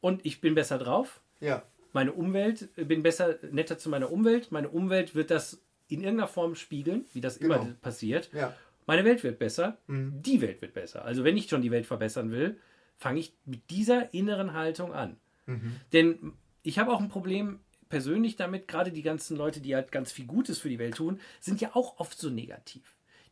[0.00, 1.20] Und ich bin besser drauf.
[1.40, 1.62] Ja,
[1.94, 4.52] Meine Umwelt, äh, bin besser, netter zu meiner Umwelt.
[4.52, 7.72] Meine Umwelt wird das in irgendeiner Form spiegeln, wie das immer Genau.
[7.80, 8.30] passiert.
[8.32, 8.54] ja.
[8.86, 10.22] Meine Welt wird besser, Mhm.
[10.22, 11.04] die Welt wird besser.
[11.04, 12.58] Also wenn ich schon die Welt verbessern will,
[12.96, 15.16] fange ich mit dieser inneren Haltung an.
[15.46, 15.76] Mhm.
[15.92, 16.32] Denn
[16.62, 20.26] ich habe auch ein Problem persönlich damit, gerade die ganzen Leute, die halt ganz viel
[20.26, 22.82] Gutes für die Welt tun, sind ja auch oft so negativ.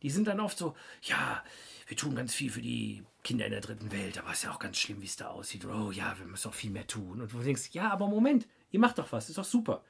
[0.01, 1.43] Die sind dann oft so, ja,
[1.87, 4.51] wir tun ganz viel für die Kinder in der dritten Welt, aber es ist ja
[4.51, 5.65] auch ganz schlimm, wie es da aussieht.
[5.65, 7.21] Oh ja, wir müssen auch viel mehr tun.
[7.21, 9.83] Und du denkst, ja, aber Moment, ihr macht doch was, ist doch super.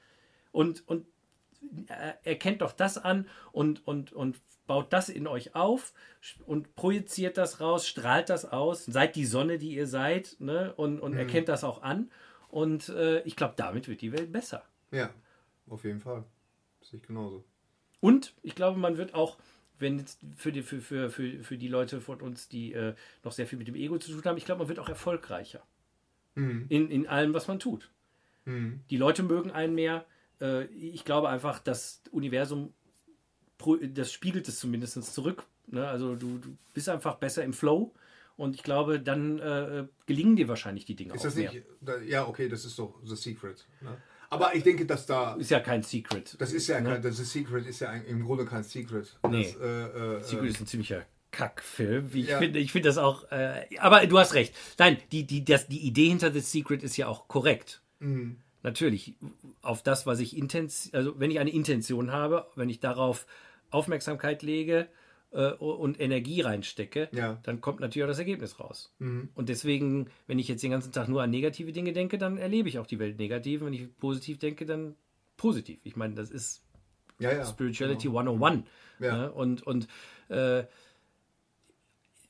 [0.52, 1.06] Und, und
[1.88, 5.94] äh, erkennt doch das an und, und, und baut das in euch auf
[6.46, 10.74] und projiziert das raus, strahlt das aus, seid die Sonne, die ihr seid ne?
[10.76, 12.12] und, und erkennt das auch an.
[12.50, 14.64] Und äh, ich glaube, damit wird die Welt besser.
[14.92, 15.10] Ja,
[15.70, 16.24] auf jeden Fall.
[16.82, 17.44] Sehe ich genauso.
[18.00, 19.38] Und ich glaube, man wird auch,
[19.80, 23.32] wenn jetzt für die, für, für, für, für die Leute von uns, die äh, noch
[23.32, 25.64] sehr viel mit dem Ego zu tun haben, ich glaube, man wird auch erfolgreicher
[26.36, 26.66] Mhm.
[26.70, 27.90] in, in allem, was man tut.
[28.46, 28.82] Mhm.
[28.92, 30.06] Die Leute mögen einen mehr.
[30.40, 32.74] Äh, ich glaube einfach, das Universum,
[33.90, 35.46] das spiegelt es zumindest zurück.
[35.66, 35.88] Ne?
[35.88, 37.94] Also du, du bist einfach besser im Flow.
[38.36, 41.52] Und ich glaube, dann äh, gelingen dir wahrscheinlich die Dinge Ist auch das mehr.
[41.52, 43.66] nicht, da, ja, okay, das ist doch The Secret.
[43.82, 43.98] Ne?
[44.30, 46.36] Aber ich denke, dass da, Ist ja kein Secret.
[46.40, 46.92] das ist ja, ne?
[46.94, 49.18] kein, das The Secret ist ja ein, im Grunde kein Secret.
[49.30, 49.44] Nee.
[49.44, 52.40] Das, äh, äh, Secret ist ein ziemlicher Kackfilm, wie ich Ja.
[52.40, 52.60] finde.
[52.60, 53.32] Ich finde das auch.
[53.32, 54.54] Äh, aber du hast recht.
[54.78, 57.82] Nein, die, die, das, die Idee hinter The Secret ist ja auch korrekt.
[58.00, 58.38] Mhm.
[58.64, 59.14] Natürlich.
[59.62, 63.26] Auf das, was ich intention, also wenn ich eine Intention habe, wenn ich darauf
[63.70, 64.88] Aufmerksamkeit lege
[65.32, 67.40] äh, und Energie reinstecke, Ja.
[67.44, 68.94] dann kommt natürlich auch das Ergebnis raus.
[69.00, 69.30] Mhm.
[69.36, 72.70] Und deswegen, wenn ich jetzt den ganzen Tag nur an negative Dinge denke, dann erlebe
[72.70, 73.62] ich auch die Welt negativ.
[73.62, 74.96] Wenn ich positiv denke, dann
[75.36, 75.80] positiv.
[75.84, 76.64] Ich meine, das ist
[77.20, 77.46] ja, ja.
[77.46, 78.20] Spirituality genau.
[78.20, 78.64] 101.
[79.00, 79.18] Ja.
[79.18, 79.32] Ne?
[79.32, 79.88] Und, und
[80.30, 80.64] äh,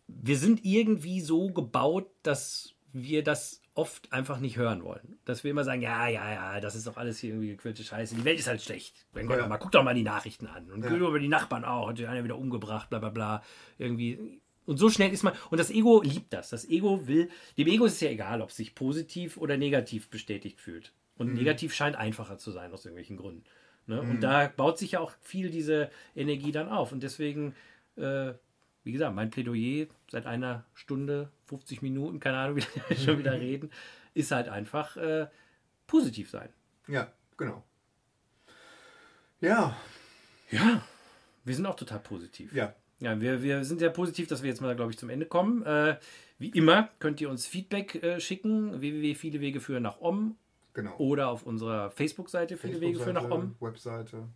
[0.07, 5.19] wir sind irgendwie so gebaut, dass wir das oft einfach nicht hören wollen.
[5.25, 8.15] Dass wir immer sagen, ja, ja, ja, das ist doch alles hier irgendwie gequillte Scheiße.
[8.15, 9.05] Die Welt ist halt schlecht.
[9.13, 9.47] Mein Gott, Ja.
[9.47, 10.71] mal, guck doch mal die Nachrichten an.
[10.71, 10.91] Und Ja.
[10.95, 11.87] über die Nachbarn auch.
[11.89, 13.43] Hat sich einer wieder umgebracht, bla bla bla.
[13.77, 14.39] Irgendwie.
[14.65, 15.33] Und so schnell ist man.
[15.51, 16.49] Und das Ego liebt das.
[16.49, 17.29] Das Ego will.
[17.57, 20.91] Dem Ego ist es ja egal, ob es sich positiv oder negativ bestätigt fühlt.
[21.15, 23.43] Und negativ scheint einfacher zu sein aus irgendwelchen Gründen.
[23.85, 24.01] Ne?
[24.01, 26.91] Und da baut sich ja auch viel diese Energie dann auf.
[26.91, 27.55] Und deswegen,
[27.95, 28.33] äh,
[28.87, 33.33] wie gesagt, mein Plädoyer seit einer Stunde, 50 Minuten, keine Ahnung, wie wir schon wieder
[33.39, 33.69] reden,
[34.15, 35.27] ist halt einfach äh,
[35.85, 36.49] positiv sein.
[36.87, 37.63] Ja, genau.
[39.39, 39.77] Ja,
[40.49, 40.81] Ja,
[41.43, 42.53] wir sind auch total positiv.
[42.53, 42.73] ja.
[42.99, 45.63] Ja, wir, wir sind sehr positiv, dass wir jetzt mal, glaube ich, zum Ende kommen.
[45.63, 45.99] Äh,
[46.39, 49.13] wie immer könnt ihr uns Feedback äh, schicken, www.
[49.13, 50.35] Viele Wege führen nach Om
[50.73, 50.97] Genau.
[50.97, 53.55] oder auf unserer Facebook-Seite Viele Wege führen nach Om.
[53.59, 54.27] Webseite.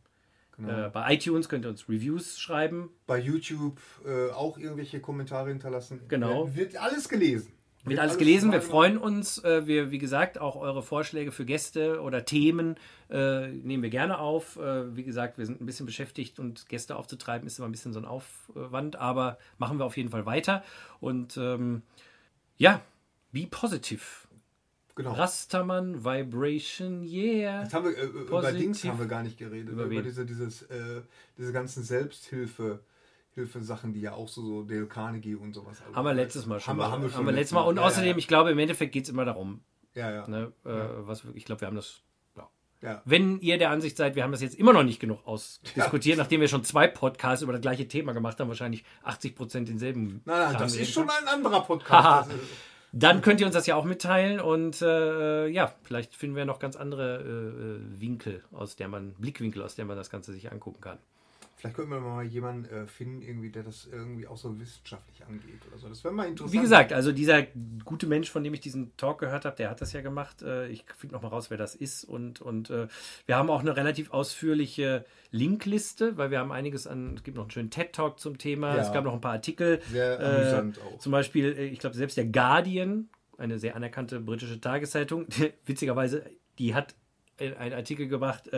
[0.61, 0.87] Genau.
[0.87, 2.89] Äh, bei iTunes könnt ihr uns Reviews schreiben.
[3.07, 6.01] Bei YouTube äh, auch irgendwelche Kommentare hinterlassen.
[6.07, 6.47] Genau.
[6.47, 7.51] Wird, wird alles gelesen.
[7.83, 9.43] Wird alles gelesen, wir freuen uns.
[9.43, 12.75] Äh, wir, wie gesagt, auch eure Vorschläge für Gäste oder Themen
[13.09, 14.57] äh, nehmen wir gerne auf.
[14.57, 17.91] Äh, wie gesagt, wir sind ein bisschen beschäftigt und Gäste aufzutreiben ist immer ein bisschen
[17.91, 20.63] so ein Aufwand, aber machen wir auf jeden Fall weiter.
[20.99, 21.81] Und ähm,
[22.57, 22.81] ja,
[23.31, 24.01] be positive.
[25.03, 25.13] Genau.
[25.15, 27.63] Rastermann, Vibration, yeah.
[27.63, 29.69] Jetzt haben wir, äh, über Dings haben wir gar nicht geredet.
[29.69, 31.01] Über, über diese, dieses, äh,
[31.37, 32.79] diese ganzen Selbsthilfe.
[33.33, 35.81] Hilfe-Sachen, die ja auch so, so Dale Carnegie und sowas.
[35.81, 36.71] Also haben wir letztes Mal schon.
[36.71, 37.19] Haben, mal, haben wir schon.
[37.19, 37.61] Haben wir letztes Mal.
[37.61, 38.17] Und ja, außerdem, ja.
[38.17, 39.61] ich glaube, im Endeffekt geht es immer darum.
[39.95, 40.27] Ja, ja.
[40.27, 40.69] Ne, äh,
[41.07, 42.01] was, ich glaube, wir haben das.
[42.81, 43.01] Ja.
[43.05, 46.41] Wenn ihr der Ansicht seid, wir haben das jetzt immer noch nicht genug ausdiskutiert, nachdem
[46.41, 50.21] wir schon zwei Podcasts über das gleiche Thema gemacht haben, wahrscheinlich 80 Prozent denselben.
[50.25, 52.31] Nein, nein, das ist schon ein anderer Podcast.
[52.93, 56.59] Dann könnt ihr uns das ja auch mitteilen und äh, ja, vielleicht finden wir noch
[56.59, 60.51] ganz andere äh, äh Winkel, aus der man, Blickwinkel, aus der man das Ganze sich
[60.51, 60.97] angucken kann.
[61.61, 65.61] Vielleicht könnten wir mal jemanden äh, finden, irgendwie, der das irgendwie auch so wissenschaftlich angeht
[65.69, 65.89] oder so.
[65.89, 66.53] Das wäre mal interessant.
[66.53, 67.43] Wie gesagt, also dieser
[67.85, 70.41] gute Mensch, von dem ich diesen Talk gehört habe, der hat das ja gemacht.
[70.41, 72.03] Äh, ich finde noch mal raus, wer das ist.
[72.03, 72.87] Und, und äh,
[73.27, 77.43] wir haben auch eine relativ ausführliche Linkliste, weil wir haben einiges an, es gibt noch
[77.43, 78.75] einen schönen TED-Talk zum Thema.
[78.75, 78.81] Ja.
[78.81, 79.83] Es gab noch ein paar Artikel.
[79.91, 80.97] Sehr amüsant auch.
[80.97, 83.07] Zum Beispiel, ich glaube, selbst der Guardian,
[83.37, 85.27] eine sehr anerkannte britische Tageszeitung,
[85.67, 86.25] witzigerweise,
[86.57, 86.95] die hat
[87.37, 88.49] einen Artikel gemacht,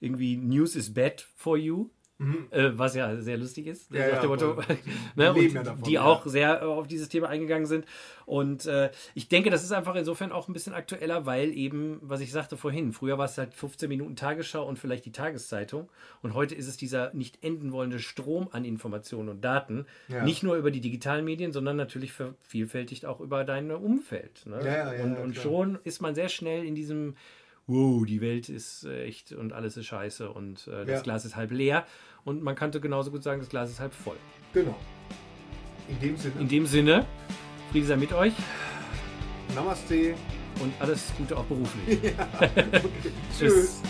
[0.00, 1.90] irgendwie News is bad for you.
[2.18, 2.46] Mhm.
[2.50, 4.54] Äh, was ja sehr lustig ist, ja, ja, Motto,
[5.16, 5.34] ne?
[5.34, 7.86] die, davon, die auch sehr äh, auf dieses Thema eingegangen sind.
[8.24, 12.20] Und äh, ich denke, das ist einfach insofern auch ein bisschen aktueller, weil eben, was
[12.20, 15.88] ich sagte vorhin, früher war es halt 15 Minuten Tagesschau und vielleicht die Tageszeitung.
[16.22, 19.84] Und heute ist es dieser nicht enden wollende Strom an Informationen und Daten.
[20.22, 24.46] Nicht nur über die digitalen Medien, sondern natürlich vervielfältigt auch über dein Umfeld.
[24.46, 25.02] Ne?
[25.02, 27.16] und, und schon ist man sehr schnell in diesem
[27.66, 31.00] wow, die Welt ist äh, echt und alles ist scheiße und äh, das ja.
[31.00, 31.86] Glas ist halb leer.
[32.24, 34.16] Und man könnte genauso gut sagen, das Glas ist halb voll.
[34.52, 34.76] Genau.
[35.88, 36.40] In dem Sinne.
[36.40, 37.06] In dem Sinne,
[37.70, 38.32] Friede sei mit euch.
[39.54, 40.14] Namaste.
[40.60, 41.98] Und alles Gute auch beruflich.
[42.16, 42.64] Ja, okay.
[43.36, 43.82] Tschüss.